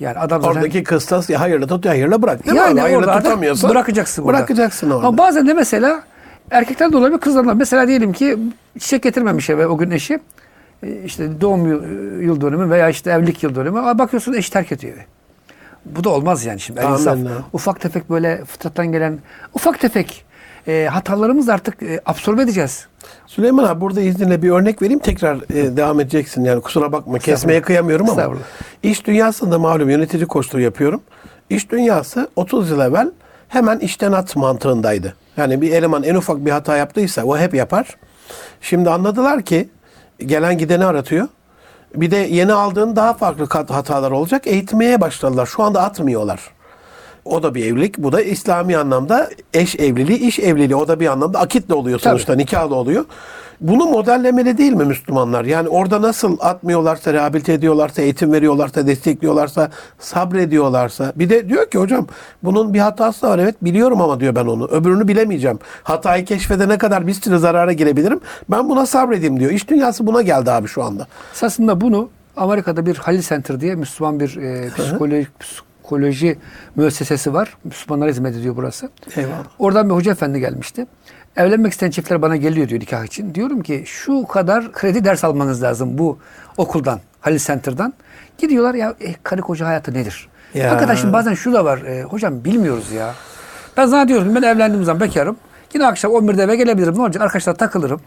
Yani 0.00 0.18
adam 0.18 0.42
zaten... 0.42 0.56
Oradaki 0.56 0.84
kıstas 0.84 1.30
ya 1.30 1.40
hayırlı 1.40 1.66
tut 1.66 1.84
ya 1.84 1.90
hayırlı 1.90 2.22
bırak. 2.22 2.46
Değil 2.46 2.56
mi 2.56 2.78
Yani 2.78 2.96
orada 2.96 3.12
artık 3.12 3.24
tutamıyorsan 3.24 3.70
bırakacaksın 3.70 4.22
orada. 4.22 4.38
Bırakacaksın 4.38 4.90
orada. 4.90 5.06
Ama 5.06 5.18
bazen 5.18 5.48
de 5.48 5.54
mesela 5.54 6.02
erkekler 6.50 6.92
de 6.92 6.96
olabilir 6.96 7.18
kızlar 7.18 7.46
da. 7.46 7.54
Mesela 7.54 7.88
diyelim 7.88 8.12
ki 8.12 8.38
çiçek 8.78 9.02
getirmemiş 9.02 9.50
eve 9.50 9.66
o 9.66 9.78
gün 9.78 9.90
eşi. 9.90 10.20
E, 10.82 11.02
işte 11.04 11.40
doğum 11.40 11.66
yıl, 11.66 11.82
yıl 12.20 12.40
dönümü 12.40 12.70
veya 12.70 12.88
işte 12.88 13.10
evlilik 13.10 13.42
yıl 13.42 13.54
dönümü. 13.54 13.78
Ama 13.78 13.98
bakıyorsun 13.98 14.32
eş 14.32 14.50
terk 14.50 14.72
ediyor 14.72 14.94
evi. 14.94 15.04
Bu 15.84 16.04
da 16.04 16.10
olmaz 16.10 16.44
yani 16.44 16.60
şimdi. 16.60 16.80
El 16.80 16.92
insaf. 16.92 17.18
Ufak 17.52 17.80
tefek 17.80 18.10
böyle 18.10 18.44
fıtrattan 18.44 18.92
gelen 18.92 19.18
ufak 19.54 19.80
tefek 19.80 20.24
e, 20.68 20.88
hatalarımızı 20.92 21.52
artık 21.52 21.82
e, 21.82 22.00
absorbe 22.06 22.42
edeceğiz. 22.42 22.86
Süleyman 23.26 23.64
abi 23.64 23.80
burada 23.80 24.00
izninle 24.00 24.42
bir 24.42 24.50
örnek 24.50 24.82
vereyim. 24.82 24.98
Tekrar 24.98 25.36
e, 25.36 25.76
devam 25.76 26.00
edeceksin. 26.00 26.44
Yani 26.44 26.60
kusura 26.60 26.92
bakma 26.92 27.18
kesmeye 27.18 27.62
kıyamıyorum 27.62 28.10
ama. 28.10 28.34
İş 28.82 29.06
dünyasında 29.06 29.58
malum 29.58 29.90
yönetici 29.90 30.26
koçluğu 30.26 30.60
yapıyorum. 30.60 31.00
İş 31.50 31.70
dünyası 31.70 32.28
30 32.36 32.70
yıl 32.70 32.80
evvel 32.80 33.10
hemen 33.48 33.78
işten 33.78 34.12
at 34.12 34.36
mantığındaydı. 34.36 35.14
Yani 35.36 35.62
bir 35.62 35.72
eleman 35.72 36.02
en 36.02 36.14
ufak 36.14 36.46
bir 36.46 36.50
hata 36.50 36.76
yaptıysa 36.76 37.24
o 37.24 37.38
hep 37.38 37.54
yapar. 37.54 37.96
Şimdi 38.60 38.90
anladılar 38.90 39.42
ki 39.42 39.68
gelen 40.18 40.58
gideni 40.58 40.84
aratıyor. 40.84 41.28
Bir 41.94 42.10
de 42.10 42.16
yeni 42.16 42.52
aldığın 42.52 42.96
daha 42.96 43.14
farklı 43.14 43.46
hatalar 43.74 44.10
olacak. 44.10 44.46
Eğitmeye 44.46 45.00
başladılar. 45.00 45.46
Şu 45.46 45.62
anda 45.62 45.82
atmıyorlar. 45.82 46.40
O 47.24 47.42
da 47.42 47.54
bir 47.54 47.66
evlilik. 47.66 47.98
Bu 47.98 48.12
da 48.12 48.22
İslami 48.22 48.76
anlamda 48.76 49.30
eş 49.54 49.76
evliliği, 49.76 50.18
iş 50.18 50.38
evliliği. 50.38 50.76
O 50.76 50.88
da 50.88 51.00
bir 51.00 51.06
anlamda 51.06 51.40
akitle 51.40 51.74
oluyor 51.74 51.98
sonuçta. 51.98 52.34
Nikahla 52.34 52.74
oluyor. 52.74 53.04
Bunu 53.60 53.84
modellemeli 53.84 54.58
değil 54.58 54.72
mi 54.72 54.84
Müslümanlar? 54.84 55.44
Yani 55.44 55.68
orada 55.68 56.02
nasıl 56.02 56.36
atmıyorlarsa, 56.40 57.12
rehabilite 57.12 57.52
ediyorlarsa, 57.52 58.02
eğitim 58.02 58.32
veriyorlarsa, 58.32 58.86
destekliyorlarsa, 58.86 59.70
sabrediyorlarsa. 59.98 61.12
Bir 61.16 61.30
de 61.30 61.48
diyor 61.48 61.70
ki 61.70 61.78
hocam 61.78 62.06
bunun 62.42 62.74
bir 62.74 62.78
hatası 62.78 63.26
var. 63.26 63.38
Evet 63.38 63.64
biliyorum 63.64 64.00
ama 64.00 64.20
diyor 64.20 64.34
ben 64.34 64.46
onu. 64.46 64.66
Öbürünü 64.66 65.08
bilemeyeceğim. 65.08 65.58
Hatayı 65.82 66.24
keşfedene 66.24 66.78
kadar 66.78 67.06
bir 67.06 67.14
sürü 67.14 67.38
zarara 67.38 67.72
girebilirim. 67.72 68.20
Ben 68.50 68.68
buna 68.68 68.86
sabredeyim 68.86 69.40
diyor. 69.40 69.50
İş 69.50 69.68
dünyası 69.68 70.06
buna 70.06 70.22
geldi 70.22 70.50
abi 70.50 70.68
şu 70.68 70.82
anda. 70.82 71.06
Esasında 71.34 71.80
bunu 71.80 72.08
Amerika'da 72.36 72.86
bir 72.86 72.96
Halil 72.96 73.22
Center 73.22 73.60
diye 73.60 73.74
Müslüman 73.74 74.20
bir 74.20 74.36
e, 74.36 74.70
psikoloji, 74.76 75.26
psikoloji 75.92 76.38
müessesesi 76.76 77.34
var. 77.34 77.56
Müslümanlara 77.64 78.10
hizmet 78.10 78.36
ediyor 78.36 78.56
burası. 78.56 78.90
Eyvallah. 79.16 79.44
Oradan 79.58 79.88
bir 79.88 79.94
hoca 79.94 80.12
efendi 80.12 80.40
gelmişti. 80.40 80.86
Evlenmek 81.36 81.72
isteyen 81.72 81.90
çiftler 81.90 82.22
bana 82.22 82.36
geliyor 82.36 82.68
diyor 82.68 82.80
nikah 82.80 83.04
için. 83.04 83.34
Diyorum 83.34 83.62
ki 83.62 83.82
şu 83.86 84.26
kadar 84.26 84.72
kredi 84.72 85.04
ders 85.04 85.24
almanız 85.24 85.62
lazım 85.62 85.98
bu 85.98 86.18
okuldan, 86.56 87.00
Halil 87.20 87.38
Center'dan. 87.38 87.94
Gidiyorlar 88.38 88.74
ya 88.74 88.94
e, 89.00 89.14
karı 89.22 89.40
koca 89.40 89.66
hayatı 89.66 89.94
nedir? 89.94 90.28
Ya. 90.54 90.96
Şimdi 90.96 91.12
bazen 91.12 91.34
şu 91.34 91.52
da 91.52 91.64
var. 91.64 91.78
e, 91.78 92.02
hocam 92.02 92.44
bilmiyoruz 92.44 92.92
ya. 92.92 93.14
Ben 93.76 93.86
zannediyorum 93.86 94.28
ki 94.28 94.34
ben 94.34 94.42
evlendiğim 94.42 94.84
zaman 94.84 95.00
bekarım. 95.00 95.36
Yine 95.74 95.86
akşam 95.86 96.12
11'de 96.12 96.42
eve 96.42 96.56
gelebilirim. 96.56 96.94
Ne 96.98 97.02
olacak? 97.02 97.22
Arkadaşlar 97.22 97.54
takılırım. 97.54 98.00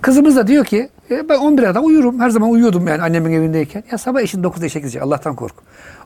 Kızımız 0.00 0.36
da 0.36 0.46
diyor 0.46 0.64
ki 0.64 0.88
e, 1.10 1.28
ben 1.28 1.38
11'e 1.38 1.64
kadar 1.64 1.80
uyurum. 1.80 2.20
Her 2.20 2.30
zaman 2.30 2.50
uyuyordum 2.50 2.88
yani 2.88 3.02
annemin 3.02 3.32
evindeyken. 3.32 3.84
Ya 3.92 3.98
sabah 3.98 4.20
eşin 4.20 4.42
9'da 4.42 4.66
işe 4.66 4.78
gidecek. 4.78 5.02
Allah'tan 5.02 5.36
kork. 5.36 5.54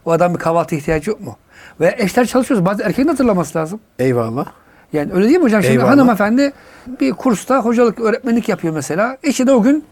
O 0.05 0.11
adam 0.13 0.35
bir 0.35 0.39
kahvaltı 0.39 0.75
ihtiyacı 0.75 1.11
yok 1.11 1.21
mu? 1.21 1.37
Ve 1.81 1.95
eşler 1.99 2.27
çalışıyoruz. 2.27 2.67
Bazen 2.67 2.85
erkeğin 2.85 3.09
hatırlaması 3.09 3.59
lazım. 3.59 3.81
Eyvallah. 3.99 4.47
Yani 4.93 5.13
öyle 5.13 5.25
değil 5.29 5.37
mi 5.39 5.43
hocam? 5.43 5.63
Şimdi 5.63 5.75
Eyvallah. 5.75 5.91
hanımefendi 5.91 6.53
bir 7.01 7.13
kursta 7.13 7.59
hocalık, 7.59 8.01
öğretmenlik 8.01 8.49
yapıyor 8.49 8.75
mesela. 8.75 9.17
Eşi 9.23 9.47
de 9.47 9.53
o 9.53 9.63
gün 9.63 9.85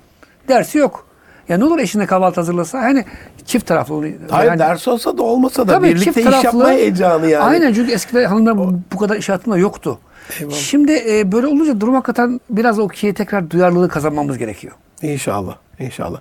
dersi 0.49 0.79
yok. 0.79 1.05
Ya 1.49 1.59
ne 1.59 1.65
olur 1.65 1.79
eşine 1.79 2.07
kahvaltı 2.07 2.41
hazırlasa? 2.41 2.79
Hani 2.83 3.05
çift 3.47 3.67
taraflı. 3.67 3.95
onu- 3.95 4.07
Hayır 4.31 4.49
yani- 4.51 4.59
ders 4.59 4.89
olsa 4.89 5.19
da 5.19 5.23
olmasa 5.23 5.69
da 5.69 5.73
Tabii 5.73 5.89
birlikte 5.89 6.21
iş 6.23 6.45
yapma 6.45 6.71
heyecanı 6.71 7.27
yani. 7.27 7.45
Aynen 7.45 7.73
çünkü 7.73 7.93
eskiden 7.93 8.25
hanımlar 8.25 8.59
bu- 8.59 8.81
bu 8.93 8.99
kadar 8.99 9.17
iş 9.17 9.29
hayatında 9.29 9.59
yoktu. 9.59 9.99
Eyvallah. 10.41 10.55
Şimdi 10.55 10.93
e, 11.09 11.33
böyle 11.33 11.47
olunca 11.47 11.81
durum 11.81 11.95
hakikaten 11.95 12.41
biraz 12.51 12.79
o 12.79 12.89
kiye 12.89 13.15
tekrar 13.15 13.51
duyarlılığı 13.51 13.89
kazanmamız 13.89 14.39
gerekiyor. 14.39 14.75
İnşallah, 15.03 15.57
inşallah. 15.79 16.21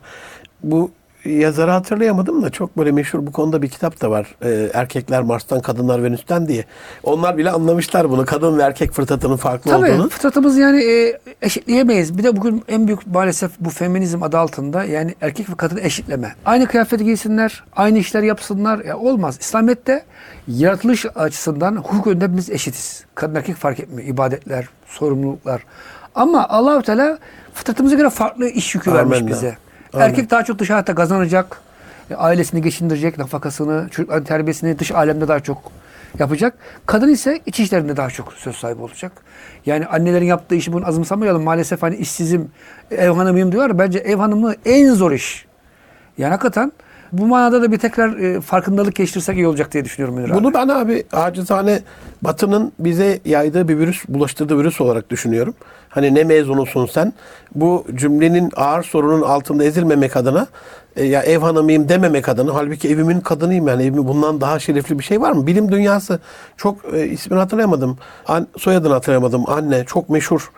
Bu 0.63 0.91
yazarı 1.25 1.71
hatırlayamadım 1.71 2.43
da 2.43 2.49
çok 2.49 2.77
böyle 2.77 2.91
meşhur 2.91 3.25
bu 3.27 3.31
konuda 3.31 3.61
bir 3.61 3.69
kitap 3.69 4.01
da 4.01 4.11
var. 4.11 4.35
Ee, 4.43 4.69
Erkekler 4.73 5.21
Mars'tan, 5.21 5.61
Kadınlar 5.61 6.03
Venüs'ten 6.03 6.47
diye. 6.47 6.65
Onlar 7.03 7.37
bile 7.37 7.51
anlamışlar 7.51 8.09
bunu. 8.09 8.25
Kadın 8.25 8.57
ve 8.57 8.61
erkek 8.63 8.91
fıtratının 8.91 9.35
farklı 9.37 9.71
Tabii 9.71 9.91
olduğunu. 9.91 10.09
fıtratımız 10.09 10.57
yani 10.57 10.83
e, 10.83 11.19
eşitleyemeyiz. 11.41 12.17
Bir 12.17 12.23
de 12.23 12.37
bugün 12.37 12.63
en 12.67 12.87
büyük 12.87 13.07
maalesef 13.07 13.51
bu 13.59 13.69
feminizm 13.69 14.23
adı 14.23 14.37
altında 14.37 14.83
yani 14.83 15.15
erkek 15.21 15.49
ve 15.49 15.55
kadın 15.55 15.77
eşitleme. 15.77 16.35
Aynı 16.45 16.65
kıyafeti 16.67 17.03
giysinler, 17.05 17.63
aynı 17.75 17.97
işler 17.97 18.23
yapsınlar. 18.23 18.85
Ya 18.85 18.97
olmaz. 18.97 19.37
İslamiyet'te 19.39 20.03
yaratılış 20.47 21.05
açısından 21.15 21.75
hukuk 21.75 22.07
önünde 22.07 22.23
hepimiz 22.23 22.49
eşitiz. 22.49 23.05
Kadın 23.15 23.35
erkek 23.35 23.55
fark 23.55 23.79
etmiyor. 23.79 24.09
İbadetler, 24.09 24.67
sorumluluklar, 24.87 25.61
Ama 26.15 26.47
Allahu 26.49 26.81
Teala 26.81 27.17
fıtratımıza 27.53 27.95
göre 27.95 28.09
farklı 28.09 28.47
iş 28.49 28.75
yükü 28.75 28.93
vermiş 28.93 29.17
Amenna. 29.17 29.31
bize. 29.35 29.57
Erkek 30.01 30.31
daha 30.31 30.43
çok 30.43 30.59
dış 30.59 30.69
hayatta 30.69 30.95
kazanacak. 30.95 31.61
e, 32.11 32.15
Ailesini 32.15 32.61
geçindirecek, 32.61 33.17
nafakasını, 33.17 33.87
çocukların 33.91 34.23
terbiyesini 34.23 34.79
dış 34.79 34.91
alemde 34.91 35.27
daha 35.27 35.39
çok 35.39 35.71
yapacak. 36.19 36.53
Kadın 36.85 37.09
ise 37.09 37.39
iç 37.45 37.59
işlerinde 37.59 37.97
daha 37.97 38.09
çok 38.09 38.33
söz 38.33 38.55
sahibi 38.55 38.81
olacak. 38.81 39.11
Yani 39.65 39.85
annelerin 39.85 40.25
yaptığı 40.25 40.55
işi 40.55 40.73
bunu 40.73 40.87
azımsamayalım. 40.87 41.43
Maalesef 41.43 41.83
hani 41.83 41.95
işsizim, 41.95 42.51
ev 42.91 43.09
hanımıyım 43.09 43.51
diyorlar. 43.51 43.79
Bence 43.79 43.99
ev 43.99 44.17
hanımı 44.17 44.53
en 44.65 44.93
zor 44.93 45.11
iş. 45.11 45.45
Yani 46.17 46.31
hakikaten 46.31 46.71
bu 47.11 47.25
manada 47.25 47.61
da 47.61 47.71
bir 47.71 47.77
tekrar 47.77 48.17
e, 48.17 48.41
farkındalık 48.41 48.95
geliştirsek 48.95 49.35
iyi 49.35 49.47
olacak 49.47 49.71
diye 49.73 49.85
düşünüyorum 49.85 50.15
Münir 50.15 50.29
abi. 50.29 50.37
Bunu 50.37 50.53
ben 50.53 50.67
abi 50.67 51.03
acizane 51.11 51.79
Batı'nın 52.21 52.71
bize 52.79 53.19
yaydığı 53.25 53.67
bir 53.67 53.77
virüs, 53.77 54.03
bulaştırdığı 54.07 54.59
virüs 54.59 54.81
olarak 54.81 55.09
düşünüyorum. 55.09 55.53
Hani 55.89 56.15
ne 56.15 56.23
mezunusun 56.23 56.85
sen? 56.85 57.13
Bu 57.55 57.85
cümlenin 57.95 58.51
ağır 58.55 58.83
sorunun 58.83 59.21
altında 59.21 59.63
ezilmemek 59.63 60.17
adına 60.17 60.47
e, 60.95 61.03
ya 61.03 61.21
ev 61.21 61.39
hanımıyım 61.39 61.89
dememek 61.89 62.29
adına 62.29 62.55
halbuki 62.55 62.89
evimin 62.89 63.19
kadınıyım 63.19 63.67
yani 63.67 63.83
evimin 63.83 64.07
bundan 64.07 64.41
daha 64.41 64.59
şerefli 64.59 64.99
bir 64.99 65.03
şey 65.03 65.21
var 65.21 65.31
mı? 65.31 65.47
Bilim 65.47 65.71
dünyası 65.71 66.19
çok 66.57 66.93
e, 66.93 67.05
ismini 67.05 67.39
hatırlayamadım. 67.39 67.97
An, 68.27 68.47
soyadını 68.57 68.93
hatırlayamadım. 68.93 69.49
Anne 69.49 69.83
çok 69.85 70.09
meşhur 70.09 70.51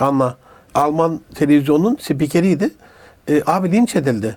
Anna. 0.00 0.36
Alman 0.74 1.20
televizyonunun 1.34 1.96
spikeriydi. 2.00 2.70
E, 3.28 3.42
abi 3.46 3.72
linç 3.72 3.96
edildi. 3.96 4.36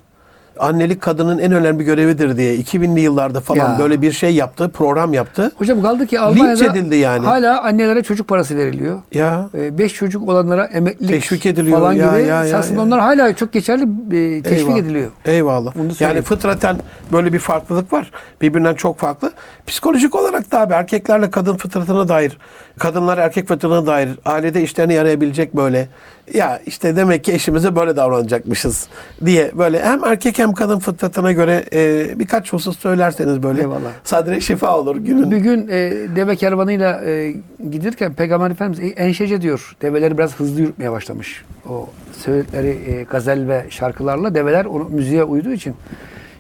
Annelik 0.60 1.02
kadının 1.02 1.38
en 1.40 1.52
önemli 1.52 1.84
görevidir 1.84 2.38
diye 2.38 2.56
2000'li 2.56 3.00
yıllarda 3.02 3.42
falan 3.42 3.74
Ya. 3.74 3.80
böyle 3.80 4.02
bir 4.02 4.12
şey 4.12 4.36
yaptı, 4.36 4.70
program 4.70 5.14
yaptı. 5.14 5.52
Hocam 5.58 5.82
kaldı 5.82 6.08
ki 6.08 6.20
Almanya'da 6.20 6.66
edildi 6.66 6.96
yani. 6.96 7.26
hala 7.26 7.62
annelere 7.64 8.04
çocuk 8.04 8.28
parası 8.28 8.58
veriliyor. 8.58 9.02
Ya 9.14 9.50
E, 9.58 9.78
Beş 9.78 9.94
çocuk 9.94 10.30
olanlara 10.30 10.66
emeklilik 10.66 11.10
Teşvik 11.12 11.46
ediliyor. 11.46 11.80
falan 11.80 11.94
Ya, 11.94 12.20
gibi. 12.20 12.28
ya, 12.30 12.46
ya, 12.46 12.58
aslında 12.58 12.80
ya. 12.80 12.86
onlar 12.86 13.00
hala 13.00 13.36
çok 13.36 13.52
geçerli 13.54 13.84
e, 13.84 14.42
teşvik 14.42 14.60
eyvallah. 14.60 14.78
ediliyor. 14.78 15.10
Eyvallah. 15.26 15.72
Bunu 15.76 15.84
da 15.84 15.88
Yani 15.88 15.96
söyleyeyim. 15.96 16.24
fıtraten 16.24 16.78
böyle 17.12 17.34
bir 17.34 17.40
farklılık 17.40 17.94
var. 17.94 18.12
Birbirinden 18.42 18.74
çok 18.74 18.98
farklı. 19.00 19.32
Psikolojik 19.68 20.16
olarak 20.16 20.52
da 20.52 20.60
abi 20.62 20.74
erkeklerle 20.74 21.32
kadın 21.32 21.58
fıtratına 21.58 22.08
dair, 22.08 22.38
kadınlar 22.80 23.18
erkek 23.18 23.48
fıtratına 23.48 23.86
dair 23.86 24.10
ailede 24.26 24.62
işlerini 24.62 24.94
yarayabilecek 24.94 25.56
böyle 25.56 25.88
ya 26.34 26.62
işte 26.66 26.96
demek 26.96 27.24
ki 27.24 27.34
eşimize 27.34 27.76
böyle 27.76 27.96
davranacakmışız 27.96 28.88
diye 29.26 29.52
böyle 29.58 29.84
hem 29.84 30.04
erkek 30.04 30.40
hem 30.40 30.54
kadın 30.54 30.80
fıtratına 30.80 31.32
göre 31.32 31.66
e, 31.74 32.20
birkaç 32.20 32.54
husus 32.54 32.80
söylerseniz 32.80 33.44
böyle 33.44 33.62
Eyvallah. 33.62 33.92
sadre 34.04 34.42
şifa 34.42 34.78
olur 34.78 34.96
günün. 34.96 35.32
Bir 35.32 35.38
gün 35.38 35.68
e, 35.68 35.92
deve 36.16 36.36
kervanıyla 36.36 37.06
e, 37.06 37.36
giderken 37.72 38.14
Peygamber 38.14 38.52
Efendimiz 38.52 38.94
enşece 38.98 39.42
diyor. 39.42 39.76
Develeri 39.82 40.18
biraz 40.18 40.36
hızlı 40.36 40.62
yürütmeye 40.62 40.92
başlamış. 40.92 41.46
O 41.70 41.90
söyledikleri 42.18 42.68
e, 42.68 43.04
gazel 43.04 43.48
ve 43.48 43.66
şarkılarla 43.70 44.36
develer 44.36 44.66
onu 44.66 44.84
müziğe 44.90 45.24
uyduğu 45.24 45.52
için 45.52 45.76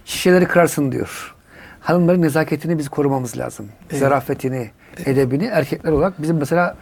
şişeleri 0.05 0.45
kırarsın 0.45 0.91
diyor. 0.91 1.35
Hanımların 1.79 2.21
nezaketini 2.21 2.77
biz 2.77 2.89
korumamız 2.89 3.37
lazım. 3.37 3.65
Zarafetini, 3.91 4.69
edebini 5.05 5.45
erkekler 5.45 5.91
olarak 5.91 6.21
bizim 6.21 6.37
mesela 6.37 6.75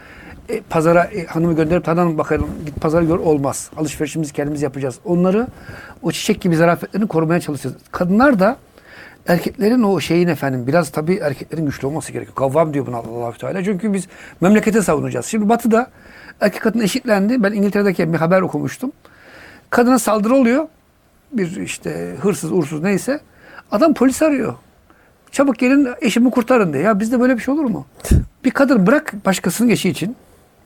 e, 0.48 0.60
pazara 0.60 1.04
e, 1.04 1.26
hanımı 1.26 1.56
gönderip 1.56 1.84
tadalım 1.84 2.18
bakalım 2.18 2.48
git 2.66 2.80
pazara 2.80 3.04
gör 3.04 3.18
olmaz. 3.18 3.70
Alışverişimizi 3.76 4.32
kendimiz 4.32 4.62
yapacağız. 4.62 4.98
Onları 5.04 5.46
o 6.02 6.12
çiçek 6.12 6.40
gibi 6.40 6.56
zarafetlerini 6.56 7.08
korumaya 7.08 7.40
çalışacağız. 7.40 7.76
Kadınlar 7.92 8.38
da 8.38 8.56
erkeklerin 9.26 9.82
o 9.82 10.00
şeyin 10.00 10.28
efendim 10.28 10.66
biraz 10.66 10.90
tabii 10.90 11.14
erkeklerin 11.14 11.66
güçlü 11.66 11.86
olması 11.86 12.12
gerekiyor. 12.12 12.34
Kavvam 12.34 12.74
diyor 12.74 12.86
buna 12.86 12.96
allah 12.96 13.32
Teala. 13.32 13.64
Çünkü 13.64 13.92
biz 13.92 14.08
memlekete 14.40 14.82
savunacağız. 14.82 15.26
Şimdi 15.26 15.48
batıda 15.48 15.90
erkek 16.40 16.62
kadın 16.62 16.80
eşitlendi. 16.80 17.42
Ben 17.42 17.52
İngiltere'deki 17.52 18.12
bir 18.12 18.18
haber 18.18 18.42
okumuştum. 18.42 18.92
Kadına 19.70 19.98
saldırı 19.98 20.34
oluyor. 20.34 20.68
Bir 21.32 21.56
işte 21.56 22.16
hırsız, 22.20 22.52
uğursuz 22.52 22.82
neyse. 22.82 23.20
Adam 23.70 23.94
polis 23.94 24.22
arıyor. 24.22 24.54
Çabuk 25.32 25.58
gelin 25.58 25.88
eşimi 26.00 26.30
kurtarın 26.30 26.72
diye. 26.72 26.82
Ya 26.82 27.00
bizde 27.00 27.20
böyle 27.20 27.36
bir 27.36 27.42
şey 27.42 27.54
olur 27.54 27.64
mu? 27.64 27.86
Bir 28.44 28.50
kadın 28.50 28.86
bırak 28.86 29.14
başkasının 29.24 29.68
eşi 29.68 29.88
için. 29.88 30.16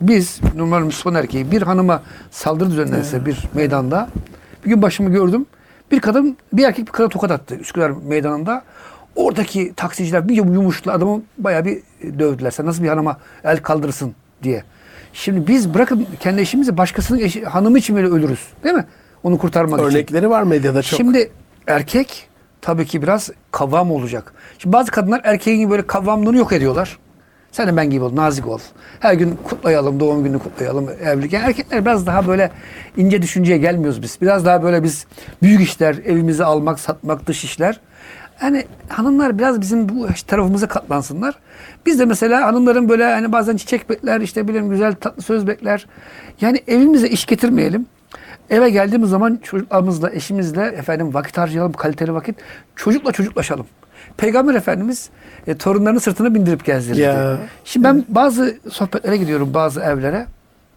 Biz 0.01 0.41
normal 0.57 0.83
Müslüman 0.83 1.21
erkeği 1.21 1.51
bir 1.51 1.63
hanıma 1.63 2.03
saldırı 2.31 2.71
düzenlense 2.71 3.27
bir 3.27 3.39
meydanda. 3.55 4.09
Bir 4.65 4.71
gün 4.71 4.83
başımı 4.83 5.11
gördüm. 5.11 5.47
Bir 5.91 6.01
kadın 6.01 6.37
bir 6.53 6.65
erkek 6.65 6.87
bir 6.87 6.93
kadına 6.93 7.09
tokat 7.09 7.31
attı 7.31 7.57
Üsküdar 7.57 7.91
meydanında. 7.91 8.63
Oradaki 9.17 9.75
taksiciler 9.75 10.29
bir 10.29 10.35
yumuşla 10.35 10.93
adamı 10.93 11.23
bayağı 11.39 11.65
bir 11.65 11.83
dövdüler. 12.19 12.51
Sen 12.51 12.67
nasıl 12.67 12.83
bir 12.83 12.89
hanıma 12.89 13.19
el 13.45 13.59
kaldırırsın 13.59 14.15
diye. 14.43 14.65
Şimdi 15.13 15.47
biz 15.47 15.75
bırakın 15.75 16.07
kendi 16.21 16.41
eşimizi 16.41 16.77
başkasının 16.77 17.19
eşi, 17.19 17.45
hanımı 17.45 17.79
için 17.79 17.97
bile 17.97 18.07
ölürüz. 18.07 18.41
Değil 18.65 18.75
mi? 18.75 18.85
Onu 19.23 19.39
kurtarmak 19.39 19.81
için. 19.81 19.91
Örnekleri 19.91 20.31
var 20.31 20.43
medyada 20.43 20.83
çok. 20.83 20.97
Şimdi 20.97 21.31
erkek 21.67 22.29
tabii 22.63 22.87
ki 22.87 23.03
biraz 23.03 23.31
kavam 23.51 23.93
olacak. 23.93 24.33
Şimdi 24.59 24.73
bazı 24.73 24.91
kadınlar 24.91 25.21
erkeğin 25.25 25.71
böyle 25.71 25.87
kavamlığını 25.87 26.37
yok 26.37 26.53
ediyorlar. 26.53 26.99
Sen 27.53 27.69
de 27.69 27.77
ben 27.77 27.91
gibi 27.91 28.05
ol, 28.05 28.17
nazik 28.17 28.47
ol. 28.47 28.59
Her 29.01 29.15
gün 29.15 29.39
kutlayalım, 29.45 30.01
doğum 30.01 30.25
gününü 30.25 30.39
kutlayalım, 30.39 30.89
evlilik. 31.05 31.33
Yani 31.33 31.45
erkekler 31.45 31.85
biraz 31.85 32.07
daha 32.07 32.27
böyle 32.27 32.51
ince 32.97 33.23
düşünceye 33.23 33.59
gelmiyoruz 33.59 34.03
biz. 34.03 34.19
Biraz 34.23 34.45
daha 34.45 34.63
böyle 34.63 34.83
biz 34.83 35.07
büyük 35.43 35.61
işler, 35.61 35.95
evimizi 35.95 36.45
almak, 36.45 36.81
satmak, 36.81 37.27
dış 37.27 37.45
işler. 37.45 37.81
Yani 38.43 38.67
hanımlar 38.89 39.39
biraz 39.39 39.61
bizim 39.61 39.89
bu 39.89 40.09
tarafımıza 40.27 40.69
katlansınlar. 40.69 41.35
Biz 41.87 41.99
de 41.99 42.05
mesela 42.05 42.47
hanımların 42.47 42.89
böyle 42.89 43.05
hani 43.05 43.33
bazen 43.33 43.57
çiçek 43.57 43.91
bekler, 43.91 44.21
işte 44.21 44.49
bileyim 44.49 44.71
güzel 44.71 44.95
tatlı 44.95 45.23
söz 45.23 45.47
bekler. 45.47 45.87
Yani 46.41 46.63
evimize 46.67 47.09
iş 47.09 47.27
getirmeyelim. 47.27 47.87
Eve 48.51 48.71
geldiğimiz 48.71 49.11
zaman 49.11 49.41
çocuklarımızla, 49.43 50.11
eşimizle 50.11 50.63
efendim 50.67 51.15
vakit 51.15 51.39
harcayalım, 51.39 51.73
kaliteli 51.73 52.15
vakit. 52.15 52.37
Çocukla 52.77 53.13
çocuklaşalım. 53.13 53.67
Peygamber 54.17 54.55
Efendimiz 54.55 55.11
e, 55.47 55.57
torunlarını 55.57 56.01
sırtına 56.01 56.35
bindirip 56.35 56.65
gezdirirdi. 56.65 57.01
Ya. 57.01 57.39
Şimdi 57.65 57.85
ben 57.85 58.05
bazı 58.09 58.57
sohbetlere 58.71 59.17
gidiyorum, 59.17 59.55
bazı 59.55 59.81
evlere. 59.81 60.27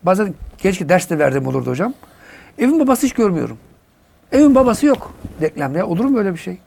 Bazen 0.03 0.33
keşke 0.57 0.89
ders 0.89 1.09
de 1.09 1.19
verdiğim 1.19 1.47
olurdu 1.47 1.69
hocam. 1.69 1.93
Evin 2.57 2.79
babası 2.79 3.05
hiç 3.05 3.13
görmüyorum. 3.13 3.57
Evin 4.31 4.55
babası 4.55 4.85
yok. 4.85 5.13
Reklamda 5.41 5.77
ya 5.77 5.87
olur 5.87 6.05
mu 6.05 6.15
böyle 6.15 6.33
bir 6.33 6.39
şey? 6.39 6.57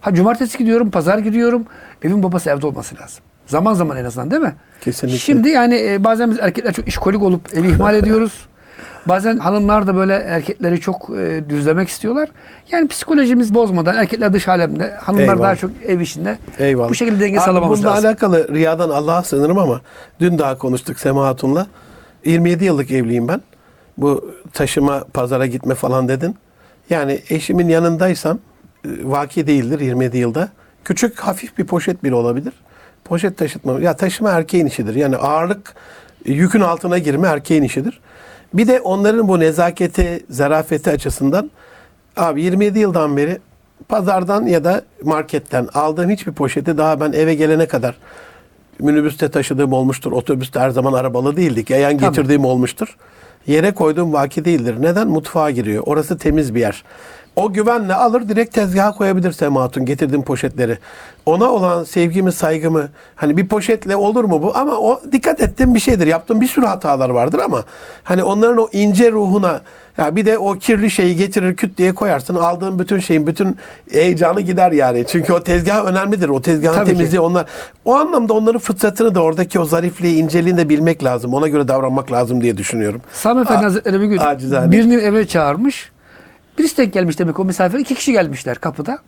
Ha 0.00 0.14
cumartesi 0.14 0.58
gidiyorum, 0.58 0.90
pazar 0.90 1.18
gidiyorum. 1.18 1.64
Evin 2.02 2.22
babası 2.22 2.50
evde 2.50 2.66
olması 2.66 2.96
lazım. 2.96 3.24
Zaman 3.46 3.74
zaman 3.74 3.96
en 3.96 4.04
azından 4.04 4.30
değil 4.30 4.42
mi? 4.42 4.54
Kesinlikle. 4.80 5.18
Şimdi 5.18 5.48
yani 5.48 5.86
e, 5.88 6.04
bazen 6.04 6.30
biz 6.30 6.38
erkekler 6.38 6.72
çok 6.72 6.88
işkolik 6.88 7.22
olup 7.22 7.54
evi 7.54 7.68
ihmal 7.68 7.94
ediyoruz. 8.02 8.48
Bazen 9.06 9.38
hanımlar 9.38 9.86
da 9.86 9.96
böyle 9.96 10.14
erkekleri 10.14 10.80
çok 10.80 11.10
e, 11.18 11.44
düzlemek 11.48 11.88
istiyorlar. 11.88 12.28
Yani 12.72 12.88
psikolojimiz 12.88 13.54
bozmadan 13.54 13.96
erkekler 13.96 14.32
dış 14.32 14.48
alemde, 14.48 14.90
hanımlar 14.90 15.22
Eyvallah. 15.22 15.42
daha 15.42 15.56
çok 15.56 15.70
ev 15.86 16.00
işinde. 16.00 16.38
Eyvallah. 16.58 16.88
Bu 16.88 16.94
şekilde 16.94 17.20
denge 17.20 17.40
sağlamamız 17.40 17.78
bununla 17.78 17.94
lazım. 17.94 18.06
alakalı 18.06 18.54
riyadan 18.54 18.90
Allah'a 18.90 19.22
sığınırım 19.22 19.58
ama 19.58 19.80
dün 20.20 20.38
daha 20.38 20.58
konuştuk 20.58 21.00
Sema 21.00 21.26
Hatun'la. 21.26 21.66
27 22.24 22.64
yıllık 22.64 22.90
evliyim 22.90 23.28
ben. 23.28 23.40
Bu 23.98 24.34
taşıma, 24.52 25.04
pazara 25.14 25.46
gitme 25.46 25.74
falan 25.74 26.08
dedin. 26.08 26.36
Yani 26.90 27.20
eşimin 27.30 27.68
yanındaysam 27.68 28.38
e, 28.84 28.88
vaki 29.02 29.46
değildir 29.46 29.80
27 29.80 30.18
yılda. 30.18 30.48
Küçük 30.84 31.20
hafif 31.20 31.58
bir 31.58 31.64
poşet 31.64 32.04
bile 32.04 32.14
olabilir. 32.14 32.52
Poşet 33.04 33.38
taşıtma. 33.38 33.80
Ya 33.80 33.96
taşıma 33.96 34.30
erkeğin 34.30 34.66
işidir. 34.66 34.94
Yani 34.94 35.16
ağırlık 35.16 35.74
e, 36.24 36.32
yükün 36.32 36.60
altına 36.60 36.98
girme 36.98 37.28
erkeğin 37.28 37.62
işidir. 37.62 38.00
Bir 38.54 38.68
de 38.68 38.80
onların 38.80 39.28
bu 39.28 39.40
nezaketi, 39.40 40.24
zarafeti 40.30 40.90
açısından 40.90 41.50
abi 42.16 42.42
27 42.42 42.78
yıldan 42.78 43.16
beri 43.16 43.38
pazardan 43.88 44.46
ya 44.46 44.64
da 44.64 44.82
marketten 45.04 45.68
aldığım 45.74 46.10
hiçbir 46.10 46.32
poşeti 46.32 46.78
daha 46.78 47.00
ben 47.00 47.12
eve 47.12 47.34
gelene 47.34 47.66
kadar 47.66 47.96
minibüste 48.78 49.30
taşıdığım 49.30 49.72
olmuştur. 49.72 50.12
Otobüste 50.12 50.60
her 50.60 50.70
zaman 50.70 50.92
arabalı 50.92 51.36
değildik. 51.36 51.70
Yayan 51.70 51.98
Tabii. 51.98 52.08
getirdiğim 52.08 52.44
olmuştur. 52.44 52.96
Yere 53.46 53.72
koyduğum 53.72 54.12
vaki 54.12 54.44
değildir. 54.44 54.76
Neden? 54.80 55.08
Mutfağa 55.08 55.50
giriyor. 55.50 55.82
Orası 55.86 56.18
temiz 56.18 56.54
bir 56.54 56.60
yer. 56.60 56.84
O 57.36 57.52
güvenle 57.52 57.94
alır 57.94 58.28
direkt 58.28 58.54
tezgaha 58.54 58.92
koyabilir 58.92 59.32
Sema 59.32 59.62
Hatun 59.62 59.84
getirdiğim 59.84 60.22
poşetleri. 60.22 60.78
Ona 61.26 61.50
olan 61.50 61.84
sevgimi, 61.84 62.32
saygımı 62.32 62.88
hani 63.16 63.36
bir 63.36 63.48
poşetle 63.48 63.96
olur 63.96 64.24
mu 64.24 64.42
bu? 64.42 64.56
Ama 64.56 64.72
o 64.72 65.00
dikkat 65.12 65.40
ettiğim 65.40 65.74
bir 65.74 65.80
şeydir. 65.80 66.06
Yaptığım 66.06 66.40
bir 66.40 66.46
sürü 66.46 66.66
hatalar 66.66 67.10
vardır 67.10 67.38
ama 67.44 67.64
hani 68.04 68.24
onların 68.24 68.58
o 68.58 68.68
ince 68.72 69.12
ruhuna 69.12 69.60
ya 69.98 70.16
bir 70.16 70.26
de 70.26 70.38
o 70.38 70.52
kirli 70.52 70.90
şeyi 70.90 71.16
getirir 71.16 71.56
küt 71.56 71.78
diye 71.78 71.94
koyarsın. 71.94 72.34
Aldığın 72.34 72.78
bütün 72.78 72.98
şeyin 72.98 73.26
bütün 73.26 73.56
heyecanı 73.92 74.40
gider 74.40 74.72
yani. 74.72 75.04
Çünkü 75.08 75.32
o 75.32 75.42
tezgah 75.42 75.84
önemlidir. 75.84 76.28
O 76.28 76.42
tezgahın 76.42 76.74
Tabii 76.74 76.90
ki. 76.90 76.96
temizliği 76.96 77.20
onlar. 77.20 77.46
O 77.84 77.94
anlamda 77.94 78.34
onların 78.34 78.58
fıtratını 78.60 79.14
da 79.14 79.22
oradaki 79.22 79.60
o 79.60 79.64
zarifliği, 79.64 80.16
inceliğini 80.22 80.58
de 80.58 80.68
bilmek 80.68 81.04
lazım. 81.04 81.34
Ona 81.34 81.48
göre 81.48 81.68
davranmak 81.68 82.12
lazım 82.12 82.40
diye 82.40 82.56
düşünüyorum. 82.56 83.00
Sami 83.12 83.40
Efendi 83.40 83.62
Hazretleri 83.62 84.00
bir 84.00 84.06
gün 84.06 84.18
acizane. 84.18 84.72
birini 84.72 84.94
eve 84.94 85.26
çağırmış. 85.26 85.90
Birisi 86.60 86.76
denk 86.76 86.92
gelmiş 86.92 87.18
demek 87.18 87.40
o 87.40 87.44
misafir. 87.44 87.78
iki 87.78 87.94
kişi 87.94 88.12
gelmişler 88.12 88.58
kapıda. 88.58 88.98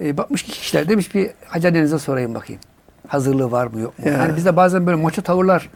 E, 0.00 0.16
bakmış 0.16 0.42
iki 0.42 0.52
kişiler 0.52 0.88
demiş 0.88 1.14
bir 1.14 1.30
hacı 1.46 1.68
annenize 1.68 1.98
sorayım 1.98 2.34
bakayım. 2.34 2.62
Hazırlığı 3.08 3.50
var 3.50 3.66
mı 3.66 3.80
yok 3.80 3.98
mu? 3.98 4.08
Ya. 4.08 4.12
Yani 4.12 4.36
bizde 4.36 4.56
bazen 4.56 4.86
böyle 4.86 4.96
maço 4.96 5.22
tavırlar 5.22 5.70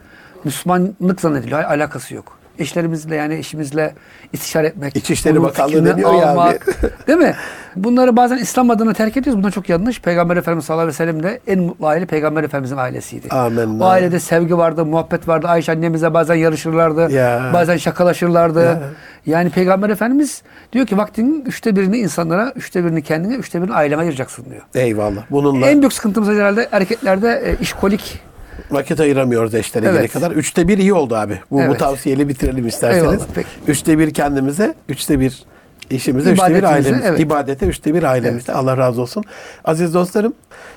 Müslümanlık 0.44 1.20
zannediliyor. 1.20 1.64
Alakası 1.64 2.14
yok. 2.14 2.37
Eşlerimizle 2.58 3.16
yani 3.16 3.34
eşimizle 3.34 3.94
istişare 4.32 4.66
etmek. 4.66 4.96
İçişleri 4.96 5.42
Bakanlığı 5.42 5.86
deniyor 5.86 6.14
ya 6.14 6.36
abi. 6.38 6.58
Değil 7.06 7.18
mi? 7.18 7.34
Bunları 7.76 8.16
bazen 8.16 8.36
İslam 8.38 8.70
adına 8.70 8.92
terk 8.92 9.16
ediyoruz. 9.16 9.42
Bunlar 9.42 9.50
çok 9.50 9.68
yanlış. 9.68 10.00
Peygamber 10.00 10.36
Efendimiz 10.36 10.64
sallallahu 10.64 10.82
aleyhi 10.82 10.94
ve 10.94 11.04
sellem 11.04 11.22
de 11.22 11.40
en 11.46 11.58
mutlu 11.60 11.86
aile 11.86 12.06
Peygamber 12.06 12.44
Efendimizin 12.44 12.76
ailesiydi. 12.76 13.28
Amenna. 13.28 13.84
O 13.84 13.86
ailede 13.88 14.20
sevgi 14.20 14.58
vardı, 14.58 14.84
muhabbet 14.84 15.28
vardı. 15.28 15.48
Ayşe 15.48 15.72
annemize 15.72 16.14
bazen 16.14 16.34
yarışırlardı. 16.34 17.12
Ya. 17.12 17.50
Bazen 17.52 17.76
şakalaşırlardı. 17.76 18.64
Ya. 18.64 18.80
Yani 19.26 19.50
Peygamber 19.50 19.90
Efendimiz 19.90 20.42
diyor 20.72 20.86
ki 20.86 20.96
vaktinin 20.96 21.44
üçte 21.44 21.76
birini 21.76 21.98
insanlara, 21.98 22.52
üçte 22.56 22.84
birini 22.84 23.02
kendine, 23.02 23.34
üçte 23.34 23.62
birini 23.62 23.74
aileme 23.74 24.02
ayıracaksın 24.02 24.44
diyor. 24.50 24.62
Eyvallah. 24.74 25.20
Bununla 25.30 25.66
En 25.66 25.80
büyük 25.80 25.92
sıkıntımız 25.92 26.28
herhalde 26.28 26.68
erkeklerde 26.72 27.42
e, 27.46 27.62
işkolik. 27.62 28.27
Vakit 28.70 29.00
ayıramıyoruz 29.00 29.54
eşlere 29.54 29.86
Evet. 29.86 29.98
geri 30.00 30.08
kadar. 30.08 30.30
Üçte 30.30 30.68
bir 30.68 30.78
iyi 30.78 30.92
oldu 30.92 31.16
abi. 31.16 31.38
Bu, 31.50 31.56
bu 31.56 31.62
Evet. 31.62 31.78
tavsiyeli 31.78 32.28
bitirelim 32.28 32.66
isterseniz. 32.66 33.04
Eyvallah, 33.12 33.26
peki. 33.34 33.48
Üçte 33.68 33.98
bir 33.98 34.14
kendimize, 34.14 34.74
üçte 34.88 35.20
bir 35.20 35.42
işimize, 35.90 36.30
üçte 36.32 36.54
bir 36.54 36.62
ailemize. 36.62 37.04
evet. 37.08 37.20
İbadete, 37.20 37.66
üçte 37.66 37.94
bir 37.94 38.02
ailemizde. 38.02 38.52
Allah 38.52 38.76
razı 38.76 39.02
olsun. 39.02 39.24
Aziz 39.64 39.94
dostlarım, 39.94 40.34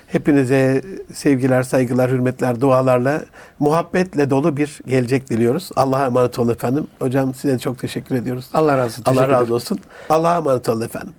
hepinize 0.07 0.81
sevgiler, 1.13 1.63
saygılar, 1.63 2.11
hürmetler, 2.11 2.61
dualarla, 2.61 3.21
muhabbetle 3.59 4.29
dolu 4.29 4.57
bir 4.57 4.79
gelecek 4.87 5.29
diliyoruz. 5.29 5.69
Allah'a 5.75 6.05
emanet 6.05 6.39
olun 6.39 6.53
efendim. 6.53 6.87
Hocam 6.99 7.33
size 7.33 7.59
çok 7.59 7.79
teşekkür 7.79 8.15
ediyoruz. 8.15 8.45
Allah 8.53 8.77
razı 8.77 9.01
olsun. 9.01 9.03
Allah 9.05 9.29
razı 9.29 9.53
olsun. 9.55 9.79
Allah'a 10.09 10.37
emanet 10.37 10.69
olun 10.69 10.81
efendim. 10.81 11.13